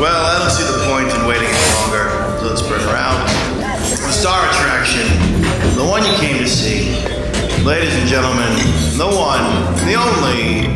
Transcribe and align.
Well, 0.00 0.24
I 0.24 0.38
don't 0.38 0.50
see 0.50 0.64
the 0.64 0.80
point 0.88 1.12
in 1.12 1.26
waiting 1.28 1.48
any 1.48 1.70
longer. 1.76 2.08
So 2.40 2.46
let's 2.48 2.62
bring 2.62 2.80
her 2.80 2.96
out. 2.96 3.28
The 3.84 4.12
star 4.12 4.48
attraction, 4.48 5.06
the 5.76 5.84
one 5.84 6.04
you 6.04 6.12
came 6.16 6.38
to 6.38 6.48
see. 6.48 6.96
Ladies 7.64 7.94
and 7.96 8.08
gentlemen, 8.08 8.48
the 8.96 9.06
one, 9.06 9.44
the 9.84 9.94
only, 10.00 10.66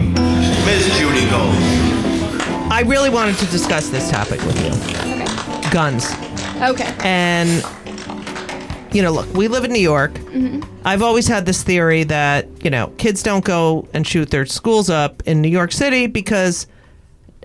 Miss 0.67 0.85
Judy 0.99 1.25
Gold. 1.31 1.57
I 2.71 2.83
really 2.87 3.09
wanted 3.09 3.37
to 3.39 3.47
discuss 3.47 3.89
this 3.89 4.11
topic 4.11 4.43
with 4.45 4.61
you. 4.63 4.73
Okay. 4.99 5.71
Guns. 5.71 6.13
Okay. 6.61 6.95
And, 7.03 7.65
you 8.95 9.03
know, 9.03 9.13
look, 9.13 9.33
we 9.35 9.49
live 9.49 9.65
in 9.65 9.73
New 9.73 9.81
York. 9.81 10.13
I've 10.85 11.03
always 11.03 11.27
had 11.29 11.45
this 11.47 11.63
theory 11.63 12.05
that, 12.05 12.47
you 12.65 12.71
know, 12.71 12.89
kids 12.97 13.23
don't 13.23 13.45
go 13.45 13.89
and 13.93 14.07
shoot 14.07 14.31
their 14.31 14.47
schools 14.47 14.89
up 14.89 15.23
in 15.27 15.43
New 15.43 15.49
York 15.49 15.73
City 15.73 16.07
because 16.07 16.67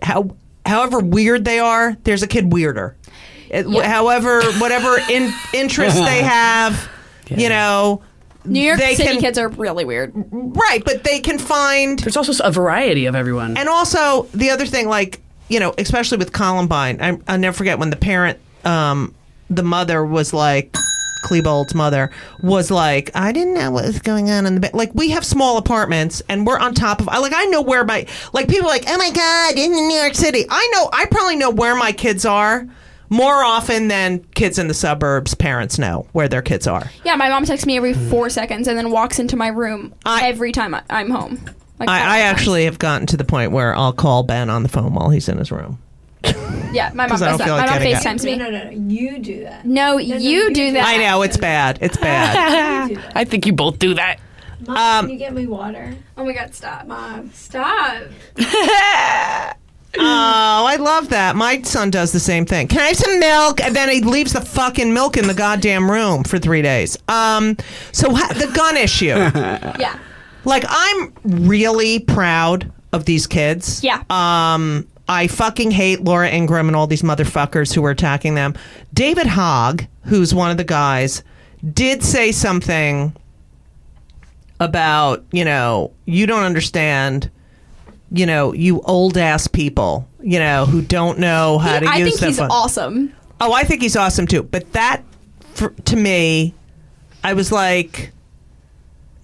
how, 0.02 0.36
however 0.66 1.00
weird 1.00 1.44
they 1.46 1.60
are, 1.60 1.98
there's 2.04 2.24
a 2.24 2.28
kid 2.28 2.54
weirder. 2.54 2.96
It- 3.50 3.68
Yeah. 3.68 3.88
However, 3.90 4.42
whatever 4.60 4.98
in, 5.10 5.34
interests 5.54 6.00
they 6.00 6.22
have, 6.24 6.90
you 7.28 7.50
know, 7.50 8.04
New 8.46 8.62
York 8.62 8.80
they 8.80 8.96
City 8.96 9.10
can- 9.14 9.20
kids 9.22 9.38
are 9.38 9.50
really 9.50 9.84
weird. 9.86 10.14
right, 10.32 10.84
but 10.86 11.04
they 11.04 11.20
can 11.20 11.38
find 11.40 12.00
There's 12.00 12.16
also 12.18 12.42
a 12.44 12.52
variety 12.52 13.06
of 13.08 13.16
everyone. 13.16 13.58
And 13.58 13.68
also 13.68 14.24
the 14.34 14.52
other 14.52 14.66
thing, 14.68 14.88
like 14.88 15.20
you 15.50 15.60
know, 15.60 15.74
especially 15.80 16.20
with 16.20 16.32
Columbine, 16.32 17.02
I, 17.02 17.18
I'll 17.28 17.40
never 17.40 17.58
forget 17.58 17.80
when 17.80 17.90
the 17.90 17.96
parent, 17.96 18.38
um, 18.66 19.16
the 19.50 19.64
mother 19.64 20.06
was 20.06 20.32
like, 20.32 20.76
Klebold's 21.24 21.76
mother 21.76 22.10
was 22.42 22.72
like, 22.72 23.12
I 23.16 23.32
didn't 23.32 23.54
know 23.54 23.72
what 23.72 23.86
was 23.86 24.00
going 24.00 24.30
on 24.30 24.46
in 24.46 24.56
the 24.56 24.62
bed. 24.62 24.74
Like 24.74 24.94
we 24.94 25.10
have 25.12 25.24
small 25.26 25.58
apartments 25.58 26.22
and 26.30 26.46
we're 26.46 26.60
on 26.60 26.74
top 26.74 27.00
of. 27.02 27.08
Like 27.08 27.34
I 27.36 27.46
know 27.46 27.62
where 27.62 27.84
my 27.84 28.06
like 28.34 28.48
people 28.48 28.68
are 28.68 28.72
like, 28.72 28.86
oh 28.88 28.98
my 28.98 29.12
god, 29.12 29.58
in 29.58 29.72
New 29.72 29.96
York 29.98 30.16
City. 30.16 30.46
I 30.50 30.70
know 30.74 30.90
I 30.94 31.06
probably 31.12 31.36
know 31.36 31.50
where 31.50 31.76
my 31.76 31.92
kids 31.92 32.26
are. 32.26 32.68
More 33.12 33.44
often 33.44 33.88
than 33.88 34.20
kids 34.36 34.60
in 34.60 34.68
the 34.68 34.74
suburbs, 34.76 35.34
parents 35.34 35.80
know 35.80 36.08
where 36.12 36.28
their 36.28 36.44
kids 36.44 36.68
are. 36.68 36.92
Yeah, 37.04 37.16
my 37.16 37.28
mom 37.30 37.44
texts 37.44 37.66
me 37.66 37.76
every 37.76 37.96
four 37.96 38.30
seconds 38.30 38.68
and 38.68 38.78
then 38.78 38.92
walks 38.92 39.18
into 39.18 39.36
my 39.36 39.48
room 39.48 39.96
I- 40.06 40.28
every 40.28 40.52
time 40.52 40.76
I, 40.76 40.84
I'm 40.92 41.10
home. 41.10 41.44
Like, 41.80 41.90
I, 41.90 41.94
I 41.94 41.98
all 41.98 42.04
the 42.04 42.10
time. 42.10 42.36
actually 42.36 42.66
have 42.66 42.78
gotten 42.78 43.08
to 43.08 43.18
the 43.18 43.24
point 43.24 43.52
where 43.52 43.76
I'll 43.76 43.94
call 43.94 44.22
Ben 44.24 44.50
on 44.52 44.62
the 44.62 44.70
phone 44.70 44.94
while 44.94 45.10
he's 45.10 45.28
in 45.28 45.38
his 45.40 45.52
room. 45.52 45.80
Yeah, 46.72 46.92
my 46.94 47.08
mom 47.08 47.18
does 47.18 47.22
don't 47.22 47.38
that. 47.40 47.48
like 47.50 47.68
my 47.68 47.80
mom. 47.80 47.82
FaceTimes 47.88 48.24
me. 48.24 48.36
No, 48.36 48.52
no, 48.52 48.64
no. 48.66 48.70
You 48.70 49.18
do 49.18 49.42
that. 49.44 49.66
No, 49.66 49.94
no, 49.94 49.98
you 49.98 50.16
you 50.18 50.48
do 50.50 50.54
do 50.54 50.72
that. 50.74 50.86
I 50.86 50.98
know 50.98 51.24
it's 51.24 51.36
bad. 51.38 51.80
It's 51.82 51.98
bad. 51.98 52.90
You 52.92 52.96
do 52.96 53.02
that. 53.02 53.12
I 53.16 53.24
think 53.26 53.48
you 53.48 53.54
both 53.54 53.80
do 53.80 53.96
that. 53.96 54.20
Mom, 54.68 54.78
Um, 54.78 55.06
can 55.06 55.10
you 55.14 55.18
get 55.18 55.34
me 55.34 55.48
water? 55.48 55.96
Oh 56.16 56.24
my 56.24 56.32
god, 56.34 56.54
stop. 56.54 56.86
Mom, 56.86 57.32
stop. 57.34 58.04
Oh, 59.98 60.66
I 60.68 60.76
love 60.76 61.10
that. 61.10 61.36
My 61.36 61.64
son 61.64 61.90
does 61.90 62.12
the 62.12 62.20
same 62.20 62.46
thing. 62.46 62.68
Can 62.68 62.80
I 62.80 62.88
have 62.90 62.96
some 62.96 63.20
milk? 63.20 63.60
And 63.60 63.76
then 63.76 63.90
he 63.90 64.02
leaves 64.02 64.34
the 64.34 64.42
fucking 64.42 64.94
milk 64.94 65.18
in 65.18 65.26
the 65.26 65.34
goddamn 65.34 65.90
room 65.90 66.24
for 66.24 66.38
three 66.38 66.62
days. 66.62 66.96
Um, 67.08 67.58
so 67.92 68.14
ha- 68.14 68.32
the 68.34 68.52
gun 68.56 68.78
issue. 68.78 69.08
Yeah. 69.08 69.98
like, 70.46 70.64
I'm 70.70 71.12
really 71.24 71.98
proud 72.02 72.72
of 72.94 73.06
these 73.06 73.26
kids. 73.26 73.84
Yeah. 73.84 74.04
Um, 74.12 74.88
I 75.10 75.28
fucking 75.28 75.72
hate 75.72 76.04
Laura 76.04 76.30
Ingraham 76.30 76.68
and 76.68 76.76
all 76.76 76.88
these 76.88 77.02
motherfuckers 77.02 77.74
who 77.74 77.82
were 77.82 77.90
attacking 77.90 78.36
them. 78.36 78.54
David 78.94 79.26
Hogg, 79.28 79.86
who's 80.04 80.34
one 80.36 80.52
of 80.52 80.58
the 80.58 80.64
guys, 80.64 81.24
did 81.74 82.04
say 82.04 82.32
something 82.32 83.14
about, 84.60 85.26
you 85.32 85.44
know, 85.44 85.92
you 86.06 86.28
don't 86.28 86.44
understand, 86.44 87.30
you 88.12 88.26
know, 88.26 88.54
you 88.54 88.82
old 88.82 89.18
ass 89.18 89.48
people, 89.48 90.08
you 90.22 90.38
know, 90.38 90.66
who 90.66 90.82
don't 90.82 91.18
know 91.18 91.58
how 91.58 91.80
to 91.80 91.86
use. 91.86 91.94
I 91.96 91.98
use 91.98 92.20
think 92.20 92.28
he's 92.30 92.38
phone. 92.38 92.52
awesome. 92.52 93.14
Oh, 93.42 93.52
I 93.52 93.64
think 93.64 93.82
he's 93.82 93.96
awesome 93.96 94.28
too. 94.28 94.44
But 94.44 94.72
that, 94.74 95.04
for, 95.54 95.70
to 95.72 95.96
me, 95.96 96.54
I 97.24 97.34
was 97.34 97.52
like, 97.52 98.12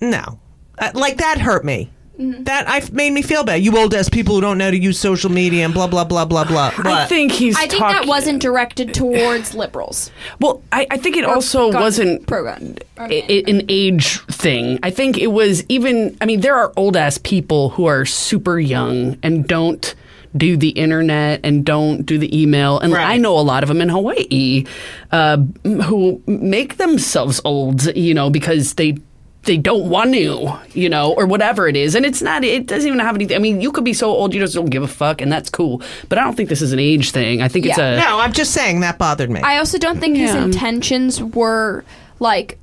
no, 0.01 0.39
Uh, 0.77 0.91
like 0.93 1.17
that 1.17 1.39
hurt 1.39 1.63
me. 1.63 1.89
Mm-hmm. 2.19 2.43
That 2.43 2.63
I 2.69 2.81
made 2.93 3.11
me 3.11 3.21
feel 3.21 3.43
bad. 3.43 3.61
You 3.61 3.77
old 3.77 3.93
ass 3.93 4.07
people 4.09 4.35
who 4.35 4.41
don't 4.41 4.57
know 4.57 4.65
how 4.65 4.71
to 4.71 4.77
use 4.77 4.97
social 4.99 5.29
media 5.29 5.65
and 5.65 5.73
blah 5.73 5.87
blah 5.87 6.05
blah 6.05 6.23
blah 6.25 6.45
blah. 6.45 6.71
I 6.77 7.05
think 7.07 7.31
he's. 7.33 7.57
I 7.57 7.67
think 7.67 7.73
talk- 7.81 7.91
that 7.91 8.07
wasn't 8.07 8.41
directed 8.41 8.93
towards 8.93 9.53
liberals. 9.53 10.11
Well, 10.39 10.63
I, 10.71 10.87
I 10.91 10.97
think 10.97 11.17
it 11.17 11.25
also 11.25 11.71
gun- 11.71 11.81
wasn't 11.81 12.25
pro-gun. 12.25 12.77
i- 12.97 13.25
i- 13.29 13.43
an 13.47 13.63
age 13.67 14.19
thing. 14.27 14.79
I 14.81 14.91
think 14.91 15.17
it 15.17 15.27
was 15.27 15.65
even. 15.67 16.15
I 16.21 16.25
mean, 16.25 16.39
there 16.39 16.55
are 16.55 16.71
old 16.77 16.95
ass 16.95 17.17
people 17.17 17.69
who 17.71 17.85
are 17.85 18.05
super 18.05 18.59
young 18.59 19.17
and 19.21 19.45
don't 19.47 19.93
do 20.37 20.57
the 20.57 20.69
internet 20.69 21.39
and 21.43 21.65
don't 21.65 22.05
do 22.05 22.17
the 22.17 22.29
email. 22.41 22.77
And 22.79 22.91
Right. 22.93 23.05
I 23.09 23.17
know 23.17 23.37
a 23.37 23.41
lot 23.41 23.63
of 23.63 23.69
them 23.69 23.79
in 23.81 23.87
Hawaii 23.89 24.65
uh, 25.13 25.37
who 25.63 26.21
make 26.27 26.75
themselves 26.77 27.39
old, 27.43 27.85
you 27.95 28.13
know, 28.13 28.29
because 28.29 28.73
they. 28.75 28.97
They 29.45 29.57
don't 29.57 29.89
want 29.89 30.13
to, 30.13 30.57
you 30.73 30.89
know, 30.89 31.13
or 31.13 31.25
whatever 31.27 31.67
it 31.67 31.75
is, 31.77 31.93
and 31.95 32.05
it's 32.05 32.21
not. 32.21 32.43
It 32.43 32.65
doesn't 32.65 32.87
even 32.87 32.99
have 32.99 33.15
anything. 33.15 33.35
I 33.35 33.39
mean, 33.39 33.61
you 33.61 33.71
could 33.71 33.83
be 33.85 33.93
so 33.93 34.09
old 34.09 34.33
you 34.33 34.39
just 34.41 34.55
don't 34.55 34.69
give 34.71 34.81
a 34.83 34.87
fuck, 34.87 35.21
and 35.21 35.31
that's 35.31 35.49
cool. 35.49 35.81
But 36.09 36.17
I 36.17 36.21
don't 36.23 36.35
think 36.35 36.49
this 36.49 36.61
is 36.63 36.73
an 36.73 36.79
age 36.79 37.11
thing. 37.11 37.41
I 37.41 37.47
think 37.47 37.65
it's 37.67 37.77
a. 37.77 37.97
no, 37.99 38.19
I'm 38.19 38.33
just 38.33 38.51
saying 38.53 38.79
that 38.81 38.97
bothered 38.97 39.29
me. 39.29 39.41
I 39.41 39.57
also 39.57 39.77
don't 39.77 39.99
think 39.99 40.17
his 40.17 40.33
intentions 40.43 41.21
were 41.21 41.85
like 42.19 42.57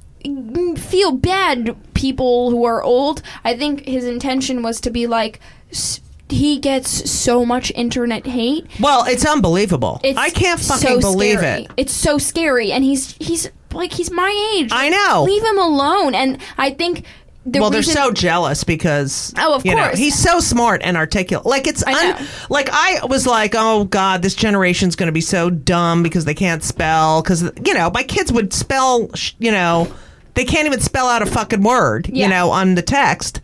feel 0.76 1.12
bad 1.12 1.76
people 1.94 2.50
who 2.50 2.64
are 2.64 2.82
old. 2.82 3.22
I 3.44 3.56
think 3.56 3.84
his 3.86 4.04
intention 4.04 4.62
was 4.62 4.80
to 4.82 4.90
be 4.90 5.06
like 5.06 5.40
s- 5.70 6.00
he 6.32 6.58
gets 6.58 7.10
so 7.10 7.44
much 7.46 7.70
internet 7.74 8.26
hate. 8.26 8.66
well, 8.80 9.04
it's 9.06 9.24
unbelievable. 9.24 10.00
It's 10.02 10.18
I 10.18 10.30
can't 10.30 10.58
so 10.60 10.74
fucking 10.76 11.00
believe 11.00 11.38
scary. 11.38 11.62
it. 11.64 11.70
It's 11.76 11.92
so 11.92 12.18
scary, 12.18 12.72
and 12.72 12.82
he's 12.84 13.12
he's 13.20 13.50
like 13.72 13.92
he's 13.92 14.10
my 14.10 14.54
age. 14.56 14.70
I 14.72 14.88
know. 14.88 15.24
Leave 15.24 15.42
him 15.44 15.58
alone. 15.58 16.14
And 16.14 16.38
I 16.58 16.70
think 16.70 17.04
the 17.44 17.58
well, 17.60 17.70
reason, 17.70 17.94
they're 17.94 18.04
so 18.04 18.12
jealous 18.12 18.62
because 18.64 19.32
Oh, 19.36 19.54
of 19.56 19.66
you 19.66 19.74
know, 19.74 19.84
course. 19.86 19.98
he's 19.98 20.16
so 20.16 20.38
smart 20.40 20.80
and 20.84 20.96
articulate. 20.96 21.44
Like 21.46 21.66
it's 21.66 21.82
I 21.84 22.10
un- 22.18 22.26
like 22.50 22.68
I 22.72 23.04
was 23.06 23.26
like, 23.26 23.54
oh 23.56 23.84
god, 23.84 24.22
this 24.22 24.34
generation's 24.34 24.94
going 24.94 25.08
to 25.08 25.12
be 25.12 25.20
so 25.22 25.50
dumb 25.50 26.02
because 26.02 26.24
they 26.24 26.34
can't 26.34 26.62
spell. 26.62 27.22
Because 27.22 27.42
you 27.64 27.74
know, 27.74 27.90
my 27.92 28.02
kids 28.04 28.32
would 28.32 28.52
spell. 28.52 29.10
You 29.38 29.50
know, 29.52 29.92
they 30.34 30.44
can't 30.44 30.66
even 30.66 30.80
spell 30.80 31.06
out 31.08 31.22
a 31.22 31.26
fucking 31.26 31.62
word. 31.62 32.08
Yeah. 32.12 32.24
You 32.26 32.30
know, 32.30 32.50
on 32.50 32.74
the 32.76 32.82
text. 32.82 33.40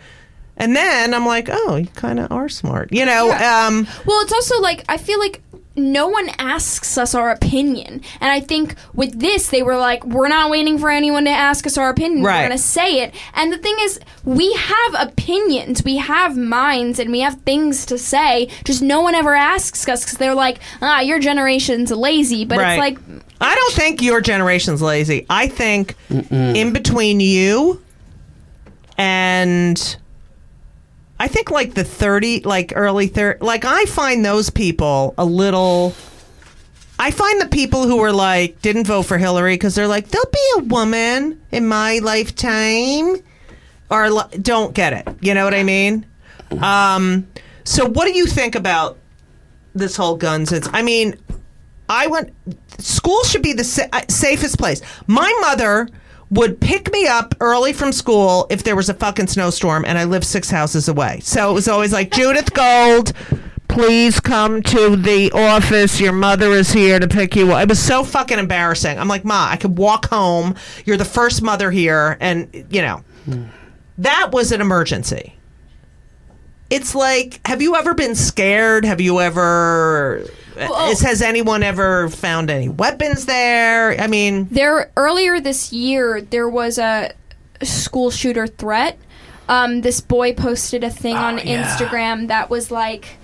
And 0.59 0.75
then 0.77 1.15
I'm 1.15 1.25
like, 1.25 1.49
oh, 1.51 1.77
you 1.77 1.87
kind 1.95 2.19
of 2.21 2.31
are 2.33 2.49
smart. 2.49 2.93
You 2.93 3.07
know, 3.07 3.29
Yeah. 3.29 3.67
um, 3.67 3.87
Well, 4.05 4.21
it's 4.23 4.33
also 4.33 4.61
like 4.61 4.85
I 4.89 4.97
feel 4.99 5.19
like 5.21 5.41
no 5.77 6.09
one 6.09 6.29
asks 6.41 6.99
us 6.99 7.15
our 7.15 7.31
opinion, 7.31 8.01
and 8.21 8.33
I 8.33 8.41
think 8.41 8.75
with 8.95 9.21
this 9.21 9.51
they 9.51 9.63
were 9.63 9.77
like, 9.77 10.05
we're 10.05 10.27
not 10.27 10.51
waiting 10.51 10.77
for 10.77 10.91
anyone 10.91 11.25
to 11.27 11.31
ask 11.31 11.65
us 11.69 11.79
our 11.79 11.89
opinion. 11.89 12.25
Right. 12.25 12.39
We're 12.43 12.49
gonna 12.49 12.59
say 12.59 13.01
it. 13.05 13.15
And 13.35 13.53
the 13.53 13.59
thing 13.59 13.77
is, 13.83 14.01
we 14.25 14.53
have 14.55 14.95
opinions, 15.09 15.85
we 15.85 15.99
have 15.99 16.37
minds, 16.37 16.99
and 16.99 17.13
we 17.13 17.21
have 17.21 17.41
things 17.43 17.87
to 17.87 17.97
say. 17.97 18.49
Just 18.65 18.83
no 18.83 19.01
one 19.03 19.15
ever 19.15 19.37
asks 19.37 19.89
us 19.89 20.05
because 20.05 20.19
they're 20.19 20.35
like, 20.35 20.59
ah, 20.83 20.99
your 20.99 21.21
generation's 21.21 21.93
lazy. 21.93 22.45
But 22.45 22.59
Right. 22.59 22.73
it's 22.73 22.81
like, 22.81 23.23
I 23.41 23.55
don't 23.55 23.73
think 23.75 24.03
your 24.03 24.21
generation's 24.21 24.83
lazy. 24.83 25.27
I 25.31 25.47
think 25.47 25.95
in 26.11 26.73
between 26.73 27.21
you 27.21 27.81
and 28.97 29.97
I 31.21 31.29
think 31.29 31.51
like 31.51 31.75
the 31.75 31.85
30 31.85 32.43
like 32.45 32.73
early 32.77 33.09
30 33.09 33.45
like 33.45 33.65
I 33.65 33.85
find 33.87 34.25
those 34.25 34.51
people 34.51 35.15
a 35.19 35.25
little 35.25 35.95
I 36.99 37.11
find 37.11 37.41
the 37.41 37.49
people 37.49 37.87
who 37.87 38.01
are 38.01 38.13
like 38.13 38.61
didn't 38.63 38.87
vote 38.87 39.03
for 39.03 39.19
Hillary 39.19 39.57
cuz 39.59 39.75
they're 39.75 39.89
like 39.89 40.09
there'll 40.09 40.31
be 40.31 40.51
a 40.59 40.63
woman 40.65 41.41
in 41.51 41.67
my 41.67 41.99
lifetime 41.99 43.17
or 43.91 44.11
don't 44.41 44.75
get 44.75 44.93
it. 44.93 45.09
You 45.21 45.35
know 45.35 45.45
what 45.45 45.55
I 45.55 45.63
mean? 45.63 46.07
Um 46.61 47.27
so 47.65 47.85
what 47.87 48.07
do 48.07 48.13
you 48.17 48.27
think 48.27 48.55
about 48.55 48.99
this 49.75 49.97
whole 49.97 50.17
guns? 50.17 50.53
I 50.73 50.83
mean 50.83 51.17
I 51.89 52.07
went. 52.07 52.35
School 52.79 53.23
should 53.25 53.43
be 53.43 53.55
the 53.55 53.65
sa- 53.65 53.89
safest 54.09 54.59
place. 54.59 54.83
My 55.07 55.33
mother 55.41 55.89
would 56.31 56.61
pick 56.61 56.93
me 56.93 57.07
up 57.07 57.35
early 57.41 57.73
from 57.73 57.93
school 57.93 58.47
if 58.51 58.63
there 58.63 58.77
was 58.77 58.89
a 58.89 58.95
fucking 58.95 59.29
snowstorm 59.29 59.85
and 59.85 59.97
I 59.97 60.05
lived 60.05 60.25
six 60.25 60.51
houses 60.51 60.89
away. 60.89 61.21
So 61.21 61.51
it 61.51 61.55
was 61.55 61.69
always 61.69 61.93
like, 61.93 62.11
Judith 62.11 62.53
Gold, 62.53 63.13
please 63.69 64.21
come 64.21 64.63
to 64.63 64.97
the 64.97 65.31
office. 65.33 66.01
Your 66.01 66.13
mother 66.13 66.51
is 66.53 66.71
here 66.71 66.99
to 66.99 67.09
pick 67.09 67.35
you 67.35 67.53
up. 67.53 67.63
It 67.63 67.69
was 67.69 67.81
so 67.81 68.05
fucking 68.05 68.39
embarrassing. 68.39 68.99
I'm 68.99 69.09
like, 69.09 69.25
Ma, 69.25 69.49
I 69.51 69.57
could 69.57 69.79
walk 69.79 70.07
home. 70.11 70.55
You're 70.85 70.97
the 70.97 71.05
first 71.05 71.43
mother 71.43 71.71
here. 71.71 72.19
And, 72.21 72.67
you 72.71 72.83
know, 72.83 73.05
that 73.99 74.31
was 74.33 74.53
an 74.53 74.61
emergency. 74.61 75.35
It's 76.71 76.95
like, 76.95 77.41
have 77.47 77.63
you 77.63 77.77
ever 77.77 77.95
been 77.95 78.15
scared? 78.15 78.85
Have 78.85 79.01
you 79.01 79.21
ever. 79.21 80.25
Is, 80.59 81.01
has 81.01 81.23
anyone 81.23 81.63
ever 81.63 82.09
found 82.09 82.51
any 82.51 82.69
weapons 82.69 83.27
there? 83.27 84.01
I 84.01 84.07
mean, 84.07 84.49
There 84.51 84.91
earlier 84.97 85.41
this 85.41 85.73
year, 85.73 86.21
there 86.21 86.49
was 86.49 86.79
a 86.79 87.13
school 87.63 88.11
shooter 88.11 88.47
threat. 88.47 88.99
Um, 89.49 89.81
this 89.81 90.01
boy 90.01 90.35
posted 90.35 90.85
a 90.85 90.91
thing 90.91 91.17
on 91.17 91.39
Instagram 91.39 92.29
that 92.29 92.51
was 92.51 92.71
like, 92.71 93.17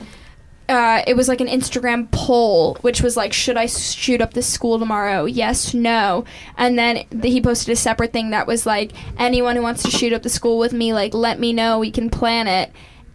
uh, 0.69 1.03
it 1.07 1.15
was 1.15 1.29
like 1.29 1.43
an 1.43 1.47
Instagram 1.49 2.11
poll, 2.11 2.77
which 2.81 3.03
was 3.03 3.17
like, 3.17 3.35
should 3.35 3.59
I 3.59 3.67
shoot 3.67 4.23
up 4.23 4.33
this 4.33 4.47
school 4.47 4.79
tomorrow? 4.79 5.27
Yes, 5.27 5.75
no. 5.75 6.25
And 6.57 6.79
then 6.79 7.05
th- 7.11 7.25
he 7.25 7.43
posted 7.43 7.73
a 7.73 7.77
separate 7.77 8.13
thing 8.13 8.31
that 8.31 8.47
was 8.47 8.65
like, 8.65 8.93
anyone 9.19 9.57
who 9.57 9.63
wants 9.63 9.83
to 9.83 9.91
shoot 9.91 10.15
up 10.15 10.23
the 10.23 10.31
school 10.31 10.59
with 10.59 10.73
me, 10.73 10.95
like, 10.95 11.13
let 11.13 11.39
me 11.39 11.53
know. 11.53 11.79
We 11.79 11.91
can 11.91 12.09
plan 12.09 12.47
it. 12.49 12.73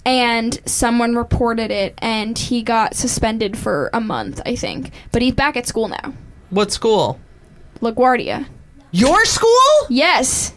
And 0.09 0.59
someone 0.65 1.15
reported 1.15 1.69
it, 1.69 1.94
and 2.00 2.35
he 2.38 2.63
got 2.63 2.95
suspended 2.95 3.56
for 3.56 3.91
a 3.94 4.01
month, 4.01 4.41
I 4.44 4.56
think. 4.56 4.91
But 5.11 5.21
he's 5.21 5.35
back 5.35 5.56
at 5.56 5.67
school 5.67 5.88
now. 5.88 6.13
what 6.50 6.71
school? 6.71 7.19
LaGuardia. 7.81 8.47
Your 8.91 9.23
school? 9.25 9.51
Yes. 9.88 10.53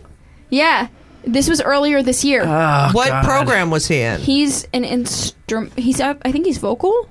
Yeah. 0.48 0.88
This 1.24 1.48
was 1.50 1.60
earlier 1.60 2.02
this 2.02 2.24
year. 2.24 2.46
what 2.46 3.24
program 3.24 3.70
was 3.70 3.86
he 3.88 4.00
in? 4.00 4.20
he's 4.20 4.64
an 4.72 4.84
instrument. 4.84 5.78
He's 5.78 6.00
up. 6.00 6.22
I 6.24 6.32
think 6.32 6.46
he's 6.46 6.56
vocal. 6.58 7.08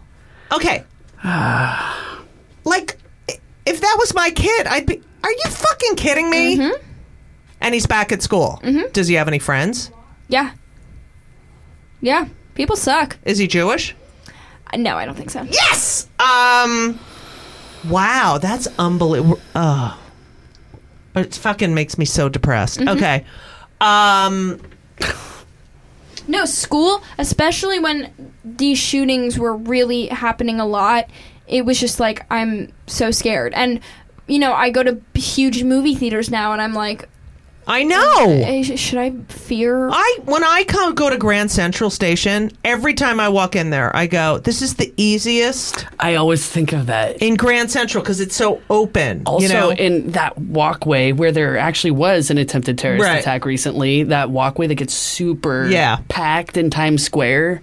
Okay. 0.51 0.83
like, 2.65 2.97
if 3.65 3.81
that 3.81 3.95
was 3.99 4.15
my 4.15 4.31
kid, 4.31 4.65
I'd 4.67 4.87
be. 4.87 5.01
Are 5.23 5.31
you 5.31 5.43
fucking 5.47 5.95
kidding 5.95 6.29
me? 6.29 6.57
Mm-hmm. 6.57 6.83
And 7.61 7.73
he's 7.75 7.85
back 7.85 8.11
at 8.11 8.23
school. 8.23 8.59
Does 8.93 9.07
he 9.07 9.13
have 9.13 9.27
any 9.27 9.37
friends? 9.37 9.91
Yeah. 10.27 10.53
Yeah. 12.01 12.27
People 12.55 12.75
suck. 12.75 13.17
Is 13.23 13.37
he 13.37 13.47
Jewish? 13.47 13.95
Uh, 14.73 14.77
No, 14.77 14.97
I 14.97 15.05
don't 15.05 15.15
think 15.15 15.29
so. 15.29 15.43
Yes. 15.43 16.07
Um. 16.19 16.99
Wow, 17.89 18.37
that's 18.41 18.67
unbelievable. 18.77 19.39
Oh, 19.55 19.97
it 21.15 21.33
fucking 21.35 21.73
makes 21.73 21.97
me 21.97 22.05
so 22.05 22.29
depressed. 22.29 22.79
Mm-hmm. 22.79 22.89
Okay. 22.97 23.25
Um. 23.79 24.61
No, 26.27 26.45
school, 26.45 27.01
especially 27.17 27.79
when 27.79 28.13
these 28.45 28.77
shootings 28.77 29.39
were 29.39 29.55
really 29.55 30.07
happening 30.07 30.59
a 30.59 30.65
lot, 30.65 31.09
it 31.47 31.65
was 31.65 31.79
just 31.79 31.99
like 31.99 32.25
I'm 32.31 32.71
so 32.85 33.09
scared. 33.11 33.53
And 33.53 33.79
you 34.27 34.37
know, 34.39 34.53
I 34.53 34.69
go 34.69 34.83
to 34.83 35.01
huge 35.15 35.63
movie 35.63 35.95
theaters 35.95 36.29
now, 36.29 36.53
and 36.53 36.61
I'm 36.61 36.73
like, 36.73 37.09
I 37.67 37.83
know. 37.83 38.41
Uh, 38.43 38.63
sh- 38.63 38.79
should 38.79 38.97
I 38.97 39.11
fear? 39.29 39.89
I 39.89 40.17
when 40.25 40.43
I 40.43 40.63
come 40.63 40.95
go 40.95 41.09
to 41.09 41.17
Grand 41.17 41.51
Central 41.51 41.89
Station, 41.89 42.51
every 42.65 42.93
time 42.93 43.19
I 43.19 43.29
walk 43.29 43.55
in 43.55 43.69
there, 43.69 43.95
I 43.95 44.07
go, 44.07 44.39
"This 44.39 44.61
is 44.61 44.75
the 44.75 44.91
easiest 44.97 45.85
I 45.99 46.15
always 46.15 46.45
think 46.47 46.73
of 46.73 46.87
that. 46.87 47.17
in 47.21 47.35
Grand 47.35 47.69
Central 47.71 48.03
because 48.03 48.19
it's 48.19 48.35
so 48.35 48.61
open." 48.69 49.21
Also, 49.25 49.45
you 49.47 49.53
know? 49.53 49.69
in 49.71 50.11
that 50.11 50.37
walkway 50.39 51.11
where 51.11 51.31
there 51.31 51.57
actually 51.57 51.91
was 51.91 52.29
an 52.31 52.37
attempted 52.39 52.77
terrorist 52.77 53.05
Right. 53.05 53.19
attack 53.19 53.45
recently, 53.45 54.03
that 54.03 54.31
walkway 54.31 54.67
that 54.67 54.75
gets 54.75 54.93
super 54.95 55.67
Yeah. 55.69 55.99
packed 56.09 56.57
in 56.57 56.69
Times 56.71 57.03
Square. 57.03 57.61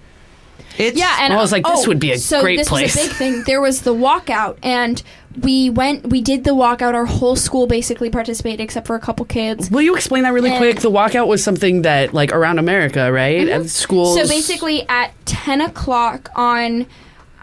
it's 0.79 0.97
Yeah, 0.97 1.17
and 1.23 1.33
I 1.33 1.37
was 1.37 1.51
like, 1.51 1.65
this 1.67 1.85
oh, 1.85 1.89
would 1.89 1.99
be 1.99 2.13
a 2.13 2.19
so 2.19 2.41
great 2.41 2.59
this 2.59 2.69
place. 2.69 2.95
was 2.95 3.05
a 3.05 3.09
big 3.09 3.17
thing. 3.17 3.43
There 3.47 3.61
was 3.61 3.81
the 3.83 3.93
walkout, 3.95 4.59
and 4.63 5.03
we 5.43 5.71
went. 5.71 6.09
We 6.09 6.21
did 6.21 6.45
the 6.45 6.51
walkout. 6.51 6.95
Our 6.95 7.07
whole 7.07 7.37
school 7.37 7.67
basically 7.67 8.11
participated, 8.11 8.61
except 8.61 8.87
for 8.87 8.97
a 8.97 9.01
couple 9.01 9.25
kids. 9.27 9.71
Will 9.71 9.83
you 9.83 9.95
explain 9.95 10.23
that 10.25 10.33
really 10.33 10.51
And- 10.51 10.59
quick? 10.59 10.81
The 10.81 10.91
walkout 10.91 11.27
was 11.27 11.43
something 11.43 11.83
that, 11.83 12.15
like, 12.15 12.33
around 12.33 12.59
America, 12.59 13.11
right? 13.13 13.49
At 13.49 13.69
schools. 13.71 14.17
Mm-hmm. 14.17 14.27
So 14.27 14.35
basically, 14.35 14.89
at 14.89 15.13
ten 15.27 15.61
o'clock 15.61 16.31
on, 16.37 16.87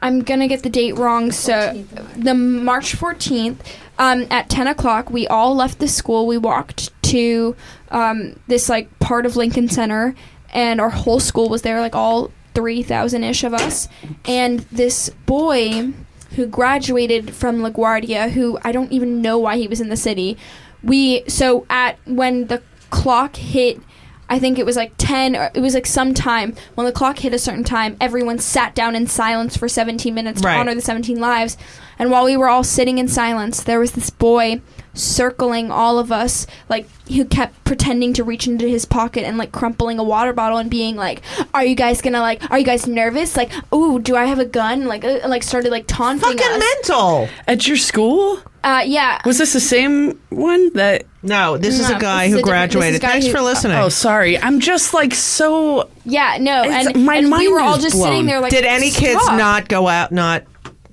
I'm 0.01 0.21
gonna 0.21 0.47
get 0.47 0.63
the 0.63 0.69
date 0.69 0.97
wrong. 0.97 1.31
So 1.31 1.83
the 2.15 2.33
March 2.33 2.95
fourteenth, 2.95 3.63
um, 3.97 4.27
at 4.29 4.49
ten 4.49 4.67
o'clock, 4.67 5.09
we 5.09 5.27
all 5.27 5.55
left 5.55 5.79
the 5.79 5.87
school. 5.87 6.27
We 6.27 6.37
walked 6.37 6.91
to 7.03 7.55
um, 7.91 8.39
this 8.47 8.69
like 8.69 8.99
part 8.99 9.25
of 9.25 9.35
Lincoln 9.35 9.69
Center, 9.69 10.15
and 10.53 10.81
our 10.81 10.89
whole 10.89 11.19
school 11.19 11.49
was 11.49 11.61
there, 11.61 11.79
like 11.79 11.95
all 11.95 12.31
three 12.53 12.83
thousand 12.83 13.23
ish 13.23 13.43
of 13.43 13.53
us. 13.53 13.87
And 14.25 14.59
this 14.71 15.09
boy 15.25 15.93
who 16.35 16.45
graduated 16.45 17.33
from 17.33 17.59
LaGuardia, 17.59 18.31
who 18.31 18.57
I 18.63 18.71
don't 18.71 18.91
even 18.91 19.21
know 19.21 19.37
why 19.37 19.57
he 19.57 19.67
was 19.67 19.79
in 19.81 19.89
the 19.89 19.97
city. 19.97 20.37
We 20.83 21.23
so 21.27 21.65
at 21.69 21.97
when 22.05 22.47
the 22.47 22.61
clock 22.89 23.35
hit 23.35 23.79
I 24.27 24.39
think 24.39 24.57
it 24.57 24.65
was 24.65 24.75
like 24.75 24.93
10 24.97 25.35
or 25.35 25.51
it 25.53 25.59
was 25.59 25.75
like 25.75 25.85
some 25.85 26.13
time 26.15 26.55
when 26.73 26.85
the 26.85 26.91
clock 26.91 27.19
hit 27.19 27.33
a 27.33 27.39
certain 27.39 27.63
time 27.63 27.95
everyone 28.01 28.39
sat 28.39 28.73
down 28.73 28.95
in 28.95 29.05
silence 29.07 29.55
for 29.55 29.67
17 29.69 30.13
minutes 30.13 30.41
to 30.41 30.47
Right. 30.47 30.57
honor 30.57 30.73
the 30.73 30.81
17 30.81 31.19
lives 31.19 31.57
and 31.99 32.09
while 32.09 32.25
we 32.25 32.35
were 32.37 32.49
all 32.49 32.63
sitting 32.63 32.97
in 32.97 33.07
silence 33.07 33.61
there 33.63 33.79
was 33.79 33.91
this 33.91 34.09
boy 34.09 34.61
circling 34.95 35.69
all 35.71 35.99
of 35.99 36.11
us 36.11 36.47
like 36.69 36.87
who 37.09 37.25
kept 37.25 37.63
pretending 37.65 38.13
to 38.13 38.23
reach 38.23 38.47
into 38.47 38.67
his 38.67 38.85
pocket 38.85 39.23
and 39.25 39.37
like 39.37 39.51
crumpling 39.51 39.99
a 39.99 40.03
water 40.03 40.33
bottle 40.33 40.57
and 40.57 40.69
being 40.71 40.95
like 40.95 41.21
are 41.53 41.63
you 41.65 41.75
guys 41.75 42.01
gonna 42.01 42.21
like 42.21 42.41
are 42.49 42.57
you 42.57 42.65
guys 42.65 42.87
nervous 42.87 43.35
like 43.35 43.51
ooh 43.73 43.99
do 43.99 44.15
i 44.15 44.25
have 44.25 44.39
a 44.39 44.45
gun 44.45 44.85
like 44.85 45.03
uh, 45.03 45.19
like 45.27 45.43
started 45.43 45.69
like 45.71 45.85
taunting 45.87 46.21
fucking 46.37 46.39
us 46.39 46.59
mental. 46.59 47.27
At 47.47 47.67
your 47.67 47.77
school? 47.77 48.39
uh 48.63 48.83
yeah 48.85 49.21
Was 49.25 49.37
this 49.37 49.53
the 49.53 49.59
same 49.59 50.19
one 50.29 50.71
that. 50.73 51.03
No, 51.21 51.57
this 51.57 51.79
is 51.79 51.89
No, 51.89 51.97
a 51.97 51.99
guy 51.99 52.27
this 52.29 52.35
is 52.35 52.39
who 52.39 52.39
a 52.39 52.43
different- 52.43 52.71
this 52.71 52.75
is 52.75 52.81
graduated. 52.81 52.95
a 52.95 52.99
guy 53.01 53.11
Thanks 53.13 53.25
who- 53.25 53.31
for 53.31 53.41
listening. 53.41 53.77
Oh, 53.77 53.89
sorry. 53.89 54.37
I'm 54.39 54.59
just, 54.59 54.93
like, 54.93 55.11
so. 55.15 55.89
yeah 56.05 56.37
no 56.39 56.63
It's- 56.63 56.85
and, 56.87 57.03
my 57.03 57.15
and 57.15 57.25
we 57.25 57.29
mind 57.31 57.51
were 57.51 57.59
all 57.61 57.75
is 57.77 57.83
just 57.83 57.95
blown. 57.95 58.09
sitting 58.09 58.25
there 58.27 58.39
like 58.41 58.51
Did 58.51 58.63
any 58.63 58.91
kids 58.91 59.21
"Stop." 59.23 59.37
not 59.39 59.67
go 59.67 59.87
out? 59.87 60.11
Not 60.11 60.43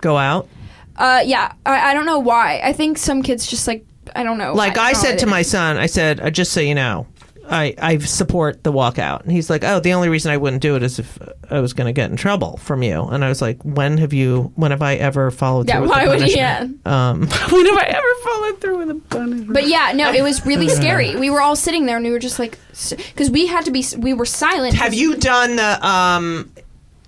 go 0.01 0.17
out? 0.17 0.49
Uh, 0.97 1.21
yeah, 1.25 1.53
I, 1.67 1.91
I 1.91 1.95
don't 1.95 2.07
know 2.07 2.19
why. 2.19 2.61
I 2.65 2.73
think 2.73 2.97
some 2.97 3.23
kids 3.23 3.47
just 3.47 3.67
like 3.69 3.85
I 4.15 4.23
don't 4.23 4.39
know. 4.39 4.55
Like 4.55 4.79
I, 4.79 4.93
don't 4.93 5.01
said 5.03 5.19
to 5.21 5.27
my 5.27 5.43
son, 5.43 5.77
I 5.77 5.87
said, 5.87 6.21
uh, 6.21 6.31
just 6.31 6.53
so 6.53 6.61
you 6.61 6.75
know, 6.75 7.07
I 7.49 7.75
I 7.79 7.99
support 7.99 8.63
the 8.63 8.73
walkout. 8.73 9.23
And 9.23 9.33
he's 9.33 9.51
like, 9.51 9.65
oh, 9.65 9.81
the 9.81 9.93
only 9.95 10.09
reason 10.09 10.31
I 10.31 10.37
wouldn't 10.37 10.63
do 10.63 10.77
it 10.77 10.83
is 10.83 10.99
if 10.99 11.19
I 11.51 11.61
was 11.61 11.73
going 11.73 11.87
to 11.87 11.93
get 11.93 12.11
in 12.11 12.17
trouble 12.17 12.57
from 12.59 12.83
you. 12.83 13.03
And 13.03 13.25
I 13.25 13.29
was 13.29 13.43
like, 13.43 13.61
when 13.63 13.99
have 13.99 14.13
you? 14.13 14.53
When 14.55 14.71
have 14.71 14.81
I 14.83 14.95
ever 14.95 15.31
followed 15.31 15.69
Yeah, 15.69 15.79
through? 15.81 15.89
why 15.89 16.05
with 16.05 16.21
would 16.21 16.21
the 16.23 16.27
he? 16.27 16.37
Yeah. 16.37 16.67
Um, 16.87 17.21
When 17.51 17.67
have 17.67 17.79
I 17.79 17.87
ever 17.89 18.15
followed 18.25 18.61
through 18.61 18.79
with 18.79 18.91
a 18.91 18.95
punishment? 19.11 19.53
But 19.53 19.67
yeah, 19.69 19.93
no, 19.95 20.13
it 20.13 20.23
was 20.23 20.47
really 20.47 20.69
scary. 20.69 21.17
We 21.17 21.31
were 21.31 21.41
all 21.43 21.57
sitting 21.57 21.87
there 21.87 21.97
and 21.97 22.07
we 22.07 22.13
were 22.13 22.19
just 22.21 22.39
like, 22.39 22.59
because 22.71 23.31
we 23.31 23.47
had 23.47 23.65
to 23.67 23.71
be, 23.71 23.85
we 23.99 24.15
were 24.15 24.25
silent. 24.27 24.75
have 24.75 24.95
you 24.95 25.17
done 25.17 25.57
the 25.57 25.87
um, 25.87 26.53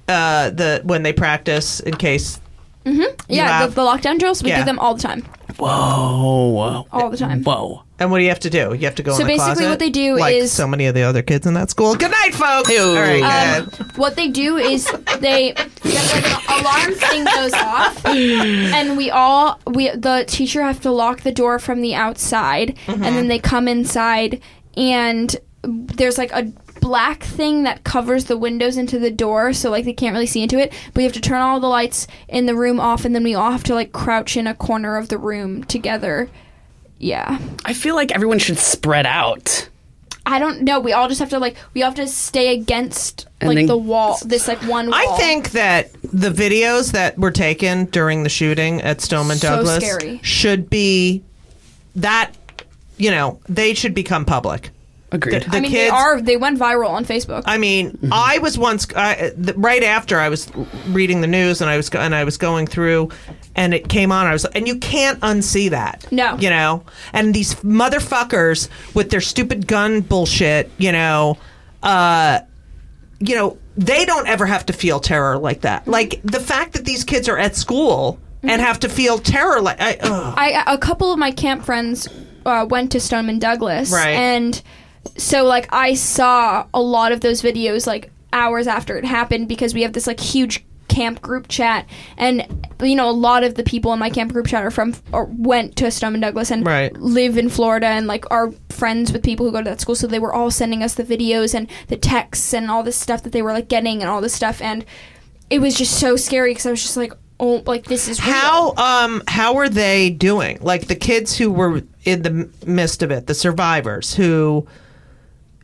uh, 0.08 0.50
the 0.50 0.82
when 0.84 1.02
they 1.04 1.12
practice 1.12 1.80
in 1.80 1.96
case? 1.96 2.40
Yeah, 2.84 3.60
have- 3.60 3.74
the, 3.74 3.82
the 3.82 3.86
lockdown 3.88 4.18
drills. 4.18 4.42
We 4.42 4.50
Yeah. 4.50 4.60
do 4.60 4.64
them 4.64 4.78
all 4.78 4.94
the 4.94 5.02
time. 5.02 5.22
Whoa. 5.56 6.86
All 6.92 7.10
the 7.10 7.16
time. 7.16 7.42
Whoa. 7.42 7.82
And 7.98 8.10
what 8.10 8.18
do 8.18 8.24
you 8.24 8.28
have 8.30 8.40
to 8.40 8.50
do? 8.50 8.74
You 8.74 8.86
have 8.86 8.96
to 8.96 9.02
go. 9.04 9.12
So 9.12 9.20
in 9.20 9.28
the 9.28 9.32
basically 9.34 9.54
closet? 9.54 9.68
what 9.70 9.78
they 9.78 9.90
do 9.90 10.16
like 10.18 10.34
is- 10.34 10.50
so 10.52 10.66
many 10.66 10.86
of 10.86 10.94
the 10.94 11.02
other 11.02 11.22
kids 11.22 11.46
in 11.46 11.54
that 11.54 11.70
school. 11.70 11.94
Good 11.94 12.10
night, 12.10 12.34
folks. 12.34 12.70
All 12.78 12.94
right, 12.94 13.22
Um, 13.58 13.64
good. 13.66 13.96
what 13.96 14.16
they 14.16 14.28
do 14.28 14.56
is 14.56 14.86
they 15.20 15.54
like 15.84 16.26
an 16.26 16.60
alarm 16.60 16.94
thing 16.94 17.24
goes 17.24 17.52
off, 17.54 18.04
and 18.04 18.96
we 18.96 19.10
all 19.10 19.60
we 19.66 19.90
the 19.90 20.24
teacher 20.26 20.62
have 20.62 20.80
to 20.80 20.90
lock 20.90 21.20
the 21.20 21.32
door 21.32 21.58
from 21.60 21.80
the 21.82 21.94
outside, 21.94 22.76
and 22.88 23.02
then 23.02 23.28
they 23.28 23.38
come 23.38 23.68
inside, 23.68 24.40
and 24.76 25.36
there's 25.62 26.18
like 26.18 26.32
a 26.32 26.52
black 26.80 27.22
thing 27.22 27.62
that 27.62 27.82
covers 27.84 28.26
the 28.26 28.36
windows 28.36 28.76
into 28.76 28.98
the 28.98 29.10
door 29.10 29.52
so 29.52 29.70
like 29.70 29.84
they 29.84 29.92
can't 29.92 30.12
really 30.12 30.26
see 30.26 30.42
into 30.42 30.58
it 30.58 30.70
but 30.86 30.96
we 30.96 31.02
have 31.04 31.12
to 31.12 31.20
turn 31.20 31.40
all 31.40 31.58
the 31.60 31.66
lights 31.66 32.06
in 32.28 32.46
the 32.46 32.54
room 32.54 32.78
off 32.78 33.04
and 33.04 33.14
then 33.14 33.24
we 33.24 33.34
all 33.34 33.52
have 33.52 33.64
to 33.64 33.74
like 33.74 33.92
crouch 33.92 34.36
in 34.36 34.46
a 34.46 34.54
corner 34.54 34.96
of 34.96 35.08
the 35.08 35.16
room 35.18 35.64
together 35.64 36.28
yeah 36.98 37.38
I 37.64 37.72
feel 37.72 37.94
like 37.94 38.12
everyone 38.12 38.38
should 38.38 38.58
spread 38.58 39.06
out. 39.06 39.68
i 40.26 40.38
don't 40.38 40.62
know 40.62 40.78
we 40.80 40.92
all 40.92 41.08
just 41.08 41.20
have 41.20 41.30
to 41.30 41.38
like 41.38 41.56
we 41.74 41.82
all 41.82 41.90
have 41.90 41.96
to 41.96 42.06
stay 42.06 42.52
against 42.54 43.26
And 43.40 43.48
like 43.48 43.56
then- 43.56 43.66
the 43.66 43.76
wall 43.78 44.18
this 44.24 44.46
like 44.48 44.60
one 44.62 44.86
wall 44.90 44.94
I 44.94 45.16
think 45.18 45.52
that 45.52 45.90
the 46.02 46.30
videos 46.30 46.92
that 46.92 47.18
were 47.18 47.30
taken 47.30 47.86
during 47.86 48.22
the 48.24 48.28
shooting 48.30 48.80
at 48.82 49.00
Stoneman 49.00 49.36
So 49.38 49.56
Douglas 49.56 49.84
scary. 49.84 50.20
should 50.22 50.68
be 50.70 51.22
that 51.96 52.32
you 52.98 53.10
know 53.10 53.40
they 53.48 53.74
should 53.74 53.94
become 53.94 54.24
public. 54.24 54.70
Agreed. 55.14 55.42
The, 55.44 55.50
the 55.50 55.56
I 55.56 55.60
mean, 55.60 55.70
kids 55.70 55.90
they 55.90 55.96
are. 55.96 56.20
They 56.20 56.36
went 56.36 56.58
viral 56.58 56.90
on 56.90 57.04
Facebook. 57.04 57.44
I 57.46 57.56
mean, 57.56 57.96
I 58.10 58.38
was 58.38 58.58
once 58.58 58.86
I, 58.96 59.32
the, 59.36 59.54
right 59.54 59.82
after 59.82 60.18
I 60.18 60.28
was 60.28 60.50
reading 60.88 61.20
the 61.20 61.26
news 61.28 61.60
and 61.60 61.70
I 61.70 61.76
was 61.76 61.88
go- 61.88 62.00
and 62.00 62.14
I 62.14 62.24
was 62.24 62.36
going 62.36 62.66
through, 62.66 63.10
and 63.54 63.72
it 63.72 63.88
came 63.88 64.10
on. 64.10 64.26
I 64.26 64.32
was 64.32 64.44
and 64.44 64.66
you 64.66 64.76
can't 64.78 65.20
unsee 65.20 65.70
that. 65.70 66.04
No. 66.10 66.36
you 66.38 66.50
know, 66.50 66.84
and 67.12 67.32
these 67.32 67.54
motherfuckers 67.56 68.68
with 68.94 69.10
their 69.10 69.20
stupid 69.20 69.68
gun 69.68 70.00
bullshit. 70.00 70.70
You 70.78 70.90
know, 70.92 71.38
uh, 71.82 72.40
you 73.20 73.36
know, 73.36 73.56
they 73.76 74.04
don't 74.04 74.26
ever 74.26 74.46
have 74.46 74.66
to 74.66 74.72
feel 74.72 74.98
terror 75.00 75.38
like 75.38 75.60
that. 75.60 75.86
Like 75.86 76.20
the 76.24 76.40
fact 76.40 76.72
that 76.72 76.84
these 76.84 77.04
kids 77.04 77.28
are 77.28 77.38
at 77.38 77.54
school 77.56 78.18
and 78.42 78.60
have 78.60 78.80
to 78.80 78.88
feel 78.88 79.18
terror 79.18 79.60
like 79.60 79.80
I, 79.80 79.96
ugh. 80.02 80.34
I 80.36 80.74
a 80.74 80.76
couple 80.78 81.12
of 81.12 81.18
my 81.18 81.30
camp 81.30 81.64
friends 81.64 82.08
uh, 82.44 82.66
went 82.68 82.92
to 82.92 83.00
Stoneman 83.00 83.38
Douglas, 83.38 83.90
Right. 83.92 84.10
And 84.16 84.60
so 85.16 85.44
like 85.44 85.72
I 85.72 85.94
saw 85.94 86.66
a 86.74 86.80
lot 86.80 87.12
of 87.12 87.20
those 87.20 87.42
videos 87.42 87.86
like 87.86 88.10
hours 88.32 88.66
after 88.66 88.96
it 88.96 89.04
happened 89.04 89.48
because 89.48 89.74
we 89.74 89.82
have 89.82 89.92
this 89.92 90.06
like 90.06 90.20
huge 90.20 90.64
camp 90.88 91.20
group 91.22 91.48
chat, 91.48 91.86
and 92.16 92.68
you 92.82 92.94
know 92.94 93.08
a 93.08 93.12
lot 93.12 93.42
of 93.42 93.54
the 93.56 93.64
people 93.64 93.92
in 93.92 93.98
my 93.98 94.10
camp 94.10 94.32
group 94.32 94.46
chat 94.46 94.64
are 94.64 94.70
from 94.70 94.94
or 95.12 95.24
went 95.24 95.76
to 95.76 95.90
Stoneman 95.90 96.20
Douglas 96.20 96.50
and 96.50 96.64
Right. 96.64 96.92
live 96.96 97.36
in 97.36 97.48
Florida 97.48 97.86
and 97.86 98.06
like 98.06 98.24
are 98.30 98.52
friends 98.68 99.12
with 99.12 99.22
people 99.22 99.46
who 99.46 99.52
go 99.52 99.58
to 99.58 99.70
that 99.70 99.80
school, 99.80 99.94
so 99.94 100.06
they 100.06 100.18
were 100.18 100.32
all 100.32 100.50
sending 100.50 100.82
us 100.82 100.94
the 100.94 101.02
videos 101.04 101.54
and 101.54 101.68
the 101.88 101.96
texts 101.96 102.52
and 102.54 102.70
all 102.70 102.82
this 102.82 102.96
stuff 102.96 103.22
that 103.24 103.32
they 103.32 103.42
were 103.42 103.52
like 103.52 103.68
getting 103.68 104.02
and 104.02 104.10
all 104.10 104.20
this 104.20 104.34
stuff, 104.34 104.60
and 104.60 104.84
it 105.50 105.58
was 105.60 105.74
just 105.76 105.98
so 105.98 106.16
scary 106.16 106.50
because 106.50 106.66
I 106.66 106.70
was 106.70 106.82
just 106.82 106.96
like. 106.96 107.12
Oh, 107.40 107.64
like 107.66 107.86
this 107.86 108.06
is 108.06 108.24
real. 108.24 108.32
How 108.32 108.74
um 108.76 109.20
how 109.26 109.56
are 109.56 109.68
they 109.68 110.08
doing? 110.08 110.56
Like 110.60 110.86
the 110.86 110.94
kids 110.94 111.36
who 111.36 111.50
were 111.50 111.82
in 112.04 112.22
the 112.22 112.48
midst 112.64 113.02
of 113.02 113.10
it, 113.10 113.26
the 113.26 113.34
survivors 113.34 114.14
who, 114.14 114.68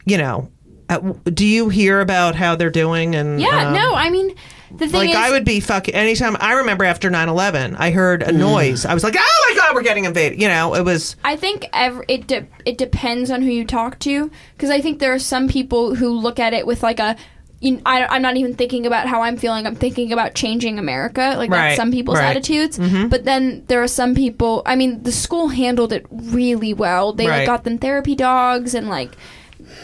you 0.05 0.19
know, 0.19 0.51
uh, 0.89 0.99
do 1.25 1.47
you 1.47 1.69
hear 1.69 2.01
about 2.01 2.35
how 2.35 2.57
they're 2.57 2.71
doing? 2.71 3.15
And 3.15 3.41
Yeah, 3.41 3.69
um, 3.69 3.75
no, 3.75 3.95
I 3.95 4.11
mean, 4.11 4.35
the 4.73 4.87
thing 4.89 4.93
Like 5.01 5.11
is, 5.11 5.17
I 5.17 5.31
would 5.31 5.45
be 5.45 5.61
fucking 5.61 5.95
anytime 5.95 6.37
I 6.41 6.55
remember 6.55 6.85
after 6.85 7.11
9-11, 7.11 7.77
I 7.79 7.91
heard 7.91 8.23
a 8.23 8.33
noise. 8.33 8.85
I 8.87 8.95
was 8.95 9.03
like, 9.03 9.15
"Oh 9.19 9.47
my 9.51 9.57
god, 9.61 9.75
we're 9.75 9.83
getting 9.83 10.05
invaded!" 10.05 10.41
You 10.41 10.49
know, 10.49 10.75
it 10.75 10.85
was 10.85 11.17
I 11.25 11.37
think 11.37 11.67
ev- 11.73 12.03
it 12.09 12.27
de- 12.27 12.47
it 12.65 12.79
depends 12.79 13.31
on 13.31 13.43
who 13.43 13.51
you 13.51 13.65
talk 13.65 13.99
to 14.01 14.31
because 14.57 14.71
I 14.71 14.81
think 14.81 14.99
there 15.01 15.13
are 15.13 15.19
some 15.19 15.49
people 15.49 15.95
who 15.97 16.11
look 16.13 16.39
at 16.39 16.53
it 16.55 16.67
with 16.67 16.83
like 16.83 16.99
a. 17.01 17.17
You, 17.63 17.83
I, 17.85 18.07
I'm 18.07 18.23
not 18.23 18.39
even 18.39 18.55
thinking 18.55 18.87
about 18.87 19.07
how 19.07 19.21
I'm 19.21 19.37
feeling. 19.37 19.67
I'm 19.67 19.75
thinking 19.75 20.15
about 20.15 20.35
changing 20.35 20.79
America. 20.79 21.35
Like 21.37 21.51
Right, 21.51 21.59
that's 21.71 21.77
some 21.77 21.93
people's 21.93 22.19
right. 22.19 22.31
attitudes. 22.35 22.79
But 22.79 23.25
then 23.27 23.65
there 23.67 23.83
are 23.83 23.89
some 23.89 24.15
people. 24.15 24.63
I 24.65 24.77
mean, 24.77 25.03
the 25.03 25.13
school 25.13 25.49
handled 25.49 25.93
it 25.93 26.07
really 26.11 26.73
well. 26.73 27.13
They 27.13 27.27
Right. 27.27 27.39
like 27.41 27.47
got 27.47 27.65
them 27.65 27.77
therapy 27.77 28.15
dogs 28.15 28.75
and 28.75 28.89
like, 28.89 29.11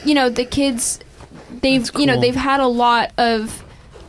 you 0.05 0.14
know, 0.14 0.28
the 0.28 0.45
kids. 0.45 1.00
They've 1.62 1.88
you 1.97 2.07
know 2.07 2.21
they've 2.21 2.35
had 2.35 2.61
a 2.61 2.66
lot 2.66 3.12
of 3.19 3.64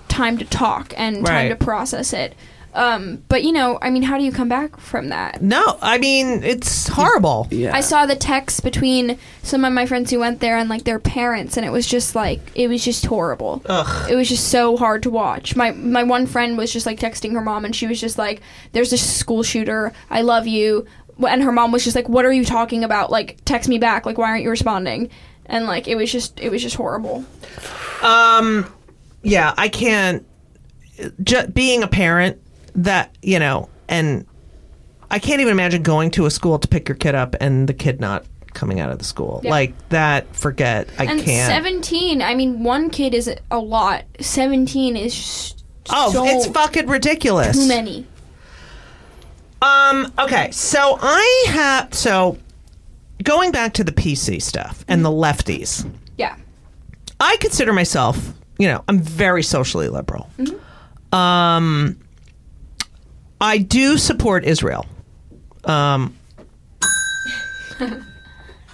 time 0.08 0.38
to 0.38 0.46
talk 0.46 0.94
and 0.98 1.26
time 1.26 1.36
Right. 1.36 1.50
to 1.50 1.56
process 1.56 2.14
it. 2.14 2.34
Um, 2.74 3.24
but 3.28 3.44
you 3.44 3.52
know, 3.54 3.80
I 3.82 3.90
mean, 3.90 4.04
how 4.04 4.18
do 4.20 4.24
you 4.24 4.32
come 4.32 4.50
back 4.50 4.80
from 4.80 5.10
that? 5.10 5.42
no. 5.42 5.80
I 5.82 5.98
mean, 5.98 6.44
it's 6.44 6.88
horrible. 6.88 7.48
yeah. 7.50 7.76
I 7.76 7.82
saw 7.82 8.06
the 8.06 8.16
text 8.16 8.64
between 8.64 9.18
some 9.42 9.66
of 9.66 9.74
my 9.74 9.86
friends 9.88 10.12
who 10.12 10.20
went 10.20 10.42
there 10.42 10.58
and 10.58 10.70
like 10.70 10.84
their 10.84 11.00
parents, 11.00 11.58
and 11.58 11.66
it 11.66 11.72
was 11.72 11.88
just 11.88 12.14
like 12.16 12.40
it 12.54 12.68
was 12.68 12.84
just 12.84 13.06
horrible. 13.06 13.62
Ugh. 13.66 14.12
It 14.12 14.16
was 14.16 14.30
just 14.30 14.50
so 14.50 14.78
hard 14.78 15.02
to 15.04 15.10
watch. 15.10 15.56
My 15.56 15.72
my 15.72 16.04
one 16.04 16.28
friend 16.28 16.58
was 16.58 16.72
just 16.72 16.86
like 16.86 17.00
texting 17.00 17.32
her 17.34 17.42
mom, 17.42 17.66
and 17.66 17.76
she 17.76 17.88
was 17.88 18.00
just 18.00 18.18
like, 18.18 18.42
"There's 18.74 18.94
a 18.94 18.98
school 18.98 19.42
shooter. 19.44 19.94
I 20.10 20.22
love 20.22 20.46
you." 20.48 20.86
And 21.28 21.42
her 21.42 21.52
mom 21.52 21.72
was 21.72 21.84
just 21.84 21.96
like, 21.96 22.08
"What 22.10 22.26
are 22.26 22.34
you 22.34 22.46
talking 22.46 22.84
about? 22.84 23.10
Like, 23.10 23.38
text 23.46 23.68
me 23.70 23.80
back. 23.80 24.06
Like, 24.06 24.18
why 24.20 24.30
aren't 24.30 24.44
you 24.44 24.50
responding?" 24.52 25.10
And 25.48 25.66
like, 25.66 25.88
it 25.88 25.96
was 25.96 26.12
just 26.12 26.40
it 26.40 26.50
was 26.50 26.62
just 26.62 26.76
horrible. 26.76 27.24
Um, 28.04 28.72
yeah, 29.24 29.54
I 29.58 29.70
can't. 29.70 30.26
Just 31.24 31.54
being 31.54 31.84
a 31.84 31.88
parent, 31.88 32.42
that 32.76 33.16
you 33.22 33.40
know, 33.40 33.70
and 33.88 34.26
I 35.10 35.20
can't 35.20 35.42
even 35.42 35.52
imagine 35.52 35.84
going 35.84 36.12
to 36.12 36.26
a 36.26 36.32
school 36.32 36.60
to 36.60 36.68
pick 36.68 36.90
your 36.90 36.96
kid 36.98 37.16
up 37.16 37.36
and 37.40 37.68
the 37.70 37.74
kid 37.74 38.02
not 38.02 38.26
coming 38.54 38.80
out 38.80 38.90
of 38.90 38.98
the 38.98 39.06
school 39.06 39.40
Yeah. 39.44 39.52
like 39.52 39.90
that. 39.90 40.36
Forget, 40.36 40.90
I 40.98 41.06
And 41.06 41.22
can't. 41.22 41.48
17. 41.52 42.22
I 42.24 42.34
mean, 42.34 42.64
one 42.64 42.90
kid 42.90 43.14
is 43.14 43.30
a 43.52 43.60
lot. 43.60 44.06
17 44.20 44.98
is 44.98 45.14
just 45.16 45.64
oh, 45.92 46.12
so 46.12 46.26
it's 46.26 46.48
fucking 46.48 46.88
ridiculous. 46.88 47.56
too 47.58 47.68
many. 47.68 48.06
Um. 49.62 50.12
Okay. 50.20 50.52
So 50.52 50.98
I 51.02 51.46
have. 51.50 51.94
So 51.94 52.38
going 53.24 53.52
back 53.52 53.74
to 53.76 53.84
the 53.84 53.92
PC 53.92 54.42
stuff 54.42 54.84
and 54.88 55.04
the 55.06 55.10
lefties, 55.10 55.90
Yeah. 56.18 56.36
I 57.20 57.38
consider 57.38 57.74
myself. 57.74 58.34
You 58.60 58.68
know, 58.68 58.84
I'm 58.88 59.00
very 59.00 59.42
socially 59.44 59.90
liberal. 59.90 60.30
Um. 61.12 62.00
I 63.40 63.60
do 63.60 63.98
support 63.98 64.46
Israel. 64.46 64.86
Um. 65.64 66.16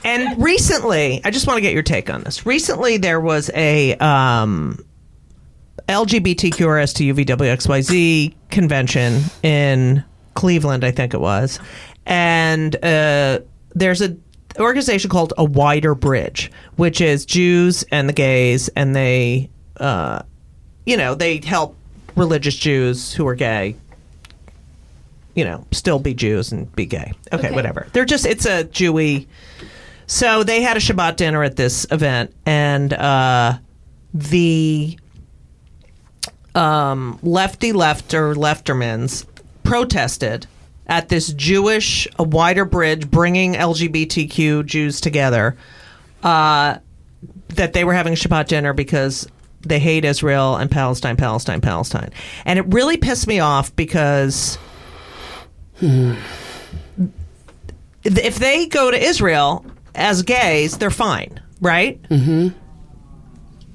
and 0.06 0.42
recently, 0.44 1.20
I 1.26 1.32
just 1.32 1.48
want 1.48 1.58
to 1.58 1.62
get 1.62 1.74
your 1.74 1.84
take 1.84 2.10
on 2.10 2.24
this. 2.24 2.46
Recently, 2.46 2.96
there 2.98 3.20
was 3.20 3.50
a 3.54 3.96
um, 3.96 4.80
LGBTQRSTUVWXYZ 5.90 8.34
convention 8.50 9.22
in 9.42 10.02
Cleveland, 10.36 10.84
I 10.86 10.92
think 10.92 11.14
it 11.14 11.20
was, 11.22 11.60
and 12.06 12.74
uh, 12.84 13.40
there's 13.76 14.02
a 14.02 14.16
organization 14.62 15.10
called 15.10 15.34
A 15.38 15.44
Wider 15.44 15.96
Bridge, 15.96 16.52
which 16.76 17.02
is 17.02 17.26
Jews 17.26 17.84
and 17.92 18.08
the 18.08 18.14
gays, 18.14 18.70
and 18.70 18.96
they, 18.96 19.50
uh, 19.78 20.22
you 20.86 20.98
know, 20.98 21.16
they 21.16 21.38
help 21.38 21.76
religious 22.16 22.56
Jews 22.56 23.14
who 23.14 23.26
are 23.28 23.36
gay. 23.36 23.76
You 25.36 25.46
know, 25.46 25.66
still 25.72 25.98
be 25.98 26.14
Jews 26.14 26.52
and 26.52 26.74
be 26.76 26.86
gay. 26.86 27.14
Okay, 27.32 27.48
Okay. 27.48 27.56
whatever. 27.56 27.88
They're 27.94 28.06
just 28.06 28.26
it's 28.26 28.46
a 28.46 28.66
Jewy. 28.66 29.26
So 30.06 30.44
they 30.44 30.62
had 30.62 30.78
a 30.78 30.80
Shabbat 30.80 31.16
dinner 31.16 31.44
at 31.44 31.56
this 31.56 31.88
event, 31.90 32.32
and 32.46 32.94
uh, 32.94 33.58
the 34.14 35.00
um, 36.54 37.18
lefty 37.24 37.72
left 37.74 38.14
or 38.14 38.36
leftermans 38.36 39.26
protested 39.64 40.46
at 40.88 41.10
this 41.10 41.32
Jewish 41.34 42.08
a 42.20 42.24
wider 42.24 42.66
bridge 42.66 43.10
bringing 43.10 43.54
LGBTQ 43.54 44.66
Jews 44.66 45.02
together 45.02 45.58
uh, 46.24 46.78
that 47.50 47.74
they 47.74 47.84
were 47.84 47.94
having 47.94 48.14
a 48.14 48.16
Shabbat 48.16 48.48
dinner 48.48 48.74
because 48.74 49.28
they 49.62 49.80
hate 49.80 50.06
Israel 50.06 50.56
and 50.58 50.70
Palestine, 50.70 51.16
Palestine, 51.16 51.62
Palestine. 51.62 52.12
And 52.46 52.60
it 52.60 52.66
really 52.68 52.98
pissed 52.98 53.28
me 53.28 53.40
off 53.40 53.76
because 53.76 54.58
if 55.82 56.18
they 58.36 58.68
go 58.68 58.92
to 58.92 59.02
Israel 59.02 59.66
as 59.96 60.24
gays, 60.24 60.78
they're 60.78 60.90
fine, 60.90 61.42
right? 61.62 62.02
Mm-hmm. 62.04 62.50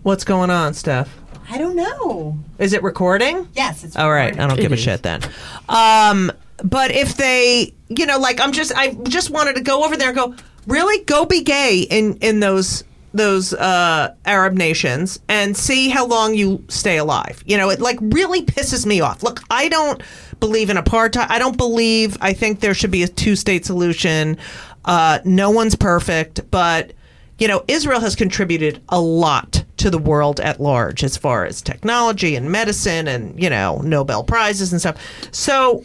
What's 0.02 0.24
going 0.24 0.50
on, 0.50 0.74
Steph? 0.74 1.14
I 1.50 1.56
don't 1.56 1.76
know. 1.76 2.38
Is 2.58 2.74
it 2.74 2.82
recording? 2.82 3.48
Yes, 3.54 3.82
it's 3.84 3.96
All 3.96 4.10
right, 4.10 4.38
I 4.38 4.46
don't 4.46 4.60
give 4.60 4.72
a 4.72 4.76
shit 4.76 5.02
then. 5.02 5.22
Um, 5.68 6.30
but 6.64 6.90
if 6.90 7.16
they, 7.16 7.74
you 7.88 8.06
know, 8.06 8.18
like 8.18 8.40
I'm 8.40 8.52
just, 8.52 8.72
I 8.74 8.94
just 9.04 9.30
wanted 9.30 9.56
to 9.56 9.62
go 9.62 9.84
over 9.84 9.96
there 9.96 10.08
and 10.08 10.16
go, 10.16 10.34
really, 10.66 11.04
go 11.04 11.24
be 11.24 11.42
gay 11.42 11.80
in 11.80 12.16
in 12.18 12.40
those 12.40 12.84
those 13.14 13.54
uh, 13.54 14.14
Arab 14.26 14.54
nations 14.54 15.18
and 15.28 15.56
see 15.56 15.88
how 15.88 16.06
long 16.06 16.34
you 16.34 16.62
stay 16.68 16.98
alive. 16.98 17.42
You 17.46 17.56
know, 17.56 17.70
it 17.70 17.80
like 17.80 17.98
really 18.00 18.44
pisses 18.44 18.84
me 18.84 19.00
off. 19.00 19.22
Look, 19.22 19.40
I 19.50 19.68
don't 19.68 20.02
believe 20.40 20.70
in 20.70 20.76
apartheid. 20.76 21.26
I 21.28 21.38
don't 21.38 21.56
believe. 21.56 22.16
I 22.20 22.32
think 22.32 22.60
there 22.60 22.74
should 22.74 22.90
be 22.90 23.02
a 23.02 23.08
two 23.08 23.36
state 23.36 23.64
solution. 23.64 24.36
Uh, 24.84 25.18
no 25.24 25.50
one's 25.50 25.74
perfect, 25.74 26.50
but 26.50 26.92
you 27.38 27.46
know, 27.46 27.64
Israel 27.68 28.00
has 28.00 28.16
contributed 28.16 28.82
a 28.88 29.00
lot 29.00 29.64
to 29.76 29.90
the 29.90 29.98
world 29.98 30.40
at 30.40 30.60
large 30.60 31.04
as 31.04 31.16
far 31.16 31.44
as 31.44 31.62
technology 31.62 32.34
and 32.34 32.50
medicine 32.50 33.06
and, 33.06 33.40
you 33.40 33.48
know, 33.48 33.78
Nobel 33.78 34.24
Prizes 34.24 34.72
and 34.72 34.80
stuff. 34.80 34.96
So, 35.30 35.84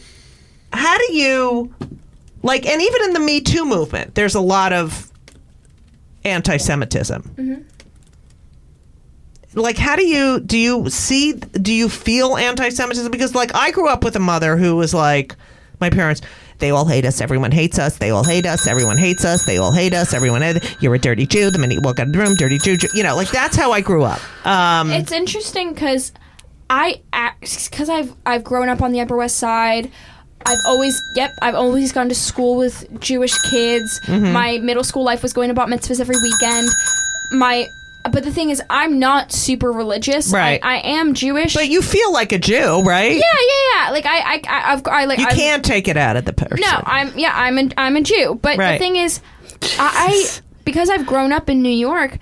how 0.73 0.97
do 0.97 1.13
you, 1.13 1.73
like, 2.41 2.65
and 2.65 2.81
even 2.81 3.03
in 3.03 3.13
the 3.13 3.19
Me 3.19 3.41
Too 3.41 3.65
movement, 3.65 4.15
there's 4.15 4.35
a 4.35 4.41
lot 4.41 4.73
of 4.73 5.11
anti 6.25 6.57
Semitism. 6.57 7.65
Like, 9.55 9.77
how 9.77 9.95
do 9.95 10.05
you, 10.05 10.39
do 10.39 10.57
you 10.57 10.89
see, 10.89 11.33
do 11.33 11.71
you 11.71 11.87
feel 11.87 12.37
anti 12.37 12.69
Semitism? 12.69 13.11
Because, 13.11 13.35
like, 13.35 13.53
I 13.53 13.71
grew 13.71 13.87
up 13.87 14.03
with 14.03 14.15
a 14.15 14.19
mother 14.19 14.57
who 14.57 14.75
was 14.75 14.93
like, 14.93 15.35
my 15.79 15.89
parents, 15.91 16.21
they 16.57 16.71
all 16.71 16.85
hate 16.85 17.05
us. 17.05 17.21
Everyone 17.21 17.51
hates 17.51 17.77
us. 17.77 17.97
They 17.97 18.09
all 18.09 18.23
hate 18.23 18.45
us. 18.45 18.65
Everyone 18.67 18.97
hates 18.97 19.25
us. 19.25 19.45
They 19.45 19.57
all 19.57 19.71
hate 19.71 19.93
us. 19.93 20.13
Everyone, 20.13 20.41
you're 20.79 20.95
a 20.95 20.99
dirty 20.99 21.27
Jew. 21.27 21.51
The 21.51 21.59
minute 21.59 21.75
you 21.75 21.81
walk 21.81 21.99
out 21.99 22.07
of 22.07 22.13
the 22.13 22.19
room, 22.19 22.35
dirty 22.35 22.57
Jew. 22.57 22.77
Jew. 22.77 22.87
You 22.93 23.03
know, 23.03 23.15
like 23.15 23.29
that's 23.31 23.55
how 23.55 23.71
I 23.73 23.81
grew 23.81 24.03
up. 24.03 24.21
Um, 24.47 24.89
It's 24.91 25.11
interesting 25.11 25.73
because 25.73 26.13
I 26.69 27.01
because 27.41 27.89
I've 27.89 28.15
I've 28.25 28.43
grown 28.43 28.69
up 28.69 28.81
on 28.81 28.91
the 28.93 29.01
Upper 29.01 29.17
West 29.17 29.37
Side. 29.37 29.91
I've 30.45 30.59
always 30.65 31.01
yep 31.15 31.33
I've 31.41 31.55
always 31.55 31.91
gone 31.91 32.09
to 32.09 32.15
school 32.15 32.55
with 32.57 32.85
Jewish 32.99 33.33
kids. 33.49 33.99
Mm-hmm. 34.01 34.31
My 34.33 34.57
middle 34.59 34.83
school 34.83 35.03
life 35.03 35.21
was 35.23 35.33
going 35.33 35.47
to 35.49 35.53
bat 35.53 35.67
mitzvahs 35.67 35.99
every 35.99 36.17
weekend. 36.21 36.67
my 37.31 37.69
but 38.11 38.23
the 38.25 38.31
thing 38.31 38.49
is 38.49 38.61
I'm 38.69 38.99
not 38.99 39.31
super 39.31 39.71
religious. 39.71 40.31
Right. 40.33 40.59
I, 40.61 40.75
I 40.75 40.79
am 40.99 41.13
Jewish. 41.13 41.53
But 41.53 41.69
you 41.69 41.81
feel 41.81 42.11
like 42.11 42.33
a 42.33 42.37
Jew, 42.39 42.81
right? 42.83 43.11
yeah, 43.11 43.17
yeah, 43.17 43.85
yeah. 43.85 43.89
Like 43.91 44.05
I 44.05 44.17
I 44.19 44.41
I, 44.47 44.73
I've, 44.73 44.87
I 44.87 45.05
like 45.05 45.19
You 45.19 45.25
I've- 45.27 45.37
can't 45.37 45.63
take 45.63 45.87
it 45.87 45.95
out 45.97 46.17
of 46.17 46.25
the 46.25 46.33
person. 46.33 46.59
No, 46.59 46.81
I'm 46.85 47.17
yeah, 47.17 47.31
I'm 47.33 47.57
a 47.57 47.69
I'm 47.77 47.95
a 47.95 48.01
Jew. 48.01 48.37
But 48.41 48.57
Right. 48.57 48.73
the 48.73 48.79
thing 48.79 48.95
is, 48.97 49.21
I, 49.79 49.91
I 50.09 50.39
because 50.65 50.89
I've 50.89 51.05
grown 51.05 51.31
up 51.31 51.49
in 51.49 51.61
New 51.61 51.69
York, 51.69 52.17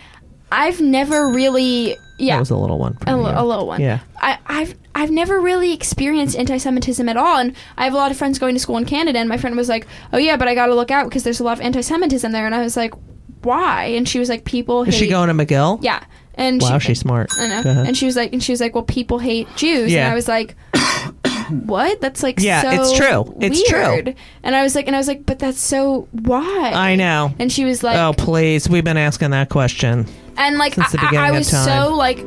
I've 0.52 0.82
never 0.82 1.28
really 1.30 1.98
yeah 2.22 2.36
That 2.36 2.40
was 2.42 2.50
a 2.52 2.58
little 2.58 2.80
one. 2.80 2.94
a, 3.02 3.06
from 3.06 3.20
a 3.26 3.44
little 3.44 3.68
one. 3.68 3.82
Yeah. 3.82 4.00
I, 4.18 4.38
I've 4.46 4.76
I've 4.94 5.12
never 5.12 5.40
really 5.40 5.74
experienced 5.74 6.38
anti-Semitism 6.38 7.08
at 7.08 7.18
all, 7.18 7.38
and 7.38 7.56
I 7.78 7.86
have 7.86 7.94
a 7.94 7.98
lot 7.98 8.12
of 8.12 8.18
friends 8.18 8.40
going 8.40 8.56
to 8.56 8.60
school 8.60 8.78
in 8.78 8.86
Canada. 8.86 9.20
And 9.20 9.30
my 9.30 9.38
friend 9.38 9.56
was 9.56 9.70
like, 9.70 9.88
"Oh 10.14 10.18
yeah, 10.18 10.38
but 10.38 10.48
I 10.48 10.56
got 10.56 10.68
to 10.68 10.76
look 10.76 10.92
out 10.92 11.06
because 11.06 11.24
there's 11.24 11.40
a 11.40 11.44
lot 11.44 11.58
of 11.58 11.62
anti-Semitism 11.62 12.32
there." 12.32 12.46
And 12.46 12.54
I 12.54 12.62
was 12.62 12.76
like, 12.78 12.94
"Why?" 13.42 13.86
And 13.86 14.08
she 14.08 14.20
was 14.20 14.30
like, 14.30 14.44
"People 14.46 14.84
Is 14.84 14.94
hate." 14.94 15.00
she 15.00 15.10
going 15.10 15.36
to 15.36 15.46
McGill? 15.46 15.80
Yeah. 15.82 16.04
And 16.36 16.62
Wow, 16.62 16.78
she, 16.80 16.88
she's 16.90 17.00
smart. 17.00 17.32
I 17.38 17.48
know. 17.48 17.62
And 17.86 17.96
she 17.98 18.06
was 18.06 18.16
like, 18.16 18.32
and 18.34 18.42
she 18.44 18.52
was 18.52 18.62
like, 18.62 18.74
"Well, 18.76 18.84
people 18.84 19.20
hate 19.20 19.48
Jews." 19.56 19.92
Yeah. 19.92 20.06
And 20.06 20.12
I 20.12 20.16
was 20.16 20.28
like, 20.28 20.56
"What? 21.50 22.00
That's 22.02 22.24
like 22.24 22.40
Yeah, 22.40 22.62
so 22.62 22.70
it's 22.72 22.98
true. 22.98 23.38
It's 23.42 23.68
true. 23.70 24.14
And 24.44 24.56
I 24.56 24.64
was 24.64 24.76
like, 24.76 24.88
and 24.88 24.96
I 24.96 25.00
was 25.00 25.08
like, 25.08 25.26
"But 25.26 25.40
that's 25.40 25.60
so 25.60 26.08
why?" 26.12 26.72
I 26.74 26.96
know. 26.96 27.34
And 27.40 27.52
she 27.52 27.66
was 27.66 27.84
like, 27.84 27.98
oh, 27.98 28.14
please. 28.18 28.70
We've 28.70 28.84
been 28.84 28.98
asking 28.98 29.32
that 29.32 29.50
question. 29.50 30.06
And 30.38 30.58
like 30.58 30.74
Since 30.76 30.92
the 30.92 31.00
I, 31.00 31.02
I, 31.02 31.10
beginning 31.10 31.30
of 31.32 31.36
was 31.38 31.52
time. 31.52 31.66
so 31.66 31.96
like 31.96 32.20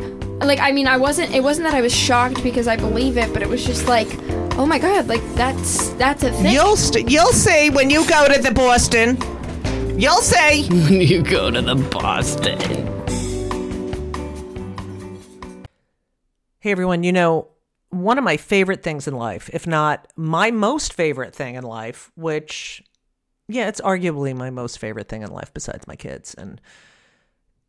like 0.45 0.59
I 0.61 0.73
mean 0.73 0.87
I 0.87 0.97
wasn't 0.97 1.33
it 1.35 1.43
wasn't 1.43 1.67
that 1.69 1.75
I 1.75 1.81
was 1.81 1.95
shocked 1.95 2.43
because 2.43 2.69
I 2.69 2.77
believe 2.77 3.17
it 3.17 3.33
but 3.33 3.43
it 3.43 3.49
was 3.49 3.65
just 3.65 3.87
like 3.87 4.09
oh 4.57 4.67
my 4.67 4.79
god 4.79 5.07
like 5.09 5.23
that's 5.35 5.91
that's 5.91 6.23
a 6.23 6.31
thing 6.33 6.53
You'll 6.53 6.77
st- 6.77 7.11
you'll 7.11 7.33
see 7.33 7.71
when 7.71 7.91
you 7.91 8.07
go 8.09 8.27
to 8.33 8.41
the 8.41 8.51
Boston. 8.53 9.17
You'll 9.99 10.23
see. 10.23 10.69
when 10.71 11.01
you 11.01 11.23
go 11.23 11.51
to 11.53 11.61
the 11.63 11.77
Boston. 11.77 12.59
Hey 16.61 16.71
everyone, 16.73 17.03
you 17.05 17.13
know, 17.13 17.49
one 17.91 18.17
of 18.19 18.25
my 18.25 18.37
favorite 18.37 18.83
things 18.83 19.07
in 19.07 19.15
life, 19.15 19.51
if 19.53 19.67
not 19.67 20.09
my 20.17 20.51
most 20.51 20.95
favorite 20.95 21.35
thing 21.35 21.55
in 21.57 21.63
life, 21.65 22.11
which 22.17 22.83
yeah, 23.49 23.69
it's 23.69 23.81
arguably 23.83 24.35
my 24.35 24.51
most 24.51 24.79
favorite 24.79 25.09
thing 25.09 25.23
in 25.23 25.31
life 25.31 25.53
besides 25.53 25.87
my 25.87 25.95
kids 25.95 26.35
and 26.35 26.61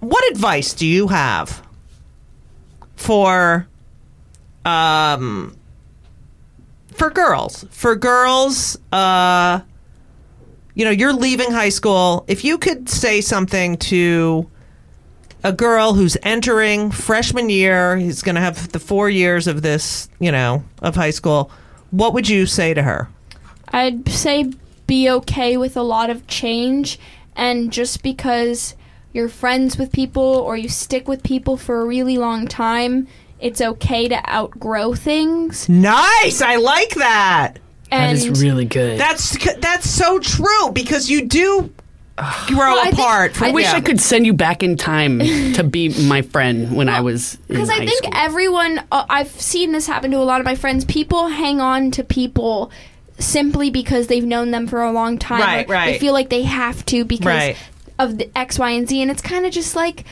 What 0.00 0.30
advice 0.30 0.74
do 0.74 0.86
you 0.86 1.08
have 1.08 1.62
for 2.96 3.66
um 4.64 5.56
for 6.92 7.10
girls? 7.10 7.64
For 7.70 7.96
girls 7.96 8.78
uh 8.92 9.60
you 10.74 10.84
know 10.84 10.90
you're 10.90 11.12
leaving 11.12 11.50
high 11.50 11.70
school. 11.70 12.24
If 12.28 12.44
you 12.44 12.58
could 12.58 12.88
say 12.88 13.20
something 13.20 13.76
to 13.78 14.48
a 15.42 15.52
girl 15.52 15.94
who's 15.94 16.16
entering 16.22 16.90
freshman 16.90 17.48
year 17.48 17.96
he's 17.96 18.22
going 18.22 18.34
to 18.34 18.40
have 18.40 18.72
the 18.72 18.80
4 18.80 19.08
years 19.08 19.46
of 19.46 19.62
this 19.62 20.08
you 20.18 20.32
know 20.32 20.64
of 20.82 20.96
high 20.96 21.10
school 21.12 21.52
what 21.90 22.12
would 22.12 22.28
you 22.28 22.44
say 22.44 22.74
to 22.74 22.82
her? 22.82 23.08
I'd 23.68 24.08
say 24.08 24.52
be 24.86 25.08
okay 25.10 25.56
with 25.56 25.76
a 25.76 25.82
lot 25.82 26.10
of 26.10 26.26
change 26.26 26.98
and 27.36 27.72
just 27.72 28.02
because 28.02 28.74
you're 29.12 29.28
friends 29.28 29.76
with 29.78 29.90
people 29.92 30.22
or 30.22 30.56
you 30.56 30.68
stick 30.68 31.08
with 31.08 31.22
people 31.22 31.56
for 31.56 31.80
a 31.80 31.84
really 31.84 32.18
long 32.18 32.46
time 32.46 33.06
it's 33.40 33.60
okay 33.60 34.08
to 34.08 34.28
outgrow 34.30 34.94
things 34.94 35.68
nice 35.68 36.42
i 36.42 36.56
like 36.56 36.94
that 36.96 37.54
That 37.54 37.60
and 37.90 38.18
is 38.18 38.42
really 38.42 38.64
good. 38.64 38.98
that's 39.00 39.36
that's 39.60 39.88
so 39.88 40.18
true 40.18 40.70
because 40.72 41.08
you 41.10 41.26
do 41.26 41.72
grow 42.48 42.56
Well, 42.56 42.78
I 42.80 42.82
think- 42.90 42.94
apart 42.98 43.42
I 43.42 43.52
wish. 43.52 43.66
I 43.66 43.80
could 43.80 44.00
send 44.00 44.26
you 44.26 44.32
back 44.32 44.62
in 44.64 44.76
time 44.76 45.20
to 45.54 45.62
be 45.62 45.90
my 46.08 46.22
friend 46.22 46.74
when 46.76 46.88
I 46.88 47.00
was 47.00 47.34
in 47.34 47.40
because 47.54 47.70
high 47.70 47.76
I 47.82 47.86
think 47.86 48.02
school. 48.06 48.10
everyone, 48.12 48.82
uh, 48.90 49.06
I've 49.08 49.28
seen 49.30 49.70
this 49.70 49.86
happen 49.86 50.10
to 50.10 50.16
a 50.18 50.26
lot 50.26 50.40
of 50.40 50.44
my 50.44 50.56
friends. 50.56 50.84
People 50.84 51.28
hang 51.28 51.60
on 51.60 51.92
to 51.92 52.02
people 52.02 52.72
simply 53.20 53.70
because 53.70 54.08
they've 54.08 54.24
known 54.24 54.50
them 54.50 54.66
for 54.66 54.82
a 54.82 54.90
long 54.90 55.16
time. 55.16 55.40
Right, 55.40 55.68
or 55.68 55.72
right. 55.72 55.92
They 55.92 55.98
feel 56.00 56.12
like 56.12 56.28
they 56.28 56.42
have 56.42 56.84
to 56.86 57.04
because 57.04 57.26
Right. 57.26 57.56
Of 57.98 58.18
the 58.18 58.30
X, 58.36 58.58
Y, 58.58 58.70
and 58.70 58.88
Z, 58.88 59.02
and 59.02 59.10
it's 59.10 59.22
kind 59.22 59.46
of 59.46 59.52
just 59.52 59.74
like 59.76 60.04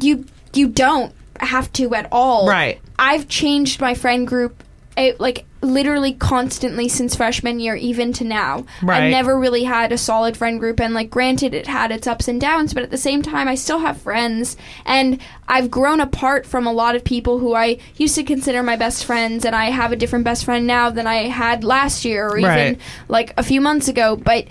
you 0.00 0.26
you 0.52 0.68
don't 0.68 1.12
have 1.40 1.72
to 1.74 1.94
at 1.94 2.08
all. 2.10 2.48
Right. 2.48 2.80
I've 2.98 3.28
changed 3.28 3.80
my 3.80 3.94
friend 3.94 4.26
group 4.26 4.62
it, 4.96 5.20
like 5.20 5.44
literally 5.60 6.12
constantly 6.14 6.88
since 6.88 7.16
freshman 7.16 7.60
year, 7.60 7.74
even 7.74 8.12
to 8.14 8.24
now. 8.24 8.64
Right. 8.82 9.04
I've 9.04 9.10
never 9.10 9.38
really 9.38 9.64
had 9.64 9.92
a 9.92 9.98
solid 9.98 10.36
friend 10.36 10.58
group, 10.58 10.80
and 10.80 10.94
like, 10.94 11.10
granted, 11.10 11.54
it 11.54 11.66
had 11.66 11.90
its 11.90 12.06
ups 12.06 12.28
and 12.28 12.40
downs, 12.40 12.72
but 12.72 12.82
at 12.82 12.90
the 12.90 12.96
same 12.96 13.22
time, 13.22 13.48
I 13.48 13.54
still 13.54 13.80
have 13.80 14.00
friends, 14.00 14.56
and 14.84 15.20
I've 15.48 15.70
grown 15.70 16.00
apart 16.00 16.46
from 16.46 16.66
a 16.66 16.72
lot 16.72 16.96
of 16.96 17.04
people 17.04 17.38
who 17.38 17.54
I 17.54 17.78
used 17.96 18.14
to 18.14 18.22
consider 18.22 18.62
my 18.62 18.76
best 18.76 19.04
friends, 19.04 19.44
and 19.44 19.54
I 19.54 19.66
have 19.66 19.92
a 19.92 19.96
different 19.96 20.24
best 20.24 20.44
friend 20.44 20.66
now 20.66 20.90
than 20.90 21.06
I 21.06 21.28
had 21.28 21.64
last 21.64 22.04
year 22.04 22.28
or 22.28 22.38
even 22.38 22.78
like 23.08 23.34
a 23.36 23.42
few 23.42 23.60
months 23.60 23.88
ago. 23.88 24.16
But 24.16 24.46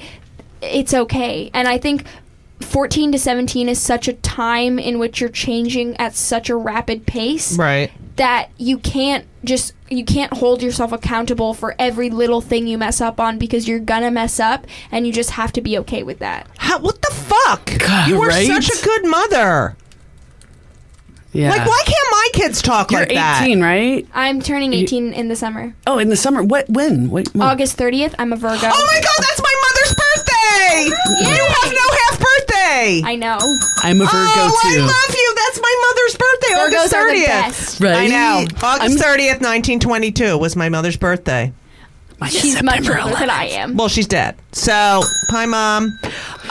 it's 0.62 0.94
okay, 0.94 1.50
and 1.54 1.68
I 1.68 1.78
think. 1.78 2.06
14 2.62 3.12
to 3.12 3.20
17 3.20 3.70
is 3.70 3.80
such 3.80 4.08
a 4.08 4.14
time 4.14 4.80
in 4.80 4.98
which 5.00 5.20
you're 5.20 5.30
changing 5.30 5.96
at 5.98 6.16
such 6.16 6.50
a 6.50 6.56
rapid 6.56 7.06
pace 7.06 7.58
Right. 7.58 7.92
that 8.16 8.50
you 8.58 8.78
can't 8.78 9.26
just 9.44 9.74
you 9.90 10.04
can't 10.04 10.34
hold 10.34 10.64
yourself 10.64 10.92
accountable 10.92 11.54
for 11.54 11.76
every 11.78 12.10
little 12.10 12.42
thing 12.42 12.66
you 12.66 12.78
mess 12.78 13.00
up 13.02 13.20
on 13.20 13.38
because 13.38 13.68
you're 13.68 13.80
gonna 13.80 14.10
mess 14.10 14.40
up 14.40 14.66
and 14.92 15.06
you 15.06 15.14
just 15.14 15.32
have 15.32 15.52
to 15.54 15.62
be 15.62 15.78
okay 15.80 16.02
with 16.02 16.20
that. 16.20 16.48
How, 16.58 16.80
what 16.80 17.02
the 17.02 17.14
fuck? 17.14 17.72
God, 17.80 18.10
you 18.10 18.18
were 18.20 18.28
right? 18.28 18.48
such 18.48 18.70
a 18.82 18.84
good 18.84 19.06
mother. 19.06 19.76
Yeah. 21.34 21.50
Like, 21.50 21.68
why 21.68 21.82
can't 21.86 22.08
my 22.12 22.28
kids 22.34 22.62
talk 22.62 22.92
You're 22.92 23.02
like 23.02 23.10
that? 23.10 23.42
18, 23.44 23.62
right? 23.62 24.08
I'm 24.14 24.42
turning 24.42 24.72
18 24.72 25.12
in 25.12 25.28
the 25.28 25.36
summer. 25.36 25.76
Oh, 25.86 25.98
in 25.98 26.08
the 26.08 26.16
summer. 26.16 26.42
What? 26.42 26.70
When? 26.70 27.10
What? 27.10 27.28
when? 27.36 27.46
August 27.46 27.78
30th, 27.78 28.16
I'm 28.18 28.32
a 28.32 28.38
Virgo. 28.38 28.56
Oh 28.72 28.88
my 28.88 29.02
god, 29.02 29.20
that's 29.20 29.42
my 29.42 29.56
mother's 29.68 29.96
birthday! 29.96 31.26
You 31.28 31.36
have 31.36 31.74
no 31.74 31.86
half 31.92 31.95
birthday. 32.76 33.02
I 33.06 33.16
know. 33.16 33.38
I'm 33.84 34.02
a 34.02 34.06
Virgo 34.06 34.18
oh, 34.18 34.60
too. 34.64 34.82
I 34.82 34.86
love 34.86 35.16
you. 35.16 35.36
That's 35.36 35.60
my 35.62 35.76
mother's 35.88 36.16
birthday, 36.18 36.54
Virgos 36.56 36.80
August 36.80 36.94
are 36.94 37.12
the 37.12 37.20
30th. 37.20 37.26
best. 37.26 37.80
Right? 37.82 37.96
I 37.96 38.08
know. 38.08 38.46
August 38.64 39.04
I'm- 39.04 39.18
30th, 39.18 39.42
1922 39.42 40.38
was 40.38 40.56
my 40.56 40.70
mother's 40.70 40.98
birthday. 40.98 41.54
Mine 42.20 42.30
is 42.30 42.42
She's 42.42 42.64
much 42.64 42.76
September 42.76 43.02
older 43.02 43.16
than 43.20 43.30
I 43.30 43.46
am. 43.48 43.76
Well, 43.76 43.90
she's 43.90 44.08
dead. 44.08 44.38
So, 44.54 45.02
hi, 45.30 45.46
mom. 45.46 45.84
Um, 45.84 46.00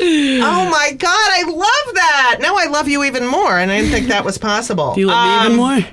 oh 0.00 0.68
my 0.70 0.92
god, 0.96 1.30
I 1.30 1.42
love 1.46 1.94
that. 1.94 2.38
Now 2.40 2.56
I 2.56 2.68
love 2.68 2.88
you 2.88 3.04
even 3.04 3.26
more, 3.26 3.58
and 3.58 3.70
I 3.70 3.80
didn't 3.80 3.92
think 3.92 4.08
that 4.08 4.24
was 4.24 4.38
possible. 4.38 4.94
Do 4.94 5.00
you 5.00 5.08
love 5.08 5.28
me 5.28 5.34
even 5.46 5.52
Um, 5.52 5.56
more? 5.58 5.86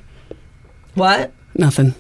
What? 0.94 1.34
Nothing. 1.56 1.94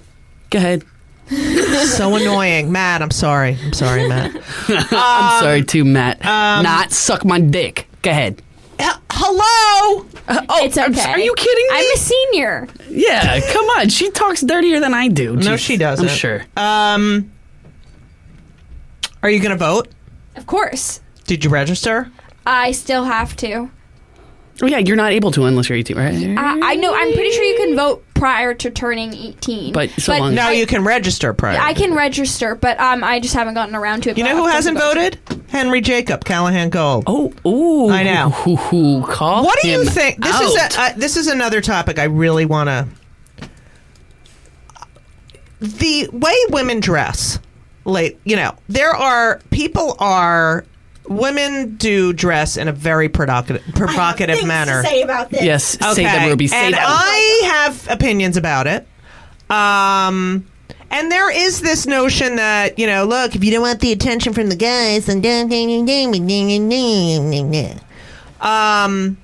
Go 0.51 0.59
ahead. 0.59 0.83
So 1.85 2.15
annoying, 2.15 2.71
Matt. 2.71 3.01
I'm 3.01 3.11
sorry. 3.11 3.57
I'm 3.63 3.73
sorry, 3.73 4.07
Matt. 4.07 4.35
I'm 4.91 5.41
sorry 5.41 5.63
too, 5.63 5.83
Matt. 5.85 6.17
um, 6.25 6.63
Not 6.63 6.91
suck 6.91 7.23
my 7.25 7.39
dick. 7.39 7.87
Go 8.01 8.11
ahead. 8.11 8.41
H- 8.79 8.87
Hello. 9.11 10.05
oh, 10.27 10.63
It's 10.63 10.77
I'm 10.77 10.91
okay. 10.91 11.01
s- 11.01 11.07
Are 11.07 11.19
you 11.19 11.33
kidding 11.35 11.65
me? 11.69 11.73
I'm 11.73 11.93
a 11.93 11.97
senior. 11.97 12.67
yeah, 12.89 13.39
come 13.53 13.65
on. 13.77 13.89
She 13.89 14.09
talks 14.11 14.41
dirtier 14.41 14.79
than 14.79 14.93
I 14.93 15.07
do. 15.07 15.35
No, 15.35 15.53
Jeez, 15.53 15.59
she 15.59 15.77
doesn't. 15.77 16.09
I'm 16.09 16.15
sure. 16.15 16.43
Um, 16.57 17.31
are 19.23 19.29
you 19.29 19.39
going 19.39 19.51
to 19.51 19.57
vote? 19.57 19.87
Of 20.35 20.45
course. 20.47 21.01
Did 21.25 21.43
you 21.43 21.49
register? 21.49 22.11
I 22.45 22.71
still 22.71 23.03
have 23.05 23.35
to. 23.37 23.69
oh 24.61 24.65
yeah, 24.67 24.79
you're 24.79 24.95
not 24.97 25.11
able 25.11 25.31
to 25.31 25.45
unless 25.45 25.69
you're 25.69 25.77
18, 25.77 25.97
right? 25.97 26.13
I, 26.37 26.71
I 26.71 26.75
know. 26.75 26.93
I'm 26.93 27.13
pretty 27.13 27.31
sure 27.31 27.43
you 27.43 27.55
can 27.57 27.75
vote 27.75 28.03
prior 28.21 28.53
to 28.53 28.69
turning 28.69 29.15
18. 29.15 29.73
But 29.73 29.89
so 29.97 30.15
long- 30.15 30.35
No, 30.35 30.49
I, 30.49 30.51
you 30.51 30.67
can 30.67 30.83
register 30.83 31.33
prior. 31.33 31.57
I 31.59 31.73
can 31.73 31.95
register, 31.95 32.53
but 32.53 32.79
um, 32.79 33.03
I 33.03 33.19
just 33.19 33.33
haven't 33.33 33.55
gotten 33.55 33.73
around 33.73 34.03
to 34.03 34.11
it. 34.11 34.17
You 34.19 34.23
know 34.23 34.35
who 34.37 34.45
hasn't 34.45 34.77
think 34.77 35.17
voted? 35.17 35.43
Henry 35.49 35.81
Jacob, 35.81 36.23
Callahan 36.23 36.69
Gold. 36.69 37.05
Oh, 37.07 37.33
ooh. 37.47 37.89
I 37.89 38.03
know. 38.03 38.29
Hoo, 38.41 38.57
hoo, 38.57 39.01
call 39.07 39.43
what 39.43 39.57
do 39.63 39.69
you 39.69 39.85
think? 39.85 40.23
This 40.23 40.39
is 40.39 40.55
a, 40.55 40.79
uh, 40.81 40.93
this 40.97 41.17
is 41.17 41.25
another 41.29 41.61
topic 41.61 41.97
I 41.97 42.03
really 42.03 42.45
want 42.45 42.67
to. 42.69 42.87
The 45.59 46.07
way 46.13 46.35
women 46.49 46.79
dress, 46.79 47.39
like 47.85 48.19
you 48.23 48.35
know, 48.35 48.53
there 48.69 48.91
are 48.95 49.39
people 49.49 49.95
are 49.97 50.63
women 51.17 51.75
do 51.75 52.13
dress 52.13 52.57
in 52.57 52.67
a 52.67 52.71
very 52.71 53.09
provocative, 53.09 53.63
provocative 53.75 54.45
manner. 54.45 54.83
say 54.83 55.01
about 55.01 55.29
this. 55.29 55.43
Yes, 55.43 55.75
okay. 55.81 55.93
say 55.93 56.03
them, 56.03 56.29
Ruby. 56.29 56.47
Say 56.47 56.65
and 56.65 56.73
them. 56.73 56.83
I 56.85 57.41
have 57.53 57.87
opinions 57.89 58.37
about 58.37 58.67
it. 58.67 58.87
Um, 59.49 60.47
and 60.89 61.11
there 61.11 61.31
is 61.31 61.61
this 61.61 61.85
notion 61.85 62.35
that 62.37 62.79
you 62.79 62.87
know, 62.87 63.05
look, 63.05 63.35
if 63.35 63.43
you 63.43 63.51
don't 63.51 63.61
want 63.61 63.79
the 63.79 63.91
attention 63.91 64.33
from 64.33 64.49
the 64.49 64.55
guys, 64.55 65.09
then. 67.51 67.79
Um. 68.41 69.17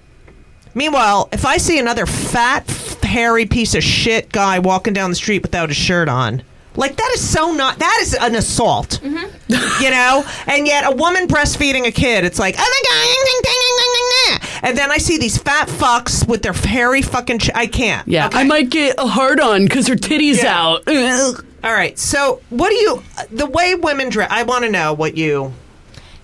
Meanwhile, 0.74 1.30
if 1.32 1.44
I 1.44 1.58
see 1.58 1.80
another 1.80 2.06
fat, 2.06 2.70
hairy 3.02 3.48
piece 3.48 3.74
of 3.74 3.84
shit 3.84 4.32
guy 4.32 4.60
walking 4.60 4.94
down 4.94 5.10
the 5.10 5.16
street 5.16 5.42
without 5.42 5.72
a 5.72 5.74
shirt 5.74 6.08
on, 6.08 6.44
like 6.78 6.96
that 6.96 7.12
is 7.16 7.28
so 7.28 7.52
not. 7.52 7.80
That 7.80 7.98
is 8.02 8.14
an 8.14 8.36
assault. 8.36 9.00
Mm-hmm. 9.04 9.84
you 9.84 9.90
know. 9.92 10.24
And 10.48 10.66
yet, 10.66 10.86
a 10.92 10.96
woman 10.96 11.28
breastfeeding 11.28 11.86
a 11.88 11.92
kid, 11.92 12.24
it's 12.24 12.40
like, 12.40 12.56
oh 12.58 12.62
my 12.62 12.82
god, 12.90 14.64
and 14.64 14.78
then 14.78 14.92
I 14.92 14.98
see 14.98 15.18
these 15.18 15.38
fat 15.38 15.68
fucks 15.68 16.28
with 16.28 16.42
their 16.44 16.54
hairy 16.54 17.02
fucking. 17.02 17.40
Ch- 17.40 17.50
I 17.56 17.68
can't. 17.68 18.08
yeah, 18.08 18.28
Okay. 18.28 18.40
I 18.40 18.44
might 18.44 18.70
get 18.70 18.96
a 18.98 19.08
hard 19.08 19.40
on 19.40 19.64
because 19.66 19.88
her 19.88 19.96
titty's 19.96 20.42
Yeah. 20.44 20.58
out. 20.60 20.84
Ugh. 20.88 21.46
All 21.64 21.74
right. 21.74 21.98
So, 21.98 22.42
what 22.50 22.70
do 22.70 22.76
you? 22.76 23.04
The 23.32 23.46
way 23.48 23.76
women 23.76 24.10
dress. 24.10 24.30
I 24.32 24.44
want 24.44 24.64
to 24.66 24.72
know 24.72 24.94
what 24.94 25.18
you. 25.18 25.54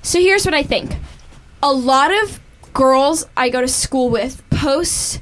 So 0.01 0.19
here's 0.19 0.45
what 0.45 0.53
I 0.53 0.63
think. 0.63 0.95
A 1.61 1.71
lot 1.71 2.11
of 2.23 2.39
girls 2.73 3.25
I 3.37 3.49
go 3.49 3.61
to 3.61 3.67
school 3.67 4.09
with 4.09 4.41
post 4.49 5.21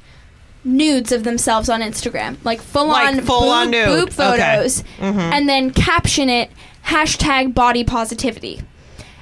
nudes 0.63 1.11
of 1.11 1.23
themselves 1.23 1.69
on 1.69 1.81
Instagram, 1.81 2.37
like 2.43 2.61
full 2.61 2.87
Like 2.87 3.15
on 3.17 3.21
full 3.21 3.41
boob, 3.41 3.49
on 3.49 3.71
nude. 3.71 3.85
boob 3.87 4.09
photos, 4.11 4.83
mm-hmm. 4.97 5.19
and 5.19 5.49
then 5.49 5.71
caption 5.71 6.29
it 6.29 6.51
hashtag 6.85 7.53
body 7.53 7.83
positivity. 7.83 8.61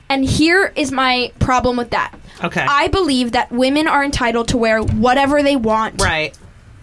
And 0.10 0.26
here 0.26 0.74
is 0.76 0.92
my 0.92 1.32
problem 1.40 1.78
with 1.78 1.92
that. 1.92 2.16
Okay. 2.44 2.66
I 2.68 2.88
believe 2.88 3.32
that 3.34 3.52
women 3.52 3.88
are 3.88 4.04
entitled 4.04 4.48
to 4.50 4.58
wear 4.58 4.82
whatever 4.82 5.44
they 5.44 5.56
want 5.56 6.02
right. 6.02 6.38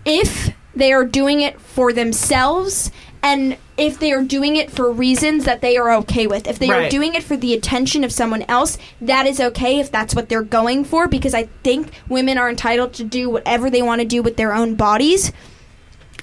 if 0.04 0.50
they 0.74 0.92
are 0.92 1.04
doing 1.04 1.40
it 1.40 1.60
for 1.60 1.92
themselves 1.92 2.90
and 3.22 3.56
if 3.76 3.98
they 3.98 4.12
are 4.12 4.22
doing 4.22 4.56
it 4.56 4.70
for 4.70 4.90
reasons 4.90 5.44
that 5.44 5.60
they 5.60 5.76
are 5.76 5.92
okay 5.96 6.26
with. 6.26 6.46
If 6.46 6.58
they 6.58 6.70
are 6.70 6.88
doing 6.88 7.14
it 7.14 7.22
for 7.22 7.36
the 7.36 7.52
attention 7.54 8.04
of 8.04 8.12
someone 8.12 8.42
else, 8.42 8.78
that 9.00 9.26
is 9.26 9.40
okay 9.40 9.78
if 9.78 9.90
that's 9.90 10.14
what 10.14 10.28
they're 10.28 10.42
going 10.42 10.84
for 10.84 11.08
because 11.08 11.34
I 11.34 11.44
think 11.62 11.92
women 12.08 12.38
are 12.38 12.48
entitled 12.48 12.94
to 12.94 13.04
do 13.04 13.28
whatever 13.28 13.68
they 13.68 13.82
want 13.82 14.00
to 14.00 14.06
do 14.06 14.22
with 14.22 14.36
their 14.36 14.54
own 14.54 14.76
bodies. 14.76 15.32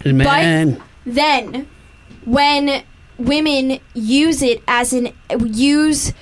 Man. 0.04 0.82
Then 1.06 1.70
when 2.26 2.84
women 3.18 3.80
use 3.94 4.42
it 4.42 4.63
as 4.68 4.94
an 4.94 5.13
use 5.39 6.13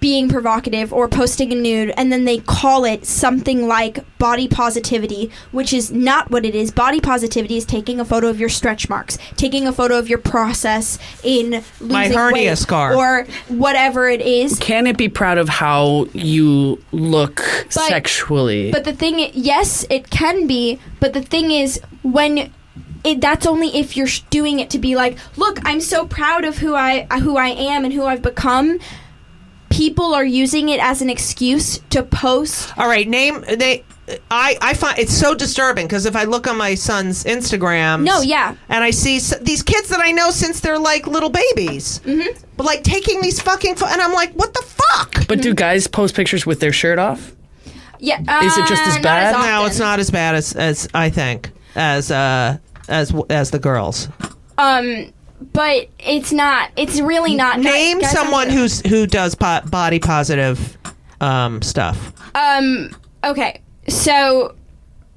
being 0.00 0.28
provocative 0.28 0.92
or 0.92 1.08
posting 1.08 1.52
a 1.52 1.54
nude 1.54 1.92
and 1.96 2.12
then 2.12 2.24
they 2.24 2.38
call 2.38 2.84
it 2.84 3.04
something 3.04 3.66
like 3.66 3.98
body 4.18 4.46
positivity 4.46 5.30
which 5.50 5.72
is 5.72 5.90
not 5.90 6.30
what 6.30 6.44
it 6.44 6.54
is 6.54 6.70
body 6.70 7.00
positivity 7.00 7.56
is 7.56 7.64
taking 7.64 7.98
a 7.98 8.04
photo 8.04 8.28
of 8.28 8.38
your 8.38 8.48
stretch 8.48 8.88
marks 8.88 9.18
taking 9.36 9.66
a 9.66 9.72
photo 9.72 9.98
of 9.98 10.08
your 10.08 10.18
process 10.18 10.98
in 11.24 11.50
losing 11.80 11.88
My 11.88 12.08
hernia 12.08 12.50
weight, 12.50 12.58
scar. 12.58 12.94
or 12.94 13.26
whatever 13.48 14.08
it 14.08 14.20
is 14.20 14.58
Can 14.58 14.86
it 14.86 14.96
be 14.96 15.08
proud 15.08 15.38
of 15.38 15.48
how 15.48 16.06
you 16.12 16.82
look 16.92 17.40
sexually? 17.70 18.70
But 18.70 18.84
the 18.84 18.92
thing, 18.92 19.30
yes, 19.32 19.84
it 19.90 20.10
can 20.10 20.46
be. 20.46 20.78
But 21.00 21.12
the 21.12 21.22
thing 21.22 21.50
is, 21.50 21.80
when 22.02 22.52
it, 23.04 23.20
that's 23.20 23.46
only 23.46 23.68
if 23.76 23.96
you're 23.96 24.08
doing 24.30 24.60
it 24.60 24.70
to 24.70 24.78
be 24.78 24.96
like, 24.96 25.16
look, 25.36 25.58
I'm 25.64 25.80
so 25.80 26.06
proud 26.06 26.44
of 26.44 26.58
who 26.58 26.74
I 26.74 27.04
who 27.20 27.36
I 27.36 27.48
am 27.48 27.84
and 27.84 27.92
who 27.94 28.04
I've 28.04 28.22
become. 28.22 28.78
People 29.78 30.12
are 30.12 30.24
using 30.24 30.68
it 30.70 30.80
as 30.80 31.02
an 31.02 31.08
excuse 31.08 31.78
to 31.90 32.02
post. 32.02 32.76
All 32.76 32.88
right. 32.88 33.08
Name 33.08 33.44
they. 33.56 33.84
I, 34.30 34.56
I 34.60 34.74
find 34.74 34.98
it's 34.98 35.12
so 35.16 35.34
disturbing 35.34 35.86
because 35.86 36.04
if 36.06 36.16
I 36.16 36.24
look 36.24 36.48
on 36.48 36.56
my 36.56 36.74
son's 36.74 37.24
Instagram, 37.24 38.04
No, 38.04 38.22
yeah. 38.22 38.54
and 38.70 38.82
I 38.82 38.90
see 38.90 39.16
s- 39.18 39.38
these 39.40 39.62
kids 39.62 39.88
that 39.90 40.00
I 40.00 40.12
know 40.12 40.30
since 40.30 40.60
they're 40.60 40.78
like 40.78 41.06
little 41.06 41.28
babies, 41.28 42.00
mm-hmm. 42.06 42.26
but 42.56 42.64
like 42.64 42.82
taking 42.84 43.20
these 43.20 43.38
fucking, 43.38 43.76
pho- 43.76 43.86
and 43.86 44.00
I'm 44.00 44.14
like, 44.14 44.32
what 44.32 44.54
the 44.54 44.62
fuck? 44.62 45.26
but 45.28 45.42
do 45.42 45.52
guys 45.54 45.86
post 45.86 46.14
pictures 46.16 46.46
with 46.46 46.58
their 46.58 46.72
shirt 46.72 46.98
off? 46.98 47.36
Yeah, 48.00 48.20
Is 48.44 48.56
it 48.56 48.66
just 48.66 48.82
as 48.82 48.94
uh, 48.94 48.96
not 48.96 49.02
bad? 49.02 49.32
No, 49.32 49.66
it's 49.66 49.78
not 49.78 49.98
as 50.00 50.10
bad 50.10 50.34
as 50.34 50.54
as 50.54 50.88
I 50.94 51.10
think 51.10 51.50
as 51.76 52.10
uh 52.10 52.56
as 52.88 53.12
as 53.28 53.50
the 53.50 53.58
girls. 53.58 54.08
Um, 54.56 55.12
but 55.52 55.88
it's 55.98 56.32
not. 56.32 56.70
It's 56.76 57.00
really 57.00 57.34
not. 57.34 57.60
Name 57.60 58.02
someone 58.02 58.48
don't 58.48 58.56
do 58.56 58.58
it. 58.58 58.60
who's 58.60 58.80
who 58.86 59.06
does 59.06 59.34
po- 59.34 59.60
body 59.66 59.98
positive 59.98 60.76
um 61.20 61.62
stuff. 61.62 62.12
Um. 62.34 62.96
Okay. 63.24 63.60
So 63.88 64.54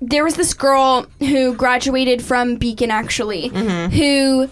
there 0.02 0.24
was 0.24 0.36
this 0.36 0.54
girl 0.54 1.06
who 1.20 1.54
graduated 1.54 2.22
from 2.24 2.56
Beacon, 2.56 2.90
actually, 2.90 3.50
who 3.50 4.50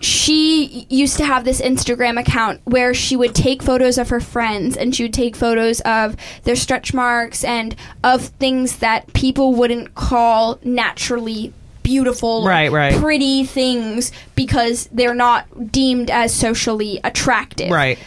she 0.00 0.86
used 0.88 1.18
to 1.18 1.24
have 1.24 1.44
this 1.44 1.60
Instagram 1.60 2.18
account 2.18 2.60
where 2.64 2.94
she 2.94 3.16
would 3.16 3.34
take 3.34 3.62
photos 3.62 3.98
of 3.98 4.08
her 4.08 4.20
friends 4.20 4.76
and 4.76 4.94
she 4.96 5.02
would 5.02 5.12
take 5.12 5.36
photos 5.36 5.80
of 5.80 6.16
their 6.44 6.56
stretch 6.56 6.94
marks 6.94 7.44
and 7.44 7.76
of 8.02 8.22
things 8.22 8.78
that 8.78 9.12
people 9.12 9.54
wouldn't 9.54 9.94
call 9.94 10.58
naturally 10.64 11.52
beautiful, 11.90 12.44
Right, 12.46 12.70
right. 12.70 12.94
pretty 12.94 13.44
things 13.44 14.12
because 14.36 14.88
they're 14.92 15.14
not 15.14 15.72
deemed 15.72 16.08
as 16.08 16.32
socially 16.32 17.00
attractive. 17.02 17.70
Right. 17.70 17.98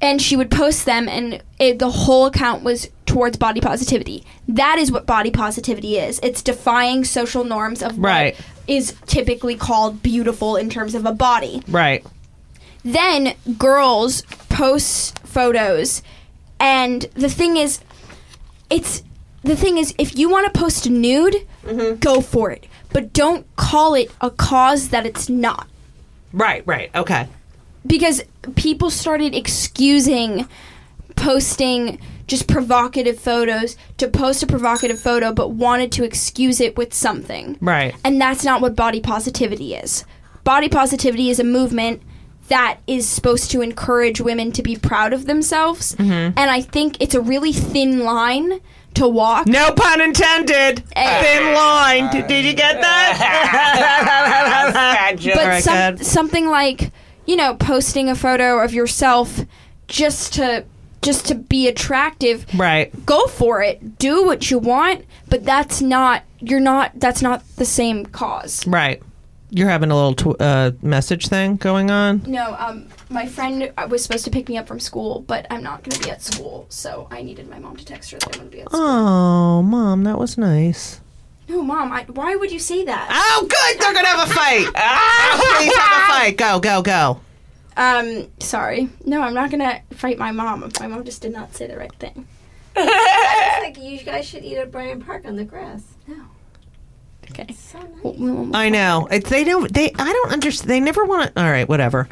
And 0.00 0.20
she 0.20 0.36
would 0.36 0.50
post 0.50 0.84
them, 0.86 1.08
and 1.08 1.40
it, 1.60 1.78
the 1.78 1.90
whole 1.90 2.26
account 2.26 2.64
was 2.64 2.88
towards 3.06 3.36
body 3.38 3.60
positivity. 3.60 4.24
That 4.48 4.78
is 4.78 4.90
what 4.90 5.06
body 5.06 5.30
positivity 5.30 5.98
is. 5.98 6.18
It's 6.22 6.42
defying 6.42 7.04
social 7.04 7.44
norms 7.44 7.80
of 7.82 7.96
Right. 7.96 8.34
what 8.34 8.44
is 8.66 8.94
typically 9.06 9.54
called 9.54 10.02
beautiful 10.02 10.56
in 10.56 10.68
terms 10.68 10.96
of 10.96 11.06
a 11.06 11.12
body 11.12 11.62
Right. 11.68 12.04
then 12.84 13.34
girls 13.56 14.22
post 14.48 15.20
photos 15.20 16.02
and 16.58 17.02
the 17.14 17.28
thing 17.28 17.56
is 17.56 17.78
it's 18.68 19.02
the 19.46 19.56
thing 19.56 19.78
is 19.78 19.94
if 19.98 20.16
you 20.18 20.28
want 20.28 20.52
to 20.52 20.58
post 20.58 20.86
a 20.86 20.90
nude 20.90 21.36
go 22.00 22.20
for 22.20 22.50
it 22.50 22.66
but 22.92 23.12
don't 23.12 23.44
call 23.56 23.94
it 23.94 24.10
a 24.20 24.30
cause 24.30 24.88
that 24.90 25.06
it's 25.06 25.28
not 25.28 25.66
Right. 26.32 26.62
Right. 26.66 26.90
Okay. 26.94 27.28
because 27.86 28.22
people 28.56 28.90
started 28.90 29.34
excusing 29.34 30.46
posting 31.14 31.98
just 32.26 32.48
provocative 32.48 33.18
photos 33.18 33.76
to 33.98 34.08
post 34.08 34.42
a 34.42 34.46
provocative 34.46 34.98
photo 34.98 35.32
but 35.32 35.50
wanted 35.50 35.92
to 35.92 36.04
excuse 36.04 36.60
it 36.60 36.76
with 36.76 36.92
something 36.92 37.56
Right. 37.60 37.94
and 38.04 38.20
that's 38.20 38.44
not 38.44 38.60
what 38.60 38.74
body 38.76 39.00
positivity 39.00 39.74
is. 39.74 40.04
Body 40.44 40.68
positivity 40.68 41.30
is 41.30 41.38
a 41.40 41.44
movement 41.44 42.02
that 42.48 42.78
is 42.86 43.08
supposed 43.08 43.50
to 43.50 43.60
encourage 43.60 44.20
women 44.20 44.52
to 44.52 44.62
be 44.62 44.76
proud 44.76 45.12
of 45.12 45.26
themselves. 45.26 45.96
Mm-hmm. 45.96 46.38
And 46.38 46.50
I 46.50 46.60
think 46.60 46.96
it's 47.00 47.14
a 47.16 47.20
really 47.20 47.52
thin 47.52 48.04
line 48.04 48.60
to 48.96 49.08
walk. 49.08 49.46
No 49.46 49.72
pun 49.72 50.00
intended. 50.00 50.82
Eh. 50.94 51.22
Thin 51.22 51.54
line. 51.54 52.10
Did, 52.10 52.26
did 52.26 52.44
you 52.44 52.54
get 52.54 52.80
that? 52.80 53.96
but 55.34 55.62
some, 55.62 55.96
something 55.98 56.48
like, 56.48 56.90
you 57.26 57.36
know, 57.36 57.54
posting 57.54 58.08
a 58.08 58.14
photo 58.14 58.62
of 58.62 58.74
yourself 58.74 59.40
just 59.88 60.34
to 60.34 60.64
just 61.02 61.26
to 61.26 61.36
be 61.36 61.68
attractive. 61.68 62.46
right. 62.54 63.06
Go 63.06 63.26
for 63.26 63.62
it. 63.62 63.98
Do 63.98 64.24
what 64.24 64.50
you 64.50 64.58
want, 64.58 65.04
but 65.28 65.44
that's 65.44 65.80
not 65.80 66.24
you're 66.40 66.60
not 66.60 66.92
that's 66.96 67.22
not 67.22 67.42
the 67.56 67.64
same 67.64 68.06
cause. 68.06 68.66
Right. 68.66 69.02
You're 69.50 69.68
having 69.68 69.90
a 69.90 69.94
little 69.94 70.14
tw- 70.34 70.40
uh, 70.40 70.72
message 70.82 71.28
thing 71.28 71.56
going 71.56 71.90
on. 71.90 72.22
No, 72.26 72.56
um, 72.58 72.88
my 73.10 73.26
friend 73.26 73.72
uh, 73.78 73.86
was 73.88 74.02
supposed 74.02 74.24
to 74.24 74.30
pick 74.30 74.48
me 74.48 74.58
up 74.58 74.66
from 74.66 74.80
school, 74.80 75.20
but 75.26 75.46
I'm 75.50 75.62
not 75.62 75.82
going 75.84 75.92
to 75.92 76.02
be 76.02 76.10
at 76.10 76.20
school, 76.22 76.66
so 76.68 77.06
I 77.10 77.22
needed 77.22 77.48
my 77.48 77.58
mom 77.58 77.76
to 77.76 77.84
text 77.84 78.10
her 78.10 78.18
that 78.18 78.26
I'm 78.34 78.40
going 78.40 78.50
to 78.50 78.56
be 78.56 78.62
at 78.62 78.68
school. 78.70 78.80
Oh, 78.82 79.62
mom, 79.62 80.04
that 80.04 80.18
was 80.18 80.36
nice. 80.36 81.00
No, 81.48 81.62
mom, 81.62 81.92
I, 81.92 82.02
why 82.04 82.34
would 82.34 82.50
you 82.50 82.58
say 82.58 82.84
that? 82.84 83.08
Oh, 83.12 83.46
good. 83.48 83.80
They're 83.80 83.94
gonna 83.94 84.08
have 84.08 84.28
a 84.28 84.32
fight. 84.32 84.66
Please 85.58 85.76
have 85.76 86.02
a 86.02 86.12
fight. 86.12 86.36
Go, 86.36 86.58
go, 86.58 86.82
go. 86.82 87.20
Um, 87.76 88.26
sorry. 88.40 88.88
No, 89.04 89.20
I'm 89.22 89.34
not 89.34 89.50
going 89.50 89.60
to 89.60 89.80
fight 89.96 90.18
my 90.18 90.32
mom. 90.32 90.70
My 90.80 90.86
mom 90.86 91.04
just 91.04 91.22
did 91.22 91.32
not 91.32 91.54
say 91.54 91.66
the 91.66 91.76
right 91.76 91.94
thing. 91.94 92.26
Like 92.76 93.78
you 93.78 93.98
guys 94.02 94.26
should 94.26 94.44
eat 94.44 94.56
at 94.58 94.70
Bryant 94.70 95.04
Park 95.04 95.24
on 95.26 95.34
the 95.36 95.44
grass. 95.44 95.82
Okay. 97.38 97.52
So 97.52 97.78
nice. 97.78 97.88
Well, 98.02 98.14
well, 98.18 98.50
I 98.56 98.68
know. 98.70 99.08
It's 99.10 99.28
they 99.28 99.44
don't. 99.44 99.72
They. 99.72 99.92
I 99.98 100.12
don't 100.12 100.32
understand. 100.32 100.70
They 100.70 100.80
never 100.80 101.04
want 101.04 101.34
to. 101.34 101.42
All 101.42 101.50
right, 101.50 101.68
whatever. 101.68 102.08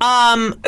Um. 0.00 0.60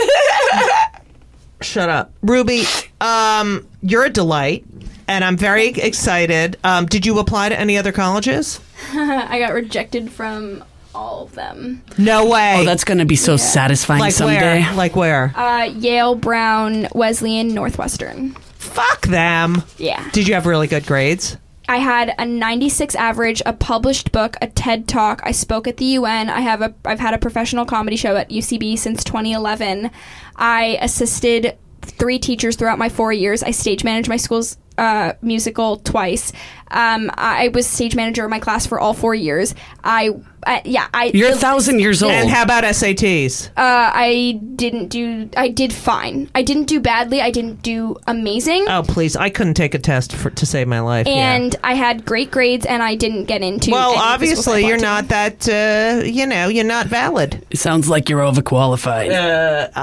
shut 1.61 1.88
up, 1.88 2.12
Ruby. 2.23 2.64
Um, 3.01 3.66
you're 3.83 4.05
a 4.05 4.11
delight, 4.11 4.64
and 5.07 5.25
I'm 5.25 5.37
very 5.37 5.68
excited. 5.68 6.57
Um, 6.64 6.87
did 6.87 7.05
you 7.05 7.18
apply 7.18 7.51
to 7.51 7.59
any 7.59 7.77
other 7.77 7.92
colleges? 7.92 8.61
I 8.92 9.38
got 9.38 9.53
rejected 9.53 10.11
from 10.11 10.64
all 10.94 11.25
of 11.25 11.35
them. 11.35 11.83
No 11.99 12.27
way. 12.31 12.59
Oh, 12.61 12.64
that's 12.64 12.85
going 12.85 12.99
to 12.99 13.05
be 13.05 13.16
so 13.16 13.37
satisfying 13.37 14.01
like 14.01 14.12
someday. 14.12 14.62
where? 14.62 14.75
Like 14.75 14.97
where? 14.97 15.33
Uh, 15.37 15.64
Yale, 15.64 16.14
Brown, 16.14 16.88
Wesleyan, 16.94 17.49
Northwestern. 17.55 18.31
Fuck 18.55 19.07
them. 19.07 19.62
Yeah. 19.77 20.09
Did 20.12 20.29
you 20.29 20.35
have 20.35 20.47
really 20.47 20.66
good 20.66 20.87
grades? 20.87 21.37
I 21.68 21.76
had 21.76 22.14
a 22.18 22.24
96 22.24 22.94
average, 22.94 23.42
a 23.44 23.52
published 23.52 24.11
book, 24.11 24.37
a 24.40 24.46
TED 24.46 24.88
Talk. 24.88 25.20
I 25.22 25.33
spoke 25.33 25.68
at 25.68 25.76
the 25.76 25.85
UN. 25.85 26.31
I 26.31 26.40
have 26.40 26.62
a 26.62 26.74
I've 26.85 26.98
had 26.98 27.12
a 27.12 27.18
professional 27.18 27.66
comedy 27.66 27.96
show 27.96 28.16
at 28.16 28.31
UCB 28.31 28.78
since 28.78 29.04
2011. 29.04 29.90
I 30.37 30.78
assisted 30.81 31.59
three 31.83 32.18
teachers 32.18 32.57
throughout 32.57 32.78
my 32.78 32.88
4 32.88 33.12
years. 33.12 33.42
I 33.42 33.50
stage 33.50 33.85
managed 33.85 34.09
my 34.09 34.16
school's 34.16 34.57
uh, 34.79 35.12
musical 35.23 35.77
twice. 35.79 36.33
Um, 36.71 37.11
I 37.14 37.49
was 37.49 37.67
stage 37.67 37.97
manager 37.97 38.25
of 38.25 38.31
my 38.31 38.38
class 38.41 38.67
for 38.67 38.79
all 38.79 38.93
4 38.95 39.14
years. 39.14 39.55
I 39.83 40.11
uh, 40.47 40.61
yeah, 40.64 40.87
I 40.95 41.11
You're 41.14 41.31
a 41.33 41.37
thousand 41.37 41.81
years 41.81 42.03
old. 42.03 42.12
And 42.12 42.29
how 42.31 42.43
about 42.43 42.62
SATs? 42.62 43.49
uh, 43.49 43.51
I 43.57 44.38
didn't 44.55 44.88
do 44.88 45.29
I 45.37 45.49
did 45.49 45.73
fine. 45.73 46.31
I 46.35 46.43
didn't 46.43 46.64
do 46.64 46.79
badly. 46.81 47.21
I 47.21 47.31
didn't 47.31 47.62
do 47.62 47.97
amazing. 48.07 48.67
Oh 48.69 48.85
please, 48.87 49.17
I 49.17 49.31
couldn't 49.31 49.55
take 49.55 49.75
a 49.75 49.79
test 49.79 50.14
for 50.14 50.31
to 50.31 50.47
save 50.47 50.69
my 50.69 50.81
life. 50.81 51.07
yeah. 51.07 51.35
and 51.35 51.57
I 51.64 51.75
had 51.75 52.05
great 52.05 52.31
grades, 52.31 52.67
and 52.67 52.83
I 52.83 52.95
didn't 52.95 53.25
get 53.25 53.43
into. 53.43 53.71
well, 53.73 53.93
any 53.93 54.14
of 54.14 54.21
the 54.21 54.27
schools 54.27 54.47
I 54.49 54.51
obviously 54.53 54.67
you're 54.69 54.79
not 54.79 55.09
that. 55.09 55.49
Uh, 55.49 56.05
you 56.05 56.27
know, 56.27 56.49
you're 56.49 56.64
not 56.64 56.87
valid. 56.87 57.45
it 57.51 57.59
sounds 57.59 57.88
like 57.88 58.09
you're 58.09 58.21
overqualified. 58.21 59.11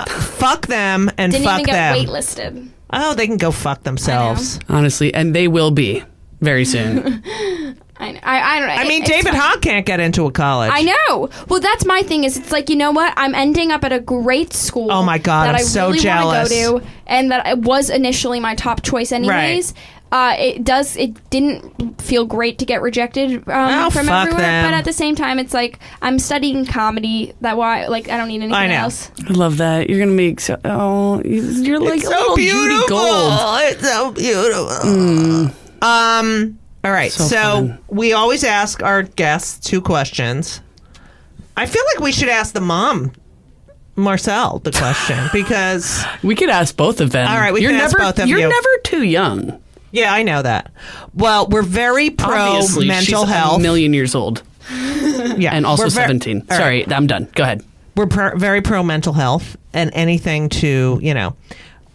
Fuck 0.08 0.68
them 0.68 1.12
and 1.18 1.32
Didn't 1.32 1.46
fuck 1.46 1.60
even 1.62 1.66
get 1.66 1.74
them. 1.74 2.06
waitlisted. 2.06 2.70
Oh, 2.96 3.14
they 3.14 3.28
can 3.28 3.38
go 3.38 3.52
fuck 3.52 3.84
themselves. 3.84 4.60
Honestly, 4.70 5.14
and 5.14 5.36
they 5.36 5.48
will 5.48 5.72
be 5.72 6.04
very 6.42 6.66
soon. 6.66 7.24
I 7.98 8.12
know. 8.12 8.20
I, 8.24 8.58
I 8.58 8.60
don't 8.60 8.68
know. 8.68 8.74
I 8.74 8.88
mean, 8.88 9.04
It's 9.04 9.10
David 9.10 9.32
fine. 9.32 9.40
Hogg 9.40 9.62
can't 9.62 9.86
get 9.86 10.02
into 10.02 10.26
a 10.26 10.32
college. 10.32 10.70
I 10.74 10.82
know. 10.82 11.30
Well, 11.48 11.62
that's 11.62 11.86
my 11.86 12.02
thing. 12.02 12.26
Is 12.26 12.36
it's 12.36 12.52
like 12.52 12.70
you 12.70 12.76
know 12.76 12.92
what? 12.92 13.14
I'm 13.16 13.34
ending 13.34 13.72
up 13.72 13.86
at 13.86 13.94
a 13.94 14.02
great 14.02 14.52
school. 14.52 14.92
Oh 14.92 15.02
my 15.02 15.18
God, 15.18 15.46
that 15.46 15.56
I'm 15.56 15.62
I 15.62 15.64
so 15.64 15.88
really 15.88 16.00
jealous. 16.00 16.36
Want 16.36 16.50
to 16.50 16.56
go 16.56 16.80
to, 16.80 16.86
and 17.08 17.32
that 17.32 17.48
it 17.48 17.60
was 17.60 17.90
initially 17.90 18.42
my 18.42 18.54
top 18.56 18.82
choice, 18.82 19.14
anyways. 19.14 19.74
Uh, 20.12 20.36
it 20.38 20.64
does. 20.64 20.96
It 20.96 21.30
didn't 21.30 22.00
feel 22.02 22.26
great 22.26 22.60
to 22.60 22.66
get 22.66 22.82
rejected 22.82 23.34
um, 23.50 23.86
Oh, 23.86 23.90
from 23.90 24.06
fuck 24.06 24.28
everywhere, 24.28 24.42
them. 24.46 24.72
but 24.72 24.74
at 24.78 24.86
the 24.86 24.94
same 24.94 25.16
time, 25.16 25.40
it's 25.40 25.54
like 25.54 25.80
I'm 26.02 26.20
studying 26.20 26.66
comedy. 26.66 27.34
That 27.42 27.58
why, 27.58 27.88
like, 27.88 28.08
I 28.10 28.16
don't 28.18 28.28
need 28.30 28.36
anything 28.38 28.54
I 28.54 28.68
know. 28.68 28.76
else. 28.76 29.12
I 29.28 29.34
love 29.34 29.58
that. 29.58 29.90
You're 29.90 30.00
gonna 30.00 30.12
make 30.12 30.40
so. 30.40 30.58
Oh, 30.64 31.22
you're 31.24 31.80
like 31.80 31.98
It's 31.98 32.06
a 32.06 32.10
little 32.10 32.38
Judy 32.38 32.88
Gold. 32.88 33.60
It's 33.64 33.82
so 33.84 34.12
beautiful. 34.12 35.52
Um. 35.82 36.60
All 36.84 36.92
right. 36.92 37.12
So, 37.12 37.24
So 37.26 37.38
fun. 37.38 37.80
we 37.90 38.14
always 38.14 38.44
ask 38.44 38.84
our 38.84 39.04
guests 39.04 39.60
two 39.68 39.82
questions. 39.82 40.62
I 41.58 41.66
feel 41.66 41.84
like 41.94 42.04
we 42.04 42.12
should 42.12 42.30
ask 42.30 42.54
the 42.54 42.62
mom, 42.62 43.12
Marcel, 43.96 44.60
the 44.60 44.72
question 44.72 45.18
because 45.34 46.04
We 46.24 46.36
could 46.36 46.50
ask 46.50 46.76
both 46.78 47.02
of 47.02 47.12
them. 47.12 47.28
All 47.28 47.38
right, 47.38 47.54
we 47.54 47.62
you're 47.62 47.72
can 47.72 47.82
ask 47.82 47.98
never, 47.98 48.12
both 48.12 48.20
of 48.24 48.28
you're 48.30 48.40
you. 48.40 48.50
never 48.50 48.70
too 48.84 49.04
young. 49.04 49.62
Yeah, 49.96 50.14
I 50.14 50.24
know 50.24 50.42
that. 50.42 50.72
Well, 51.14 51.48
we're 51.48 51.62
very 51.64 52.10
pro 52.10 52.36
Obviously, 52.36 52.88
mental 52.88 53.26
she's 53.26 53.34
health. 53.34 53.60
a 53.60 53.62
million 53.62 53.94
years 53.94 54.14
old 54.16 54.44
yeah, 55.38 55.52
and 55.54 55.66
also 55.66 55.84
We're 55.84 55.90
ver- 55.90 56.02
17. 56.02 56.38
All 56.42 56.46
right. 56.50 56.58
Sorry, 56.58 56.88
I'm 56.88 57.08
done. 57.08 57.28
Go 57.36 57.44
ahead. 57.44 57.64
we're 57.96 58.08
pro- 58.08 58.36
very 58.38 58.62
pro 58.62 58.82
mental 58.84 59.14
health 59.14 59.58
and 59.74 59.92
anything 59.94 60.50
to 60.50 61.00
you 61.02 61.14
know 61.14 61.36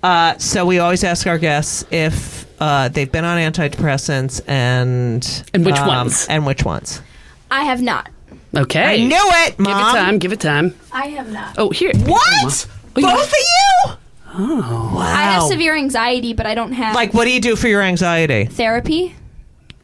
uh, 0.03 0.39
so 0.39 0.65
we 0.65 0.79
always 0.79 1.05
ask 1.05 1.27
our 1.27 1.37
guests 1.39 1.85
if 1.91 2.47
uh, 2.61 2.89
they've 2.89 3.11
been 3.13 3.25
on 3.25 3.39
antidepressants 3.39 4.41
and 4.49 5.45
And 5.53 5.65
which 5.67 5.77
um, 5.77 5.89
ones? 5.89 6.27
and 6.29 6.47
which 6.47 6.65
ones 6.65 7.01
I 7.51 7.65
have 7.65 7.83
not. 7.83 8.09
Okay. 8.57 8.83
i 8.83 8.97
knew 8.97 9.17
it 9.17 9.57
Give 9.57 9.67
mom 9.67 9.97
it 9.97 9.99
time. 9.99 10.19
Give 10.19 10.33
it 10.33 10.41
time. 10.41 10.75
I 10.93 11.07
have 11.09 11.31
not. 11.33 11.55
Oh, 11.59 11.71
here. 11.71 11.93
what 12.07 12.23
Oh, 12.27 12.67
you- 12.97 13.03
both 13.07 13.27
of 13.27 13.35
you 13.39 13.93
oh 14.35 14.93
wow 14.95 15.01
I 15.03 15.23
have 15.23 15.43
severe 15.45 15.75
anxiety, 15.77 16.33
but 16.35 16.47
I 16.47 16.55
don't 16.55 16.73
have 16.73 16.95
like 16.95 17.13
what 17.15 17.25
do 17.25 17.31
you 17.33 17.41
do 17.41 17.57
for 17.57 17.69
your 17.69 17.83
anxiety 17.83 18.45
therapy. 18.47 19.15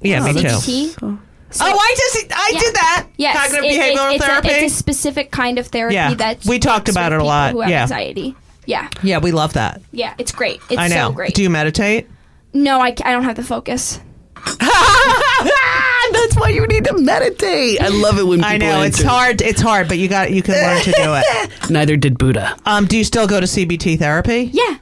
yeah 0.01 0.25
me 0.25 0.33
too 0.35 0.41
CBT. 0.49 0.97
oh 1.03 1.19
i 1.61 1.95
just 1.97 2.33
i 2.33 2.51
Yeah. 2.53 2.59
did 2.61 2.75
that 2.75 3.07
Yes, 3.17 3.37
cognitive 3.37 3.65
it- 3.65 3.75
it- 3.75 3.97
behavioral 3.97 4.15
it's 4.15 4.25
therapy 4.25 4.49
A, 4.49 4.53
it's 4.65 4.73
a 4.73 4.77
specific 4.77 5.31
kind 5.31 5.59
of 5.59 5.67
therapy 5.69 5.95
Yeah, 5.95 6.15
that 6.15 6.45
we 6.45 6.59
talked 6.59 6.89
works 6.89 6.91
about 6.97 7.13
with 7.13 7.15
it 7.15 7.17
a 7.17 7.19
people 7.21 7.27
lot, 7.29 7.53
Who 7.53 7.61
have 7.61 7.71
yeah. 7.71 7.83
anxiety. 7.83 8.37
Yeah, 8.67 8.89
yeah 9.03 9.19
we 9.19 9.33
love 9.33 9.53
that 9.55 9.81
yeah, 9.93 10.15
it's 10.19 10.33
great. 10.33 10.61
It's 10.71 10.79
i 10.81 10.89
know 10.89 11.09
so 11.09 11.13
great. 11.13 11.35
do 11.35 11.43
you 11.43 11.51
meditate 11.51 12.09
no, 12.53 12.81
I, 12.81 12.87
I 13.05 13.13
don't 13.13 13.25
have 13.25 13.37
the 13.37 13.43
focus. 13.43 14.01
That's 16.17 16.37
why 16.37 16.49
you 16.51 16.67
need 16.67 16.85
to 16.85 16.97
meditate. 16.99 17.81
I 17.81 17.89
love 17.89 18.19
it 18.19 18.25
when 18.25 18.39
people 18.41 18.53
i 18.53 18.57
know 18.59 18.83
it's 18.83 18.99
answer. 18.99 19.09
hard 19.09 19.41
it's 19.43 19.61
hard 19.61 19.89
but 19.89 19.99
you 19.99 20.09
got 20.09 20.31
you 20.33 20.43
can 20.43 20.55
learn 20.55 20.83
to 20.83 20.93
do 20.93 21.15
it 21.17 21.51
Neither 21.71 21.97
did 21.97 22.19
Buddha. 22.19 22.57
um 22.67 22.87
do 22.87 22.97
you 22.97 23.05
still 23.05 23.27
go 23.27 23.39
to 23.41 23.47
cbt 23.47 23.99
therapy 23.99 24.51
Yeah, 24.53 24.79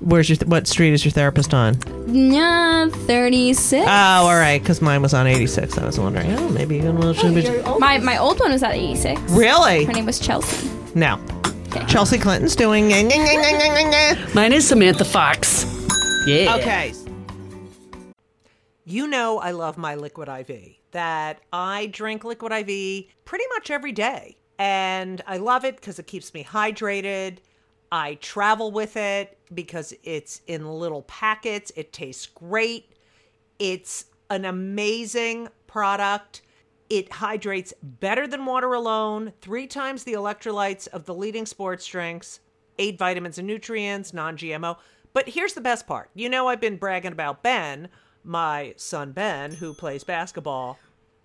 Where's 0.00 0.28
your 0.28 0.36
th- 0.36 0.48
what 0.48 0.66
street 0.68 0.92
is 0.92 1.04
your 1.04 1.12
therapist 1.12 1.52
on? 1.54 1.76
yeah, 2.06 2.88
thirty 2.88 3.52
six. 3.52 3.84
Oh, 3.86 3.90
all 3.90 4.36
right, 4.36 4.60
because 4.62 4.80
mine 4.80 5.02
was 5.02 5.12
on 5.12 5.26
86. 5.26 5.76
I 5.76 5.84
was 5.86 5.98
wondering, 5.98 6.30
oh, 6.38 6.48
maybe 6.50 6.76
you 6.76 6.82
can. 6.82 7.14
should 7.14 7.34
be- 7.34 7.78
my 7.80 7.98
my 7.98 8.16
old 8.18 8.38
one 8.38 8.52
was 8.52 8.62
at 8.62 8.74
eighty 8.74 8.94
six. 8.96 9.20
Really? 9.32 9.84
Her 9.84 9.92
name 9.92 10.06
was 10.06 10.18
Chelsea. 10.20 10.70
No. 10.94 11.18
Chelsea 11.88 12.16
Clinton's 12.18 12.54
doing. 12.56 12.88
Mine 14.34 14.52
is 14.52 14.66
Samantha 14.68 15.04
Fox. 15.04 15.64
Yeah. 16.26 16.56
Okay. 16.56 16.92
You 18.90 19.06
know 19.06 19.38
I 19.38 19.50
love 19.50 19.76
my 19.76 19.96
liquid 19.96 20.30
IV. 20.30 20.76
That 20.92 21.42
I 21.52 21.88
drink 21.88 22.24
liquid 22.24 22.52
IV 22.52 23.04
pretty 23.26 23.44
much 23.54 23.70
every 23.70 23.92
day. 23.92 24.38
And 24.58 25.20
I 25.26 25.36
love 25.36 25.66
it 25.66 25.76
because 25.76 25.98
it 25.98 26.06
keeps 26.06 26.32
me 26.32 26.42
hydrated. 26.42 27.36
I 27.92 28.14
travel 28.14 28.72
with 28.72 28.96
it 28.96 29.36
because 29.52 29.92
it's 30.04 30.40
in 30.46 30.66
little 30.66 31.02
packets. 31.02 31.70
It 31.76 31.92
tastes 31.92 32.24
great. 32.28 32.94
It's 33.58 34.06
an 34.30 34.46
amazing 34.46 35.48
product. 35.66 36.40
It 36.88 37.12
hydrates 37.12 37.74
better 37.82 38.26
than 38.26 38.46
water 38.46 38.72
alone, 38.72 39.34
three 39.42 39.66
times 39.66 40.04
the 40.04 40.14
electrolytes 40.14 40.88
of 40.88 41.04
the 41.04 41.14
leading 41.14 41.44
sports 41.44 41.84
drinks, 41.84 42.40
eight 42.78 42.98
vitamins 42.98 43.36
and 43.36 43.46
nutrients, 43.46 44.14
non 44.14 44.38
GMO. 44.38 44.78
But 45.12 45.28
here's 45.28 45.52
the 45.52 45.60
best 45.60 45.86
part. 45.86 46.08
You 46.14 46.30
know, 46.30 46.48
I've 46.48 46.60
been 46.60 46.78
bragging 46.78 47.12
about 47.12 47.42
Ben, 47.42 47.90
my 48.24 48.74
son 48.76 49.12
Ben, 49.12 49.52
who 49.54 49.74
plays 49.74 50.04
basketball. 50.04 50.78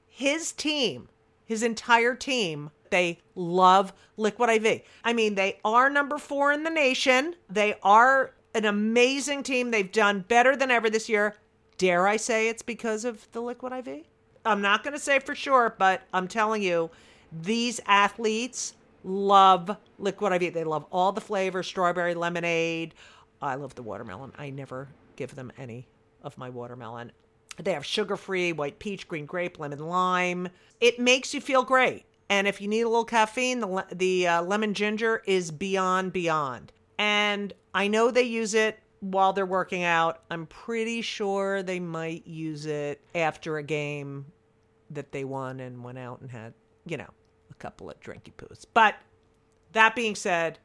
His 0.08 0.52
team, 0.52 1.10
his 1.46 1.64
entire 1.64 2.16
team, 2.16 2.72
they 2.90 3.20
love 3.36 3.92
Liquid 4.18 4.50
IV. 4.50 4.82
I 5.04 5.14
mean, 5.14 5.36
they 5.36 5.60
are 5.66 5.90
number 5.90 6.18
four 6.18 6.52
in 6.52 6.64
the 6.64 6.70
nation. 6.70 7.36
They 7.50 7.76
are 7.82 8.34
an 8.54 8.66
amazing 8.66 9.44
team. 9.44 9.72
They've 9.72 9.92
done 9.92 10.26
better 10.28 10.56
than 10.56 10.70
ever 10.70 10.90
this 10.90 11.10
year. 11.10 11.36
Dare 11.78 12.08
I 12.08 12.18
say 12.18 12.48
it's 12.50 12.62
because 12.62 13.04
of 13.04 13.32
the 13.32 13.42
Liquid 13.42 13.74
IV? 13.74 14.06
I'm 14.46 14.62
not 14.62 14.84
going 14.84 14.94
to 14.94 15.00
say 15.00 15.20
for 15.20 15.34
sure, 15.34 15.76
but 15.78 16.04
I'm 16.14 16.28
telling 16.28 16.62
you, 16.62 16.92
these 17.32 17.80
athletes 17.88 18.76
love 19.04 19.76
Liquid 19.98 20.42
IV. 20.42 20.54
They 20.54 20.64
love 20.64 20.86
all 20.92 21.12
the 21.12 21.22
flavors 21.22 21.68
strawberry, 21.68 22.14
lemonade. 22.14 22.94
I 23.42 23.56
love 23.56 23.76
the 23.76 23.84
watermelon. 23.84 24.34
I 24.38 24.52
never 24.52 24.90
give 25.16 25.36
them 25.36 25.52
any 25.58 25.88
of 26.24 26.38
my 26.38 26.50
watermelon. 26.50 27.12
They 27.58 27.74
have 27.74 27.86
sugar 27.86 28.18
free, 28.18 28.52
white 28.52 28.80
peach, 28.80 29.08
green 29.08 29.26
grape, 29.26 29.60
lemon 29.60 29.80
lime. 29.80 30.50
It 30.82 31.00
makes 31.00 31.34
you 31.34 31.42
feel 31.42 31.64
great. 31.64 32.06
And 32.30 32.48
if 32.48 32.62
you 32.62 32.68
need 32.68 32.82
a 32.82 32.90
little 32.90 33.06
caffeine, 33.06 33.60
the, 33.60 33.86
the 33.92 34.28
uh, 34.28 34.42
lemon 34.42 34.74
ginger 34.74 35.22
is 35.26 35.52
beyond, 35.52 36.14
beyond. 36.14 36.72
And 36.98 37.54
I 37.74 37.88
know 37.88 38.10
they 38.10 38.24
use 38.24 38.54
it 38.54 38.80
while 39.02 39.34
they're 39.34 39.46
working 39.46 39.84
out. 39.84 40.24
I'm 40.32 40.46
pretty 40.48 41.02
sure 41.02 41.62
they 41.62 41.80
might 41.80 42.26
use 42.26 42.66
it 42.66 43.02
after 43.14 43.58
a 43.58 43.64
game 43.64 44.26
that 44.90 45.12
they 45.12 45.24
won 45.24 45.60
and 45.60 45.84
went 45.84 45.98
out 45.98 46.22
and 46.22 46.32
had, 46.32 46.54
you 46.86 46.98
know, 46.98 47.10
a 47.52 47.54
couple 47.56 47.90
of 47.90 48.00
drinky 48.00 48.34
poos. 48.34 48.66
But 48.74 48.96
that 49.74 49.96
being 49.96 50.16
said, 50.16 50.60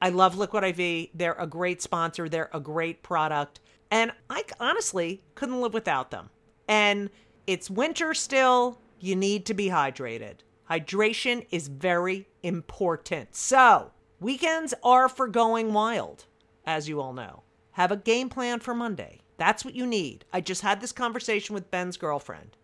I 0.00 0.10
love 0.10 0.36
Liquid 0.36 0.64
IV. 0.64 1.10
They're 1.14 1.32
a 1.34 1.46
great 1.46 1.82
sponsor, 1.82 2.28
they're 2.28 2.50
a 2.52 2.60
great 2.60 3.02
product. 3.02 3.60
And 3.92 4.10
I 4.30 4.42
honestly 4.58 5.22
couldn't 5.34 5.60
live 5.60 5.74
without 5.74 6.10
them. 6.10 6.30
And 6.66 7.10
it's 7.46 7.68
winter 7.68 8.14
still. 8.14 8.80
You 8.98 9.14
need 9.14 9.44
to 9.46 9.54
be 9.54 9.68
hydrated. 9.68 10.36
Hydration 10.70 11.46
is 11.50 11.68
very 11.68 12.26
important. 12.42 13.34
So, 13.36 13.90
weekends 14.18 14.72
are 14.82 15.10
for 15.10 15.28
going 15.28 15.74
wild, 15.74 16.24
as 16.64 16.88
you 16.88 17.02
all 17.02 17.12
know. 17.12 17.42
Have 17.72 17.92
a 17.92 17.96
game 17.96 18.30
plan 18.30 18.60
for 18.60 18.74
Monday. 18.74 19.20
That's 19.36 19.62
what 19.62 19.74
you 19.74 19.86
need. 19.86 20.24
I 20.32 20.40
just 20.40 20.62
had 20.62 20.80
this 20.80 20.92
conversation 20.92 21.52
with 21.52 21.70
Ben's 21.70 21.98
girlfriend. 21.98 22.56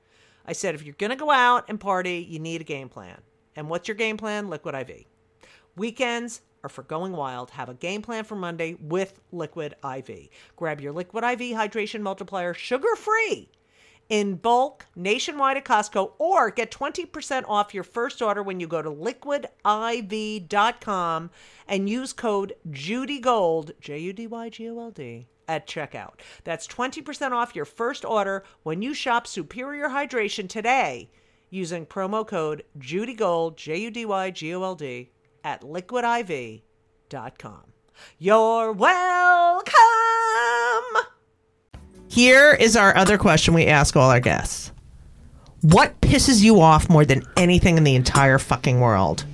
I 0.46 0.52
said, 0.52 0.74
if 0.74 0.82
you're 0.82 0.94
going 0.94 1.10
to 1.10 1.16
go 1.16 1.30
out 1.30 1.66
and 1.68 1.78
party, 1.78 2.26
you 2.26 2.38
need 2.38 2.62
a 2.62 2.64
game 2.64 2.88
plan. 2.88 3.20
And 3.54 3.68
what's 3.68 3.86
your 3.86 3.96
game 3.96 4.16
plan? 4.16 4.48
Liquid 4.48 4.74
IV. 4.74 5.04
Weekends 5.76 6.40
are 6.62 6.68
for 6.68 6.82
going 6.82 7.12
wild. 7.12 7.50
Have 7.50 7.68
a 7.68 7.74
game 7.74 8.02
plan 8.02 8.24
for 8.24 8.36
Monday 8.36 8.76
with 8.80 9.20
Liquid 9.32 9.74
IV. 9.84 10.28
Grab 10.56 10.80
your 10.80 10.92
Liquid 10.92 11.24
IV 11.24 11.56
hydration 11.56 12.00
multiplier 12.00 12.54
sugar 12.54 12.96
free 12.96 13.50
in 14.08 14.36
bulk 14.36 14.86
nationwide 14.96 15.58
at 15.58 15.64
Costco 15.64 16.12
or 16.18 16.50
get 16.50 16.70
20% 16.70 17.44
off 17.46 17.74
your 17.74 17.84
first 17.84 18.22
order 18.22 18.42
when 18.42 18.58
you 18.60 18.66
go 18.66 18.80
to 18.82 18.90
liquidiv.com 18.90 19.50
and 21.66 21.88
use 21.88 22.12
code 22.12 22.54
JUDYGOLD, 22.70 23.72
J 23.80 23.98
U 23.98 24.12
D 24.12 24.26
Y 24.26 24.48
G 24.48 24.68
O 24.70 24.80
L 24.80 24.90
D, 24.90 25.26
at 25.46 25.66
checkout. 25.66 26.14
That's 26.44 26.66
20% 26.66 27.32
off 27.32 27.54
your 27.54 27.66
first 27.66 28.04
order 28.04 28.44
when 28.62 28.82
you 28.82 28.94
shop 28.94 29.26
Superior 29.26 29.88
Hydration 29.88 30.48
today 30.48 31.10
using 31.50 31.86
promo 31.86 32.26
code 32.26 32.64
JUDYGOLD, 32.78 33.56
J 33.56 33.76
U 33.78 33.90
D 33.90 34.04
Y 34.06 34.30
G 34.30 34.54
O 34.54 34.62
L 34.62 34.74
D, 34.74 35.10
at 35.44 35.62
liquidiv.com. 35.62 36.62
You're 38.18 38.72
welcome. 38.72 39.74
Here 42.08 42.52
is 42.54 42.76
our 42.76 42.96
other 42.96 43.18
question 43.18 43.54
we 43.54 43.66
ask 43.66 43.96
all 43.96 44.10
our 44.10 44.20
guests. 44.20 44.72
What 45.62 46.00
pisses 46.00 46.42
you 46.42 46.60
off 46.60 46.88
more 46.88 47.04
than 47.04 47.22
anything 47.36 47.76
in 47.76 47.84
the 47.84 47.96
entire 47.96 48.38
fucking 48.38 48.80
world? 48.80 49.24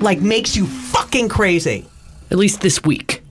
Like 0.00 0.20
makes 0.20 0.56
you 0.56 0.66
fucking 0.66 1.28
crazy. 1.28 1.86
At 2.30 2.38
least 2.38 2.60
this 2.60 2.82
week. 2.84 3.22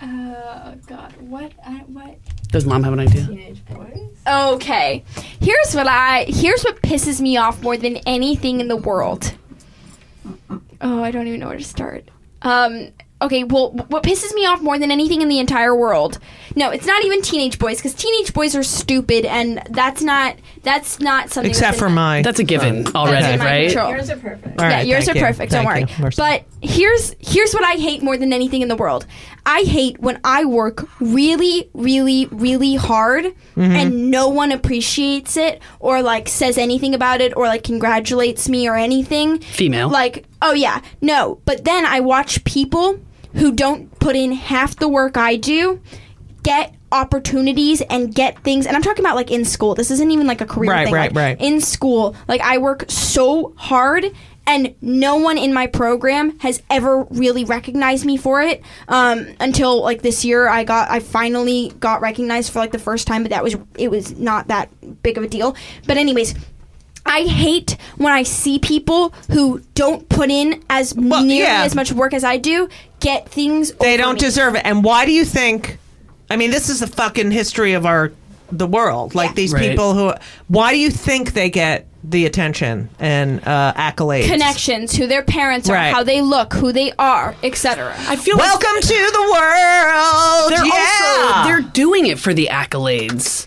Oh 0.00 0.74
God, 0.86 1.12
what? 1.20 1.52
I, 1.64 1.84
what? 1.86 2.18
Does 2.48 2.66
mom 2.66 2.82
have 2.82 2.92
an 2.92 3.00
idea? 3.00 3.26
Teenage 3.26 3.64
boys. 3.66 4.10
Okay, 4.26 5.04
here's 5.40 5.74
what 5.74 5.86
I. 5.86 6.24
Here's 6.28 6.62
what 6.62 6.82
pisses 6.82 7.20
me 7.20 7.36
off 7.36 7.62
more 7.62 7.76
than 7.76 7.96
anything 7.98 8.60
in 8.60 8.68
the 8.68 8.76
world. 8.76 9.34
Oh, 10.82 11.02
I 11.02 11.10
don't 11.10 11.26
even 11.28 11.40
know 11.40 11.48
where 11.48 11.58
to 11.58 11.64
start. 11.64 12.08
Um. 12.42 12.88
Okay, 13.20 13.44
well, 13.44 13.70
what 13.70 14.02
pisses 14.02 14.34
me 14.34 14.46
off 14.46 14.60
more 14.62 14.80
than 14.80 14.90
anything 14.90 15.22
in 15.22 15.28
the 15.28 15.38
entire 15.38 15.76
world? 15.76 16.18
No, 16.56 16.70
it's 16.70 16.86
not 16.86 17.04
even 17.04 17.22
teenage 17.22 17.56
boys 17.56 17.76
because 17.76 17.94
teenage 17.94 18.34
boys 18.34 18.56
are 18.56 18.64
stupid, 18.64 19.24
and 19.24 19.62
that's 19.70 20.02
not 20.02 20.34
that's 20.64 20.98
not 20.98 21.30
something. 21.30 21.50
Except 21.50 21.74
that's 21.74 21.78
for 21.78 21.86
in 21.86 21.92
my- 21.94 22.16
my. 22.16 22.22
That's 22.22 22.40
a 22.40 22.42
given 22.44 22.84
already, 22.96 23.38
right? 23.38 23.70
control. 23.70 23.90
Yours 23.90 24.10
are 24.10 24.16
perfect. 24.16 24.60
All 24.60 24.68
yeah, 24.68 24.76
right, 24.78 24.86
yours 24.88 25.08
are 25.08 25.14
you. 25.14 25.20
perfect. 25.20 25.52
Thank 25.52 25.68
don't 25.68 26.00
worry. 26.00 26.10
But 26.16 26.46
here's 26.62 27.14
here's 27.20 27.52
what 27.54 27.62
I 27.62 27.74
hate 27.74 28.02
more 28.02 28.16
than 28.16 28.32
anything 28.32 28.60
in 28.60 28.66
the 28.66 28.74
world. 28.74 29.06
I 29.46 29.60
hate 29.62 30.00
when 30.00 30.18
I 30.24 30.44
work 30.44 30.88
really, 31.00 31.70
really, 31.74 32.26
really 32.32 32.74
hard 32.74 33.26
Mm-hmm. 33.26 33.60
and 33.60 34.10
no 34.10 34.28
one 34.30 34.50
appreciates 34.50 35.36
it 35.36 35.60
or 35.78 36.00
like 36.02 36.26
says 36.28 36.56
anything 36.58 36.94
about 36.94 37.20
it 37.20 37.36
or 37.36 37.46
like 37.46 37.62
congratulates 37.62 38.48
me 38.48 38.66
or 38.68 38.74
anything. 38.76 39.38
Female. 39.40 39.88
Like, 39.90 40.24
oh 40.42 40.52
yeah, 40.52 40.82
no. 41.00 41.40
But 41.46 41.64
then 41.64 41.86
I 41.86 42.00
watch 42.00 42.44
people 42.44 43.00
who 43.34 43.52
don't 43.52 43.98
put 43.98 44.14
in 44.16 44.32
half 44.32 44.76
the 44.76 44.88
work 44.88 45.16
I 45.16 45.36
do 45.36 45.80
get 46.42 46.74
opportunities 46.90 47.80
and 47.82 48.14
get 48.14 48.38
things 48.44 48.66
and 48.66 48.76
I'm 48.76 48.82
talking 48.82 49.02
about 49.02 49.16
like 49.16 49.30
in 49.30 49.44
school. 49.46 49.74
This 49.74 49.90
isn't 49.90 50.10
even 50.10 50.26
like 50.26 50.42
a 50.42 50.46
career 50.46 50.70
Right, 50.70 50.84
thing. 50.84 50.94
right, 50.94 51.14
like, 51.14 51.38
right. 51.38 51.40
In 51.40 51.60
school, 51.62 52.14
like 52.28 52.42
I 52.42 52.58
work 52.58 52.84
so 52.88 53.54
hard 53.56 54.04
and 54.46 54.74
no 54.82 55.16
one 55.16 55.38
in 55.38 55.54
my 55.54 55.66
program 55.68 56.38
has 56.40 56.62
ever 56.68 57.04
really 57.04 57.44
recognized 57.44 58.04
me 58.04 58.16
for 58.16 58.42
it 58.42 58.60
um, 58.88 59.26
until 59.40 59.80
like 59.82 60.02
this 60.02 60.24
year 60.24 60.48
i 60.48 60.64
got 60.64 60.90
i 60.90 60.98
finally 60.98 61.72
got 61.78 62.00
recognized 62.00 62.52
for 62.52 62.58
like 62.58 62.72
the 62.72 62.78
first 62.78 63.06
time 63.06 63.22
but 63.22 63.30
that 63.30 63.44
was 63.44 63.54
it 63.78 63.88
was 63.88 64.18
not 64.18 64.48
that 64.48 64.68
big 65.02 65.16
of 65.16 65.22
a 65.22 65.28
deal 65.28 65.54
but 65.86 65.96
anyways 65.96 66.34
I 67.04 67.22
hate 67.22 67.76
when 67.96 68.12
I 68.12 68.22
see 68.22 68.58
people 68.58 69.12
who 69.30 69.60
don't 69.74 70.08
put 70.08 70.30
in 70.30 70.62
as 70.70 70.94
Well, 70.94 71.22
nearly 71.24 71.42
yeah. 71.42 71.64
as 71.64 71.74
much 71.74 71.92
work 71.92 72.14
as 72.14 72.24
I 72.24 72.36
do 72.38 72.68
get 73.00 73.28
things. 73.28 73.72
They 73.80 73.94
over 73.94 74.02
don't 74.02 74.14
me. 74.14 74.20
deserve 74.20 74.54
it. 74.54 74.62
And 74.64 74.84
why 74.84 75.04
do 75.06 75.12
you 75.12 75.24
think? 75.24 75.78
I 76.30 76.36
mean, 76.36 76.50
this 76.50 76.68
is 76.68 76.80
the 76.80 76.86
fucking 76.86 77.30
history 77.32 77.72
of 77.74 77.84
our 77.86 78.12
the 78.50 78.66
world. 78.66 79.14
Like 79.14 79.30
Yeah. 79.30 79.34
these 79.34 79.52
Right. 79.52 79.70
people 79.70 79.94
who. 79.94 80.12
Why 80.48 80.72
do 80.72 80.78
you 80.78 80.90
think 80.90 81.32
they 81.32 81.48
get 81.50 81.86
the 82.04 82.26
attention 82.26 82.88
and 83.00 83.40
uh, 83.46 83.72
accolades? 83.74 84.26
connections, 84.28 84.94
who 84.94 85.06
their 85.06 85.22
parents 85.22 85.68
are, 85.70 85.74
Right. 85.74 85.92
how 85.94 86.02
they 86.04 86.20
look, 86.20 86.52
who 86.52 86.70
they 86.72 86.92
are, 86.98 87.34
etc. 87.42 87.94
I 88.08 88.16
feel 88.16 88.36
Welcome 88.36 88.80
to 88.80 88.88
the 88.88 89.28
world. 89.32 90.52
they're 90.52 90.66
yeah. 90.66 91.42
also 91.42 91.48
they're 91.48 91.70
doing 91.72 92.06
it 92.06 92.18
for 92.18 92.34
the 92.34 92.48
accolades. 92.50 93.46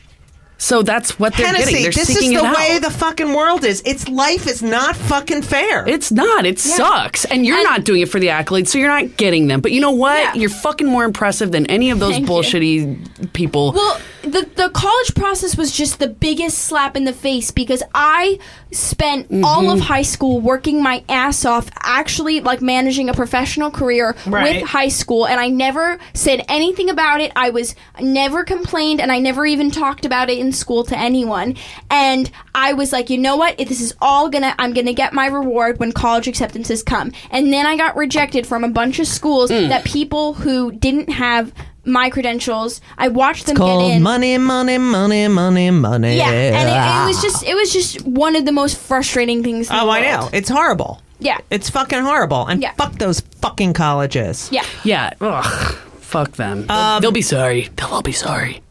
So 0.57 0.81
that's 0.83 1.19
what 1.19 1.35
they're 1.35 1.47
Hennessy, 1.47 1.65
getting. 1.71 1.83
They're 1.83 1.91
this 1.91 2.09
is 2.09 2.17
the 2.29 2.35
it 2.35 2.41
way 2.41 2.75
out. 2.77 2.81
the 2.81 2.89
fucking 2.89 3.33
world 3.33 3.65
is. 3.65 3.81
Its 3.85 4.07
life 4.07 4.47
is 4.47 4.63
not 4.63 4.95
fucking 4.95 5.41
fair. 5.41 5.87
It's 5.87 6.11
not. 6.11 6.45
It 6.45 6.59
sucks. 6.59 7.25
And 7.25 7.45
you're 7.45 7.57
And- 7.57 7.63
not 7.65 7.83
doing 7.83 8.01
it 8.01 8.09
for 8.09 8.19
the 8.19 8.27
accolades, 8.27 8.67
so 8.69 8.77
you're 8.77 8.87
not 8.87 9.17
getting 9.17 9.47
them. 9.47 9.59
But 9.61 9.73
you 9.73 9.81
know 9.81 9.91
what? 9.91 10.17
Yeah. 10.17 10.33
You're 10.35 10.49
fucking 10.49 10.87
more 10.87 11.03
impressive 11.03 11.51
than 11.51 11.65
any 11.67 11.89
of 11.91 11.99
those 11.99 12.13
Thank 12.13 12.29
you. 12.29 12.97
people. 13.33 13.73
Well, 13.73 13.99
the 14.23 14.47
the 14.55 14.69
college 14.69 15.13
process 15.13 15.55
was 15.57 15.71
just 15.71 15.99
the 15.99 16.07
biggest 16.07 16.57
slap 16.59 16.95
in 16.97 17.03
the 17.03 17.13
face 17.13 17.51
because 17.51 17.83
I 17.93 18.39
spent 18.71 19.27
all 19.43 19.63
Mm-hmm. 19.63 19.69
of 19.73 19.79
high 19.81 20.01
school 20.01 20.39
working 20.41 20.81
my 20.81 21.03
ass 21.09 21.45
off, 21.45 21.69
actually 21.83 22.39
like 22.41 22.61
managing 22.61 23.09
a 23.09 23.13
professional 23.13 23.71
career 23.71 24.15
Right. 24.25 24.61
with 24.61 24.69
high 24.69 24.87
school, 24.89 25.25
and 25.27 25.39
I 25.39 25.49
never 25.49 25.97
said 26.13 26.43
anything 26.49 26.89
about 26.89 27.21
it. 27.21 27.31
I 27.35 27.49
was 27.51 27.75
never 27.99 28.43
complained, 28.43 28.99
and 29.01 29.11
I 29.11 29.19
never 29.19 29.45
even 29.45 29.69
talked 29.71 30.05
about 30.05 30.29
it 30.29 30.39
in 30.45 30.51
school 30.53 30.83
to 30.85 30.97
anyone. 30.97 31.55
And 31.89 32.29
I 32.53 32.73
was 32.73 32.93
like, 32.93 33.09
you 33.09 33.17
know 33.17 33.35
what? 33.37 33.59
If 33.59 33.67
this 33.69 33.81
is 33.81 33.93
all 34.01 34.29
gonna, 34.29 34.55
I'm 34.59 34.73
gonna 34.73 34.93
get 34.93 35.13
my 35.13 35.25
reward 35.27 35.79
when 35.79 35.91
college 35.91 36.27
acceptances 36.27 36.83
come. 36.83 37.11
And 37.31 37.51
then 37.51 37.65
I 37.65 37.75
got 37.77 37.95
rejected 37.95 38.45
from 38.47 38.63
a 38.63 38.69
bunch 38.69 38.99
of 38.99 39.07
schools 39.07 39.51
Mm. 39.51 39.69
that 39.69 39.83
people 39.85 40.33
who 40.33 40.71
didn't 40.71 41.09
have 41.09 41.51
my 41.87 42.09
credentials. 42.09 42.81
I 42.97 43.09
watched 43.09 43.45
them 43.45 43.55
get 43.55 43.61
Called 43.61 43.91
in. 43.91 44.01
money, 44.01 44.37
money, 44.39 44.77
money, 44.79 45.27
money, 45.27 45.69
money. 45.71 46.17
Yeah, 46.17 46.29
and 46.31 46.67
it, 46.69 47.03
it 47.03 47.07
was 47.07 47.21
just 47.21 47.43
it 47.43 47.53
was 47.55 47.71
just 47.71 48.01
one 48.05 48.35
of 48.35 48.45
the 48.45 48.51
most 48.51 48.77
frustrating 48.77 49.43
things. 49.43 49.69
In 49.69 49.75
Oh, 49.75 49.85
the 49.85 49.91
I 49.91 50.01
know. 50.01 50.29
It's 50.33 50.49
horrible. 50.49 51.01
Yeah, 51.19 51.37
It's 51.49 51.69
fucking 51.69 51.99
horrible. 52.01 52.45
And 52.47 52.61
Yeah. 52.61 52.73
fuck 52.73 52.93
those 52.97 53.21
fucking 53.41 53.73
colleges. 53.73 54.49
yeah. 54.51 54.65
Yeah. 54.83 55.11
Ugh. 55.21 55.75
Fuck 56.01 56.33
them. 56.33 56.65
They'll, 56.67 56.75
Um, 56.77 57.01
they'll 57.01 57.11
be 57.11 57.21
sorry. 57.21 57.69
They'll 57.75 57.87
all 57.89 58.01
be 58.01 58.11
sorry. 58.11 58.61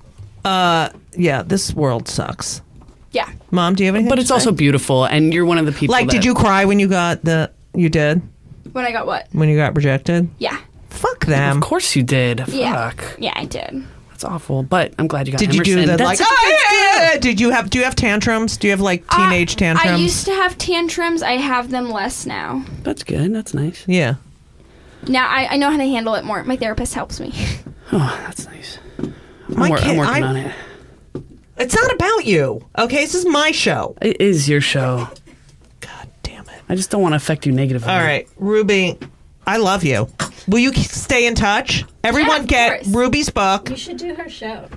Yeah, 0.45 1.43
this 1.47 1.75
world 1.75 2.09
sucks. 2.09 2.61
Yeah. 3.13 3.31
Mom, 3.51 3.75
do 3.75 3.85
you 3.85 3.89
have 3.89 3.95
anything? 3.95 4.09
But 4.09 4.17
to 4.17 4.21
it's 4.23 4.29
say? 4.31 4.35
also 4.35 4.51
beautiful, 4.53 5.05
and 5.05 5.33
you're 5.33 5.45
one 5.45 5.59
of 5.59 5.67
the 5.67 5.73
people. 5.73 5.93
like, 5.93 6.09
did 6.09 6.25
you 6.25 6.35
cry 6.35 6.65
when 6.65 6.79
you 6.79 6.89
got 6.89 7.23
the? 7.25 7.51
You 7.75 7.89
did 7.89 8.23
When 8.73 8.85
I 8.85 8.93
got 8.93 9.07
what? 9.07 9.29
when 9.33 9.49
you 9.49 9.57
got 9.57 9.75
rejected. 9.77 10.29
Yeah. 10.39 10.59
Fuck 10.91 11.27
them. 11.27 11.59
Of 11.59 11.63
course 11.63 11.95
you 11.97 12.03
did. 12.03 12.45
Yeah. 12.49 12.91
Fuck. 12.91 13.17
Yeah, 13.19 13.33
I 13.37 13.45
did. 13.47 13.85
That's 14.11 14.25
awful. 14.25 14.63
But 14.63 14.95
I'm 14.99 15.07
glad 15.09 15.27
you 15.27 15.33
got. 15.33 15.39
Did 15.41 15.55
you 15.55 15.63
do 15.65 15.73
Emerson. 15.73 15.91
the 15.91 15.97
That's 15.97 16.09
like? 16.09 16.19
such 16.19 16.29
a 16.29 16.31
"Ah, 16.33 16.49
yeah, 16.49 16.57
yeah, 17.03 17.13
yeah." 17.15 17.19
Did 17.19 17.41
you 17.41 17.51
have? 17.51 17.71
Do 17.71 17.79
you 17.79 17.85
have 17.85 17.95
tantrums? 17.97 18.57
Do 18.57 18.67
you 18.69 18.73
have 18.73 18.81
like 18.81 19.09
teenage 19.11 19.55
Uh, 19.55 19.59
tantrums? 19.59 19.91
I 19.91 19.97
used 19.97 20.25
to 20.27 20.33
have 20.33 20.57
tantrums. 20.59 21.23
I 21.23 21.33
have 21.33 21.71
them 21.71 21.91
less 21.91 22.27
now. 22.27 22.65
That's 22.85 23.03
good. 23.05 23.35
That's 23.35 23.55
nice. 23.55 23.85
yeah. 23.87 24.15
Now 25.09 25.29
I, 25.29 25.49
I 25.53 25.57
know 25.57 25.71
how 25.71 25.77
to 25.77 25.85
handle 25.85 26.15
it 26.15 26.25
more. 26.25 26.43
My 26.45 26.57
therapist 26.57 26.95
helps 26.95 27.21
me. 27.21 27.33
Oh, 27.93 28.19
that's 28.27 28.47
nice. 28.47 28.79
I'm, 29.55 29.61
My 29.61 29.69
wor- 29.71 29.79
I'm 29.79 29.85
kid- 29.85 29.99
working 29.99 30.25
I- 30.25 30.27
on 30.27 30.37
it. 30.37 30.53
It's 31.57 31.75
not 31.75 31.93
about 31.93 32.25
you. 32.27 32.67
Okay, 32.77 32.97
this 33.05 33.15
is 33.15 33.25
my 33.27 33.53
show. 33.53 33.97
It 34.03 34.21
is 34.21 34.49
your 34.49 34.61
show. 34.61 35.09
God 35.81 36.09
damn 36.25 36.45
it. 36.49 36.63
I 36.69 36.75
just 36.75 36.91
don't 36.91 37.01
want 37.01 37.13
to 37.13 37.17
affect 37.17 37.47
you 37.47 37.53
negatively. 37.53 37.89
All 37.89 37.99
right, 38.01 38.29
Ruby, 38.39 38.99
I 39.47 39.59
love 39.59 39.85
you. 39.85 40.09
Will 40.49 40.59
you 40.59 40.73
stay 40.75 41.27
in 41.27 41.37
touch? 41.37 41.85
Everyone 42.03 42.41
of 42.41 42.47
get 42.49 42.83
course. 42.83 42.89
Ruby's 42.89 43.31
book. 43.31 43.71
You 43.71 43.77
should 43.77 43.99
do 43.99 44.15
her 44.15 44.29
show. 44.29 44.69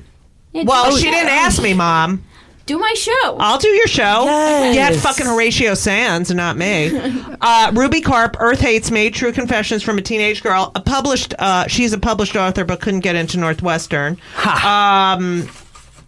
Yeah, 0.53 0.63
Well, 0.65 0.91
do 0.91 0.99
she 0.99 1.05
my 1.07 1.11
didn't 1.13 1.29
ask 1.31 1.61
me, 1.61 1.73
Mom. 1.73 2.23
Do 2.67 2.77
my 2.77 2.93
show. 2.95 3.37
I'll 3.39 3.57
do 3.57 3.69
your 3.69 3.87
show. 3.87 4.25
Yes. 4.25 4.75
Get 4.75 5.01
fucking 5.01 5.25
Horatio 5.25 5.73
Sanz, 5.73 6.33
not 6.33 6.57
me. 6.57 6.91
uh, 7.41 7.71
Ruby 7.73 8.01
Karp, 8.01 8.35
Earth 8.41 8.59
Hates 8.59 8.91
Me, 8.91 9.09
True 9.09 9.31
Confessions 9.31 9.81
from 9.83 9.97
a 9.97 10.01
Teenage 10.01 10.43
Girl. 10.43 10.73
A 10.75 10.81
published, 10.81 11.33
uh, 11.39 11.65
she's 11.67 11.93
a 11.93 11.97
published 11.97 12.35
author, 12.35 12.65
but 12.65 12.81
couldn't 12.81 12.99
get 12.99 13.15
into 13.15 13.39
Northwestern. 13.39 14.17
Um, 14.45 15.47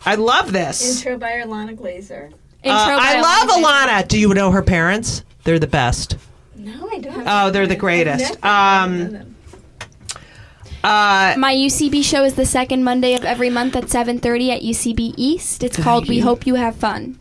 I 0.06 0.16
love 0.18 0.52
this. 0.52 0.98
Intro 0.98 1.18
by 1.18 1.32
Ilana 1.32 1.78
Glazer. 1.78 2.26
Intro 2.62 2.74
Uh, 2.74 2.98
by 2.98 3.04
I 3.04 3.22
love 3.22 3.50
Ilana. 3.52 3.88
Ilana. 4.04 4.08
Do 4.10 4.20
you 4.20 4.34
know 4.34 4.52
her 4.52 4.62
parents? 4.62 5.24
They're 5.46 5.60
the 5.60 5.68
best. 5.68 6.18
No, 6.58 6.90
I 6.92 7.00
don't. 7.00 7.24
Oh, 7.26 7.52
they're 7.52 7.68
the 7.68 7.78
greatest. 7.78 8.44
Um, 8.44 9.34
uh, 10.84 11.36
My 11.38 11.54
UCB 11.54 12.04
show 12.04 12.24
is 12.24 12.36
the 12.36 12.46
second 12.46 12.84
Monday 12.84 13.14
of 13.16 13.24
every 13.26 13.50
month 13.50 13.76
at 13.76 13.86
7:30 13.86 14.50
at 14.50 14.62
UCB 14.62 15.14
East. 15.18 15.64
It's 15.64 15.78
called 15.78 16.08
We 16.08 16.20
Hope 16.20 16.46
You 16.48 16.56
Have 16.56 16.76
Fun. 16.76 17.20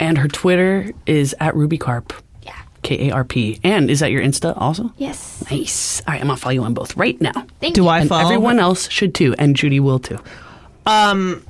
And 0.00 0.18
her 0.18 0.28
Twitter 0.28 0.92
is 1.06 1.34
at 1.40 1.54
Ruby 1.56 1.78
Karp. 1.78 2.12
Yeah. 2.42 2.54
K 2.82 3.08
A 3.08 3.14
R 3.14 3.24
P. 3.24 3.58
And 3.64 3.90
is 3.90 4.00
that 4.00 4.10
your 4.10 4.22
Insta 4.22 4.54
also? 4.56 4.92
Yes. 4.96 5.44
Nice. 5.50 6.00
All 6.06 6.12
right, 6.12 6.20
I'm 6.20 6.28
gonna 6.28 6.36
follow 6.36 6.52
you 6.52 6.62
on 6.64 6.74
both 6.74 6.96
right 6.96 7.20
now. 7.20 7.32
Thank 7.60 7.76
you. 7.76 7.82
do 7.82 7.82
you. 7.82 7.88
I 7.88 8.00
And 8.00 8.08
follow? 8.08 8.24
everyone 8.24 8.58
else 8.60 8.88
should 8.90 9.14
too, 9.14 9.34
and 9.38 9.56
Judy 9.56 9.80
will 9.80 9.98
too. 9.98 10.18
Um, 10.86 11.44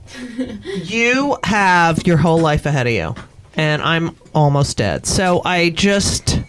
you 0.85 1.37
have 1.45 2.07
your 2.07 2.17
whole 2.17 2.41
life 2.41 2.67
ahead 2.67 2.87
of 2.89 2.93
you, 2.93 3.15
and 3.55 3.81
I'm 3.83 4.17
almost 4.35 4.79
dead. 4.79 5.07
So 5.07 5.43
I 5.45 5.71
just, 5.71 6.41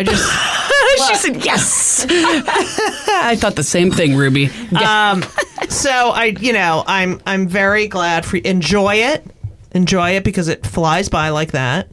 I 0.00 0.02
just, 0.04 1.08
she 1.08 1.14
said 1.16 1.44
yes. 1.44 2.06
I 2.10 3.36
thought 3.36 3.54
the 3.56 3.62
same 3.62 3.90
thing, 3.90 4.16
Ruby. 4.16 4.46
um, 4.82 5.22
so 5.68 5.90
I, 5.90 6.34
you 6.40 6.52
know, 6.52 6.82
I'm, 6.86 7.20
I'm 7.26 7.48
very 7.48 7.86
glad 7.86 8.24
for 8.24 8.38
enjoy 8.38 8.94
it, 8.96 9.24
enjoy 9.72 10.12
it 10.16 10.24
because 10.24 10.48
it 10.48 10.66
flies 10.66 11.08
by 11.08 11.28
like 11.28 11.52
that, 11.52 11.88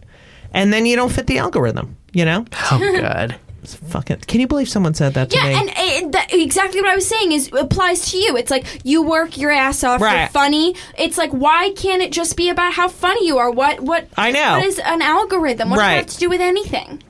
and 0.53 0.71
then 0.71 0.85
you 0.85 0.95
don't 0.95 1.11
fit 1.11 1.27
the 1.27 1.37
algorithm. 1.39 1.95
You 2.13 2.25
know, 2.25 2.45
Oh 2.71 2.97
God. 3.01 3.35
it's 3.61 3.75
fucking. 3.75 4.19
Can 4.21 4.39
you 4.39 4.47
believe 4.47 4.69
someone 4.69 4.93
said 4.93 5.13
that 5.15 5.29
to 5.29 5.35
Yeah, 5.35 5.43
me? 5.43 5.53
and 5.55 5.69
uh, 5.69 6.09
that, 6.11 6.27
exactly 6.33 6.79
what 6.81 6.89
I 6.89 6.95
was 6.95 7.05
saying 7.05 7.33
is 7.33 7.51
applies 7.51 8.09
to 8.11 8.17
you. 8.17 8.37
It's 8.37 8.49
like 8.49 8.65
you 8.85 9.03
work 9.03 9.37
your 9.37 9.51
ass 9.51 9.83
off. 9.83 9.99
You're 9.99 10.27
funny. 10.29 10.73
It's 10.97 11.17
like 11.17 11.31
why 11.31 11.71
can't 11.75 12.01
it 12.01 12.11
just 12.13 12.37
be 12.37 12.49
about 12.49 12.73
how 12.73 12.87
funny 12.87 13.27
you 13.27 13.37
are? 13.37 13.51
What 13.51 13.81
what 13.81 14.07
I 14.17 14.31
know. 14.31 14.53
What 14.59 14.65
is 14.65 14.79
an 14.79 15.01
algorithm? 15.01 15.69
What 15.69 15.75
does 15.75 15.81
Right. 15.83 15.95
have 15.97 16.05
to 16.07 16.17
do 16.17 16.29
with 16.29 16.41
anything? 16.41 17.03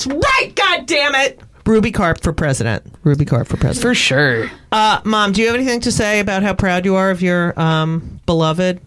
It's 0.00 0.06
right. 0.06 0.52
God 0.54 0.86
damn 0.86 1.14
it. 1.14 1.40
Ruby 1.66 1.92
Karp 1.92 2.22
for 2.22 2.32
president. 2.32 2.82
Ruby 3.04 3.26
Karp 3.26 3.46
for 3.48 3.58
president. 3.58 3.82
For 3.82 3.94
sure. 3.94 4.50
Uh, 4.72 5.02
Mom, 5.04 5.32
do 5.32 5.42
you 5.42 5.48
have 5.48 5.56
anything 5.56 5.80
to 5.80 5.92
say 5.92 6.20
about 6.20 6.42
how 6.42 6.54
proud 6.54 6.86
you 6.86 6.94
are 6.94 7.10
of 7.10 7.20
your 7.20 7.58
um, 7.60 8.18
beloved 8.24 8.80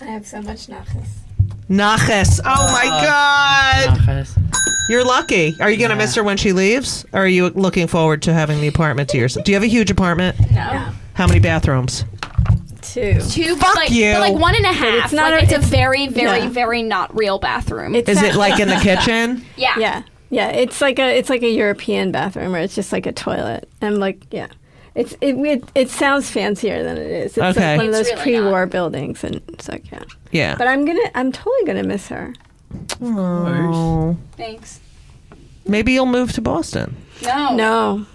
I 0.00 0.04
have 0.04 0.26
so 0.26 0.42
much 0.42 0.68
nachas. 0.68 1.08
Naches? 1.68 2.40
Oh 2.44 2.72
my 2.72 2.84
God. 2.84 4.28
You're 4.88 5.04
lucky. 5.04 5.56
Are 5.58 5.70
you 5.70 5.78
going 5.78 5.90
to 5.90 5.96
miss 5.96 6.14
her 6.14 6.22
when 6.22 6.36
she 6.36 6.52
leaves? 6.52 7.04
Or 7.12 7.22
are 7.22 7.26
you 7.26 7.48
looking 7.48 7.88
forward 7.88 8.22
to 8.22 8.32
having 8.32 8.60
the 8.60 8.68
apartment 8.68 9.08
to 9.08 9.18
yourself? 9.18 9.44
Do 9.44 9.50
you 9.50 9.56
have 9.56 9.64
a 9.64 9.68
huge 9.68 9.90
apartment? 9.90 10.38
No. 10.52 10.92
How 11.14 11.26
many 11.26 11.40
bathrooms? 11.40 12.04
Two. 12.92 13.20
Two, 13.20 13.56
Fuck 13.56 13.74
but 13.74 13.76
like, 13.76 13.90
you. 13.90 14.12
But 14.12 14.20
like 14.20 14.34
one 14.40 14.54
and 14.54 14.64
a 14.64 14.72
half. 14.72 15.04
it's 15.04 15.12
not 15.12 15.32
like 15.32 15.42
a- 15.50 15.54
it's 15.56 15.66
a 15.66 15.68
very, 15.68 16.06
very, 16.08 16.40
yeah. 16.40 16.48
very 16.48 16.82
not 16.82 17.14
real 17.16 17.38
bathroom. 17.38 17.94
It's 17.94 18.08
Is 18.08 18.22
it 18.22 18.34
like 18.34 18.60
in 18.60 18.68
the 18.68 18.76
kitchen? 18.82 19.44
yeah. 19.56 19.78
Yeah, 19.78 20.02
yeah. 20.30 20.48
It's 20.48 20.80
like 20.80 20.98
a 20.98 21.16
it's 21.18 21.28
like 21.30 21.42
a 21.42 21.50
European 21.50 22.12
bathroom 22.12 22.52
where 22.52 22.62
it's 22.62 22.74
just 22.74 22.92
like 22.92 23.06
a 23.06 23.12
toilet. 23.12 23.68
I'm 23.82 23.96
like, 23.96 24.26
yeah. 24.30 24.48
It's 24.94 25.12
it, 25.20 25.34
it 25.36 25.64
it 25.74 25.90
sounds 25.90 26.30
fancier 26.30 26.82
than 26.82 26.96
it 26.96 27.10
is. 27.10 27.36
It's 27.36 27.38
Okay. 27.38 27.72
like 27.72 27.76
one 27.78 27.86
of 27.88 27.92
those 27.92 28.08
really 28.10 28.22
pre-war 28.22 28.66
buildings, 28.66 29.22
and 29.24 29.42
it's 29.48 29.68
like 29.68 29.90
yeah. 29.92 30.02
Yeah. 30.30 30.54
But 30.56 30.68
I'm 30.68 30.84
gonna 30.86 31.10
I'm 31.14 31.32
totally 31.32 31.64
gonna 31.66 31.84
miss 31.84 32.08
her. 32.08 32.32
Oh. 33.02 34.16
Thanks. 34.36 34.80
Maybe 35.66 35.92
you'll 35.92 36.06
move 36.06 36.32
to 36.34 36.40
Boston. 36.40 36.96
No. 37.22 37.54
No, 37.56 38.06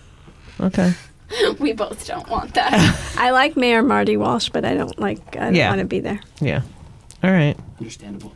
Okay. 0.60 0.94
We 1.60 1.74
both 1.74 2.06
don't 2.08 2.28
want 2.30 2.54
that. 2.56 2.74
I 3.18 3.32
like 3.32 3.56
Mayor 3.58 3.84
Marty 3.84 4.18
Walsh, 4.18 4.50
but 4.50 4.66
I 4.66 4.74
don't 4.76 4.98
like 5.00 5.20
I 5.36 5.40
don't 5.46 5.56
Yeah. 5.56 5.70
want 5.70 5.80
to 5.82 5.86
be 5.88 6.00
there. 6.00 6.20
Yeah. 6.40 6.62
All 7.24 7.32
right. 7.32 7.56
Understandable. 7.80 8.34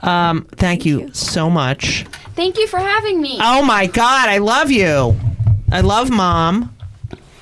Um, 0.00 0.46
thank 0.56 0.86
you 0.86 1.10
so 1.12 1.50
much. 1.50 2.04
Thank 2.36 2.56
you 2.56 2.66
for 2.68 2.78
having 2.78 3.20
me. 3.20 3.38
Oh 3.40 3.64
my 3.64 3.86
God, 3.86 4.28
I 4.28 4.38
love 4.38 4.70
you. 4.70 5.18
I 5.72 5.80
love 5.80 6.08
mom. 6.10 6.74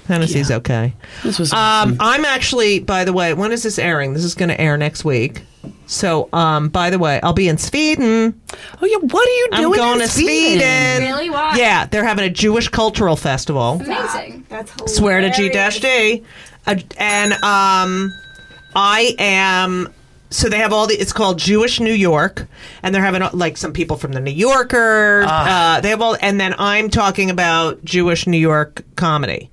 Hennessy's 0.09 0.51
okay. 0.51 0.95
This 1.23 1.39
was 1.39 1.53
Um, 1.53 1.59
awesome. 1.59 1.97
I'm 2.01 2.25
actually, 2.25 2.79
by 2.79 3.05
the 3.05 3.13
way, 3.13 3.35
when 3.35 3.53
is 3.53 3.63
this 3.65 3.79
airing? 3.79 4.15
This 4.15 4.25
is 4.25 4.35
going 4.35 4.49
to 4.51 4.61
air 4.61 4.77
next 4.77 5.05
week. 5.05 5.43
So, 5.87 6.29
um, 6.33 6.69
by 6.69 6.91
the 6.91 6.99
way, 6.99 7.21
I'll 7.23 7.33
be 7.33 7.49
in 7.49 7.59
Sweden. 7.59 8.41
Oh 8.83 8.87
yeah, 8.87 8.97
what 8.99 9.27
are 9.29 9.31
you 9.31 9.49
I'm 9.53 9.63
doing? 9.63 9.79
going 9.79 10.01
in 10.01 10.07
to 10.07 10.09
Sweden. 10.09 11.03
Really? 11.03 11.31
Why? 11.31 11.55
Yeah, 11.57 11.87
they're 11.87 12.05
having 12.05 12.25
a 12.25 12.31
Jewish 12.31 12.69
cultural 12.69 13.15
festival. 13.17 13.81
Amazing. 13.81 14.47
That's 14.49 14.73
hilarious. 14.73 14.97
Swear 14.97 15.21
to 15.21 15.31
G 15.31 15.49
dash 15.49 15.81
D. 15.81 16.25
Uh, 16.67 16.77
and 16.99 17.33
um, 17.35 18.13
I 18.75 19.15
am. 19.19 19.93
So 20.29 20.49
they 20.49 20.59
have 20.59 20.73
all 20.73 20.89
the. 20.89 20.95
It's 20.95 21.13
called 21.13 21.39
Jewish 21.39 21.79
New 21.79 21.93
York, 21.95 22.49
and 22.83 22.93
they're 22.93 23.01
having 23.03 23.23
uh, 23.23 23.31
like 23.33 23.57
some 23.57 23.73
people 23.73 23.97
from 23.97 24.11
the 24.11 24.21
New 24.21 24.33
Yorker. 24.33 25.23
Uh, 25.25 25.81
they 25.81 25.91
have 25.91 26.03
all, 26.03 26.17
and 26.21 26.41
then 26.41 26.53
I'm 26.59 26.91
talking 26.91 27.31
about 27.31 27.85
Jewish 27.85 28.27
New 28.27 28.37
York 28.37 28.83
comedy. 28.97 29.51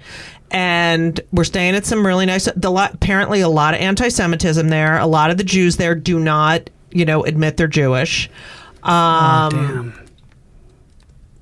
And 0.53 1.19
we're 1.31 1.43
staying 1.45 1.73
at 1.75 1.85
some 1.85 2.05
really 2.05 2.27
nice. 2.27 2.47
The 2.55 2.69
lot, 2.69 2.93
apparently 2.93 3.41
a 3.41 3.49
lot 3.49 3.73
of 3.73 3.79
anti-Semitism 3.81 4.69
there. 4.69 4.99
A 4.99 5.07
lot 5.07 5.31
of 5.31 5.37
the 5.37 5.43
Jews 5.43 5.77
there 5.77 5.95
do 5.95 6.19
not, 6.19 6.69
you 6.91 7.05
know, 7.05 7.23
admit 7.23 7.57
they're 7.57 7.67
Jewish. 7.67 8.29
Um, 8.83 9.49
Damn. 9.51 9.93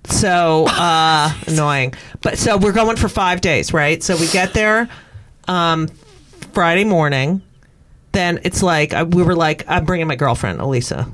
so 0.05 0.65
uh, 0.67 1.33
annoying. 1.47 1.93
But 2.21 2.37
so 2.37 2.55
we're 2.55 2.71
going 2.71 2.95
for 2.95 3.09
five 3.09 3.41
days, 3.41 3.73
right? 3.73 4.01
So 4.01 4.15
we 4.15 4.27
get 4.29 4.53
there 4.53 4.87
um, 5.47 5.89
Friday 6.53 6.85
morning. 6.85 7.41
Then 8.13 8.39
it's 8.43 8.63
like 8.63 8.93
uh, 8.93 9.05
we 9.09 9.23
were 9.23 9.35
like, 9.35 9.63
I'm 9.67 9.85
bringing 9.85 10.07
my 10.07 10.15
girlfriend 10.15 10.59
Elisa, 10.61 11.07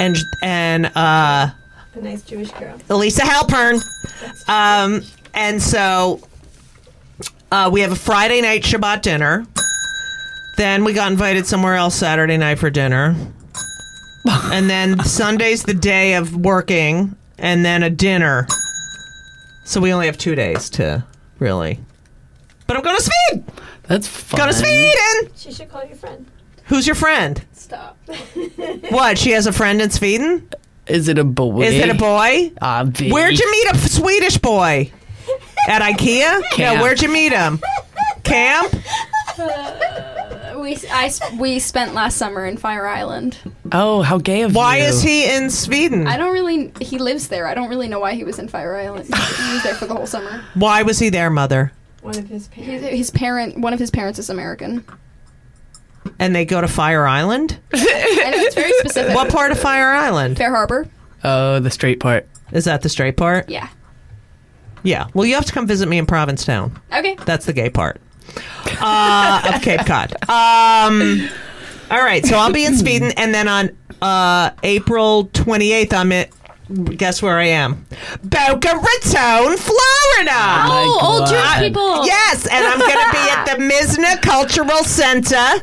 and 0.00 0.16
and 0.42 0.86
uh, 0.86 1.48
A 1.94 2.00
nice 2.00 2.22
Jewish 2.22 2.50
girl. 2.52 2.78
Elisa 2.88 3.22
Halpern. 3.22 3.82
Um, 4.48 5.02
and 5.34 5.62
so 5.62 6.20
uh, 7.54 7.70
we 7.70 7.82
have 7.82 7.92
a 7.92 7.96
Friday 7.96 8.40
night 8.40 8.62
Shabbat 8.62 9.02
dinner. 9.02 9.46
Then 10.56 10.82
we 10.82 10.92
got 10.92 11.10
invited 11.12 11.46
somewhere 11.46 11.74
else 11.74 11.94
Saturday 11.94 12.36
night 12.36 12.58
for 12.58 12.68
dinner. 12.68 13.14
and 14.26 14.68
then 14.68 14.98
Sunday's 15.04 15.62
the 15.62 15.74
day 15.74 16.14
of 16.14 16.34
working, 16.34 17.14
and 17.38 17.64
then 17.64 17.82
a 17.84 17.90
dinner. 17.90 18.48
So 19.64 19.80
we 19.80 19.92
only 19.92 20.06
have 20.06 20.18
two 20.18 20.34
days 20.34 20.68
to 20.70 21.04
really. 21.38 21.78
But 22.66 22.76
I'm 22.76 22.82
going 22.82 22.96
to 22.96 23.02
Sweden! 23.02 23.44
That's 23.84 24.08
fun. 24.08 24.38
Going 24.38 24.52
to 24.52 24.56
Sweden! 24.58 25.32
She 25.36 25.52
should 25.52 25.68
call 25.68 25.84
your 25.84 25.96
friend. 25.96 26.26
Who's 26.64 26.86
your 26.86 26.96
friend? 26.96 27.44
Stop. 27.52 27.98
What? 28.90 29.18
She 29.18 29.30
has 29.30 29.46
a 29.46 29.52
friend 29.52 29.80
in 29.80 29.90
Sweden? 29.90 30.48
Is 30.86 31.08
it 31.08 31.18
a 31.18 31.24
boy? 31.24 31.62
Is 31.62 31.74
it 31.74 31.88
a 31.88 31.94
boy? 31.94 32.50
Obvi. 32.60 33.10
Where'd 33.10 33.38
you 33.38 33.50
meet 33.50 33.72
a 33.72 33.78
Swedish 33.78 34.38
boy? 34.38 34.92
At 35.68 35.82
IKEA? 35.82 36.42
Camp. 36.50 36.76
No, 36.78 36.82
where'd 36.82 37.00
you 37.00 37.08
meet 37.08 37.32
him? 37.32 37.60
Camp? 38.22 38.74
Uh, 39.38 40.54
we 40.58 40.76
I 40.92 41.06
s- 41.06 41.20
we 41.34 41.58
spent 41.58 41.94
last 41.94 42.16
summer 42.16 42.46
in 42.46 42.56
Fire 42.56 42.86
Island. 42.86 43.36
Oh, 43.72 44.02
how 44.02 44.18
gay 44.18 44.42
of 44.42 44.54
Why 44.54 44.76
you. 44.78 44.82
Why 44.84 44.88
is 44.88 45.02
he 45.02 45.28
in 45.34 45.50
Sweden? 45.50 46.06
I 46.06 46.16
don't 46.16 46.32
really. 46.32 46.72
He 46.80 46.98
lives 46.98 47.28
there. 47.28 47.46
I 47.46 47.54
don't 47.54 47.68
really 47.68 47.88
know 47.88 47.98
why 48.00 48.14
he 48.14 48.24
was 48.24 48.38
in 48.38 48.48
Fire 48.48 48.76
Island. 48.76 49.06
He 49.06 49.52
was 49.54 49.62
there 49.62 49.74
for 49.74 49.86
the 49.86 49.94
whole 49.94 50.06
summer. 50.06 50.42
Why 50.54 50.82
was 50.82 50.98
he 50.98 51.08
there, 51.10 51.30
mother? 51.30 51.72
One 52.02 52.16
of 52.18 52.28
his 52.28 52.48
His, 52.48 52.66
parents. 52.66 52.86
his 52.88 53.10
parent, 53.10 53.58
one 53.58 53.72
of 53.72 53.78
his 53.78 53.90
parents, 53.90 54.18
is 54.18 54.28
American, 54.28 54.84
And 56.18 56.34
they 56.36 56.44
go 56.44 56.60
to 56.60 56.68
Fire 56.68 57.06
Island? 57.06 57.52
and 57.72 57.80
it's 57.82 58.54
very 58.54 58.72
specific. 58.80 59.14
What 59.14 59.30
part 59.30 59.50
of 59.52 59.58
Fire 59.58 59.88
Island? 59.90 60.36
Fair 60.36 60.50
Harbor. 60.50 60.86
Oh, 61.24 61.60
the 61.60 61.70
straight 61.70 62.00
part. 62.00 62.28
Is 62.52 62.66
that 62.66 62.82
the 62.82 62.90
straight 62.90 63.16
part? 63.16 63.48
Yeah. 63.48 63.68
Yeah. 64.84 65.08
Well, 65.14 65.26
you 65.26 65.34
have 65.34 65.46
to 65.46 65.52
come 65.52 65.66
visit 65.66 65.88
me 65.88 65.98
in 65.98 66.06
Provincetown. 66.06 66.78
Okay. 66.92 67.16
That's 67.24 67.46
the 67.46 67.52
gay 67.52 67.70
part 67.70 68.00
uh, 68.80 69.52
of 69.54 69.62
Cape 69.62 69.84
Cod. 69.86 70.12
Um, 70.28 71.28
all 71.90 72.02
right, 72.02 72.24
so 72.24 72.36
I'll 72.36 72.52
be 72.52 72.64
in 72.64 72.76
Sweden, 72.76 73.12
and 73.16 73.34
then 73.34 73.48
on 73.48 73.76
uh, 74.00 74.50
April 74.62 75.26
28th, 75.28 75.92
I'm 75.92 76.12
at. 76.12 76.30
Guess 76.96 77.20
where 77.20 77.38
I 77.38 77.48
am? 77.48 77.84
Boca 78.22 78.68
Raton, 78.68 79.56
Florida. 79.58 80.32
Oh, 80.32 80.66
my 80.66 80.98
old 81.02 81.28
Jewish 81.28 81.58
people. 81.58 82.06
Yes, 82.06 82.46
and 82.50 82.64
I'm 82.64 82.78
going 82.78 82.90
to 82.90 83.10
be 83.12 83.18
at 83.18 83.44
the 83.44 83.62
Misna 83.62 84.22
Cultural 84.22 84.82
Center. 84.82 85.62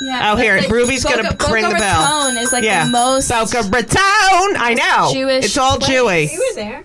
Yeah. 0.00 0.32
Oh, 0.32 0.36
here, 0.36 0.60
That's 0.60 0.70
Ruby's 0.70 1.02
gonna 1.02 1.30
Boca, 1.30 1.52
ring 1.52 1.64
Boca 1.64 1.74
the 1.74 1.80
bell. 1.80 2.28
Raton 2.28 2.36
is 2.38 2.52
like 2.52 2.62
yeah, 2.62 2.84
the 2.84 2.92
most 2.92 3.28
Boca 3.28 3.68
Raton. 3.68 3.98
I 3.98 4.74
know. 4.78 5.12
Jewish 5.12 5.46
It's 5.46 5.58
all 5.58 5.78
Jewish. 5.78 6.32
You 6.32 6.38
were 6.38 6.62
there. 6.62 6.84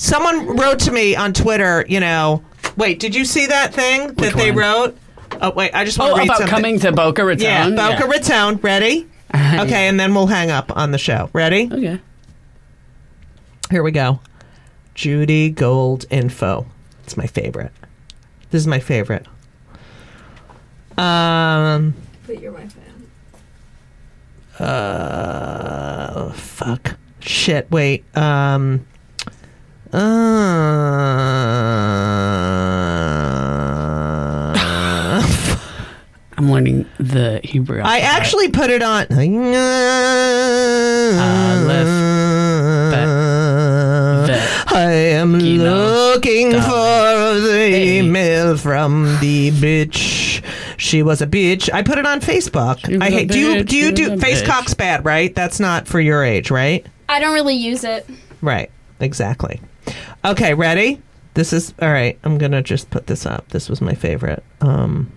Someone 0.00 0.56
wrote 0.56 0.78
to 0.80 0.92
me 0.92 1.14
on 1.14 1.34
Twitter. 1.34 1.84
You 1.86 2.00
know, 2.00 2.42
wait, 2.78 2.98
did 3.00 3.14
you 3.14 3.26
see 3.26 3.46
that 3.48 3.74
thing 3.74 4.14
that 4.14 4.32
they 4.34 4.50
one? 4.50 4.58
wrote? 4.60 4.98
Oh 5.42 5.52
wait, 5.52 5.72
I 5.74 5.84
just 5.84 5.98
want 5.98 6.12
Oh, 6.12 6.14
to 6.14 6.20
read 6.20 6.24
about 6.28 6.38
something. 6.38 6.54
coming 6.54 6.78
to 6.80 6.90
Boca 6.90 7.22
Raton. 7.22 7.44
Yeah, 7.44 7.68
Boca 7.68 8.08
Raton. 8.08 8.56
Ready? 8.56 9.06
Okay, 9.34 9.88
and 9.88 10.00
then 10.00 10.14
we'll 10.14 10.26
hang 10.26 10.50
up 10.50 10.74
on 10.74 10.90
the 10.90 10.96
show. 10.98 11.28
Ready? 11.34 11.68
Okay. 11.70 12.00
Here 13.70 13.82
we 13.82 13.90
go. 13.92 14.20
Judy 14.94 15.50
Gold 15.50 16.06
info. 16.10 16.66
It's 17.04 17.16
my 17.18 17.26
favorite. 17.26 17.70
This 18.50 18.60
is 18.62 18.66
my 18.66 18.80
favorite. 18.80 19.26
Um. 20.96 21.94
But 22.26 22.40
you're 22.40 22.52
my 22.52 22.66
fan. 22.66 23.06
Uh. 24.66 26.32
Fuck. 26.32 26.96
Shit. 27.20 27.70
Wait. 27.70 28.04
Um. 28.16 28.86
Uh. 29.92 29.98
I'm 36.38 36.50
learning 36.50 36.86
the 36.98 37.40
Hebrew. 37.44 37.80
I 37.80 38.00
alphabet. 38.00 38.20
actually 38.20 38.48
put 38.50 38.70
it 38.70 38.82
on. 38.82 39.06
bet, 44.26 44.72
I 44.72 44.90
am 44.92 45.38
Kino, 45.38 45.64
looking 45.64 46.50
David, 46.50 46.64
for 46.64 47.40
the 47.40 47.52
Hey. 47.70 47.98
email 47.98 48.56
from 48.56 49.04
the 49.20 49.50
bitch. 49.52 50.42
She 50.78 51.02
was 51.02 51.20
a 51.20 51.26
bitch. 51.26 51.68
I 51.72 51.82
put 51.82 51.98
it 51.98 52.06
on 52.06 52.20
Facebook. 52.20 52.86
She 52.86 52.94
was 52.96 53.02
I 53.02 53.08
a 53.08 53.10
hate. 53.10 53.28
Do 53.28 53.38
you 53.38 53.62
do 53.62 53.76
you 53.76 53.92
do 53.92 54.10
was 54.12 54.22
a 54.22 54.24
face 54.24 54.42
bitch. 54.42 54.46
cock's 54.46 54.74
bad, 54.74 55.04
right? 55.04 55.34
That's 55.34 55.60
not 55.60 55.86
for 55.86 56.00
your 56.00 56.24
age, 56.24 56.50
right? 56.50 56.86
I 57.08 57.20
don't 57.20 57.34
really 57.34 57.54
use 57.56 57.84
it. 57.84 58.08
Right. 58.40 58.70
Exactly. 59.00 59.60
Okay, 60.24 60.54
ready? 60.54 61.00
This 61.34 61.52
is 61.52 61.72
all 61.80 61.90
right. 61.90 62.18
I'm 62.24 62.38
gonna 62.38 62.62
just 62.62 62.90
put 62.90 63.06
this 63.06 63.24
up. 63.24 63.48
This 63.48 63.68
was 63.68 63.80
my 63.80 63.94
favorite. 63.94 64.42
Um, 64.60 65.10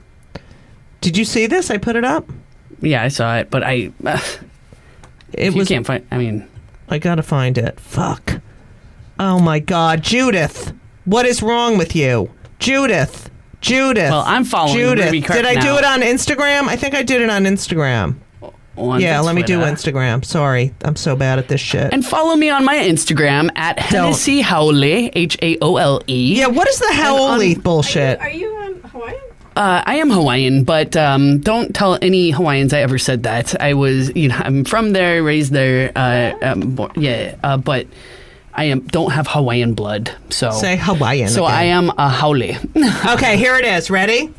did 1.01 1.17
you 1.17 1.25
see 1.25 1.47
this? 1.47 1.69
I 1.71 1.77
put 1.77 1.95
it 1.95 2.05
up. 2.05 2.29
Yeah, 2.81 3.03
I 3.03 3.07
saw 3.09 3.37
it, 3.37 3.49
but 3.49 3.63
I. 3.63 3.91
Uh, 4.05 4.19
It 5.33 5.53
was. 5.55 5.67
can't 5.67 5.85
find. 5.85 6.05
I 6.11 6.17
mean, 6.17 6.47
I 6.89 6.99
gotta 6.99 7.23
find 7.23 7.57
it. 7.57 7.79
Fuck. 7.79 8.39
Oh 9.19 9.39
my 9.39 9.57
God, 9.59 10.03
Judith! 10.03 10.73
What 11.05 11.25
is 11.25 11.41
wrong 11.41 11.77
with 11.77 11.95
you, 11.95 12.29
Judith? 12.59 13.31
Judith. 13.59 14.11
Well, 14.11 14.23
I'm 14.27 14.43
following 14.45 14.77
Judith. 14.77 15.11
Did 15.11 15.45
I 15.45 15.55
do 15.59 15.75
it 15.77 15.83
on 15.83 16.01
Instagram? 16.01 16.67
I 16.67 16.75
think 16.75 16.93
I 16.93 17.01
did 17.01 17.21
it 17.21 17.29
on 17.31 17.45
Instagram. 17.45 18.17
On 18.76 18.99
yeah, 18.99 19.19
let 19.19 19.36
me 19.36 19.43
do 19.43 19.57
Twitter. 19.57 19.71
Instagram. 19.71 20.26
Sorry, 20.26 20.74
I'm 20.84 20.95
so 20.95 21.15
bad 21.15 21.38
at 21.38 21.47
this 21.47 21.61
shit. 21.61 21.93
And 21.93 22.03
follow 22.05 22.36
me 22.36 22.49
on 22.49 22.65
my 22.65 22.76
Instagram 22.78 23.51
at 23.55 23.78
Hennessy 23.78 24.41
Haole, 24.41 24.84
H 24.84 25.38
A 25.43 25.57
O 25.61 25.78
L 25.78 26.01
E. 26.07 26.39
yeah, 26.39 26.47
what 26.47 26.67
is 26.67 26.80
the 26.80 26.89
Haole 26.91 27.55
bullshit? 27.61 28.19
Are 28.19 28.30
you 28.32 28.55
um, 28.57 28.82
Hawaiian? 28.89 29.19
Uh, 29.55 29.84
I 29.86 29.95
am 29.97 30.09
Hawaiian, 30.09 30.63
but 30.63 30.95
um, 30.95 31.39
don't 31.39 31.76
tell 31.76 31.99
any 32.01 32.32
Hawaiians 32.32 32.74
I 32.74 32.80
ever 32.80 32.97
said 32.97 33.21
that. 33.24 33.61
I 33.61 33.76
was, 33.76 34.11
you 34.15 34.30
know, 34.30 34.38
I'm 34.39 34.65
from 34.65 34.93
there, 34.93 35.21
raised 35.21 35.51
there. 35.51 35.91
Uh, 35.95 36.34
um, 36.41 36.74
bo- 36.76 36.91
yeah, 36.95 37.36
uh, 37.43 37.57
but 37.57 37.86
I 38.55 38.63
am 38.65 38.80
don't 38.88 39.11
have 39.11 39.28
Hawaiian 39.28 39.76
blood. 39.76 40.11
So 40.32 40.49
Say 40.49 40.78
Hawaiian. 40.78 41.30
So 41.30 41.45
again. 41.45 41.55
I 41.57 41.63
am 41.65 41.89
a 41.99 42.09
Haole 42.09 42.41
Okay, 43.13 43.38
here 43.38 43.55
it 43.55 43.65
is. 43.65 43.91
Ready? 43.91 44.34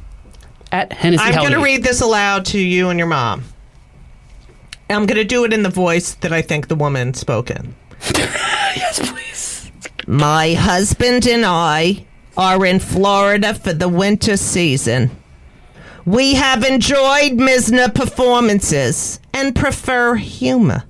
at 0.73 0.93
Hennessy 0.93 1.23
I'm 1.23 1.35
Haole. 1.35 1.43
going 1.45 1.55
to 1.57 1.65
read 1.65 1.85
this 1.85 2.01
aloud 2.01 2.47
to 2.47 2.59
you 2.59 2.89
and 2.89 2.99
your 2.99 3.07
mom. 3.07 3.45
I'm 4.91 5.07
going 5.07 5.17
to 5.19 5.25
do 5.25 5.45
it 5.45 5.53
in 5.53 5.63
the 5.63 5.71
voice 5.71 6.15
that 6.15 6.33
I 6.33 6.43
think 6.43 6.69
the 6.69 6.75
woman 6.75 7.15
spoke 7.15 7.51
in. 7.51 7.75
Yes, 8.77 8.99
please. 9.09 9.71
My 10.09 10.55
husband 10.55 11.29
and 11.29 11.45
I 11.47 12.07
are 12.37 12.67
in 12.67 12.81
Florida 12.81 13.55
for 13.55 13.73
the 13.73 13.89
winter 13.89 14.37
season. 14.37 15.13
We 16.05 16.35
have 16.35 16.65
enjoyed 16.65 17.39
Misna 17.39 17.95
performances 17.95 19.21
and 19.33 19.55
prefer 19.55 20.17
humor. 20.17 20.83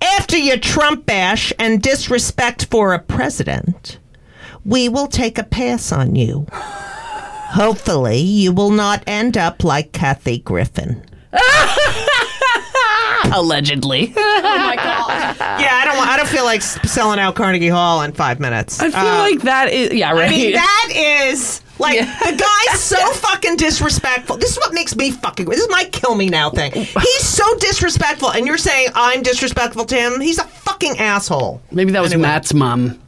After 0.00 0.38
your 0.38 0.56
Trump 0.56 1.04
bash 1.04 1.52
and 1.58 1.82
disrespect 1.82 2.64
for 2.70 2.94
a 2.94 2.98
president, 2.98 3.98
we 4.64 4.88
will 4.88 5.08
take 5.08 5.36
a 5.36 5.44
pass 5.44 5.92
on 5.92 6.16
you. 6.16 6.46
Hopefully, 6.52 8.18
you 8.18 8.52
will 8.52 8.70
not 8.70 9.04
end 9.06 9.36
up 9.36 9.62
like 9.62 9.92
Kathy 9.92 10.38
Griffin. 10.38 11.04
Allegedly. 13.32 14.14
Oh 14.40 14.42
my 14.66 14.76
god. 14.76 15.36
Yeah, 15.60 15.70
I 15.72 15.84
don't. 15.84 15.96
Want, 15.96 16.08
I 16.10 16.16
don't 16.16 16.28
feel 16.28 16.44
like 16.44 16.62
selling 16.62 17.18
out 17.18 17.34
Carnegie 17.34 17.68
Hall 17.68 18.02
in 18.02 18.12
five 18.12 18.38
minutes. 18.40 18.80
I 18.80 18.90
feel 18.90 19.00
Uh, 19.00 19.18
like 19.18 19.40
that 19.42 19.72
is 19.72 19.92
yeah 19.94 20.12
right. 20.12 20.26
I 20.28 20.30
mean, 20.30 20.52
that 20.52 20.88
is 20.94 21.60
like 21.78 21.94
Yeah. 21.96 22.04
the 22.20 22.36
guy's 22.36 22.80
so 22.80 22.96
fucking 23.14 23.56
disrespectful. 23.56 24.36
This 24.36 24.52
is 24.52 24.58
what 24.58 24.72
makes 24.74 24.94
me 24.96 25.10
fucking. 25.10 25.46
This 25.48 25.60
is 25.60 25.68
my 25.70 25.84
kill 25.92 26.14
me 26.14 26.28
now 26.28 26.50
thing. 26.50 26.72
He's 26.72 27.20
so 27.22 27.44
disrespectful, 27.58 28.30
and 28.30 28.46
you're 28.46 28.58
saying 28.58 28.88
I'm 28.94 29.22
disrespectful 29.22 29.84
to 29.86 29.96
him. 29.96 30.20
He's 30.20 30.38
a 30.38 30.44
fucking 30.44 30.98
asshole. 30.98 31.60
Maybe 31.70 31.92
that 31.92 32.00
was 32.02 32.12
Anyway. 32.12 32.28
Matt's 32.28 32.54
mom. 32.54 32.98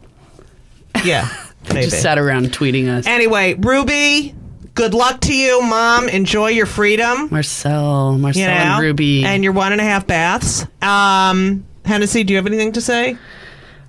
Yeah, 1.04 1.28
maybe. 1.72 1.82
Just 1.90 2.02
sat 2.02 2.18
around 2.18 2.46
tweeting 2.52 2.88
us. 2.88 3.06
Anyway, 3.06 3.54
Ruby, 3.54 4.34
good 4.74 4.94
luck 4.94 5.20
to 5.22 5.34
you, 5.34 5.60
Mom. 5.62 6.08
Enjoy 6.08 6.48
your 6.48 6.66
freedom. 6.66 7.28
Marcel, 7.30 8.16
Marcel 8.18 8.40
You 8.42 8.46
know, 8.48 8.52
and 8.54 8.82
Ruby. 8.82 9.24
and 9.24 9.42
your 9.44 9.52
one 9.52 9.72
and 9.72 9.80
a 9.80 9.84
half 9.84 10.06
baths. 10.06 10.66
Um, 10.82 11.64
Hennessy, 11.84 12.24
do 12.24 12.32
you 12.32 12.36
have 12.38 12.46
anything 12.46 12.72
to 12.72 12.80
say? 12.80 13.16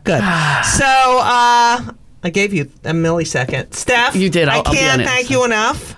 Good. 0.03 0.19
so, 0.63 0.85
uh, 0.85 1.91
I 2.23 2.29
gave 2.31 2.53
you 2.53 2.63
a 2.83 2.91
millisecond. 2.91 3.73
Steph, 3.73 4.15
You 4.15 4.29
did. 4.29 4.47
I'll- 4.47 4.61
I 4.65 4.73
can't 4.75 4.93
on 4.95 4.99
it. 5.01 5.07
thank 5.07 5.29
you 5.29 5.43
enough. 5.45 5.95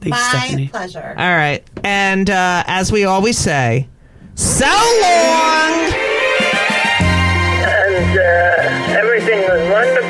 Thanks, 0.00 0.18
Stephanie. 0.18 0.68
pleasure. 0.68 1.14
All 1.18 1.36
right. 1.36 1.62
And 1.84 2.30
uh, 2.30 2.64
as 2.66 2.90
we 2.90 3.04
always 3.04 3.36
say, 3.36 3.86
so 4.34 4.64
long. 4.64 5.92
and 7.62 8.18
uh, 8.18 8.98
everything 8.98 9.40
was 9.42 9.70
wonderful. 9.70 10.09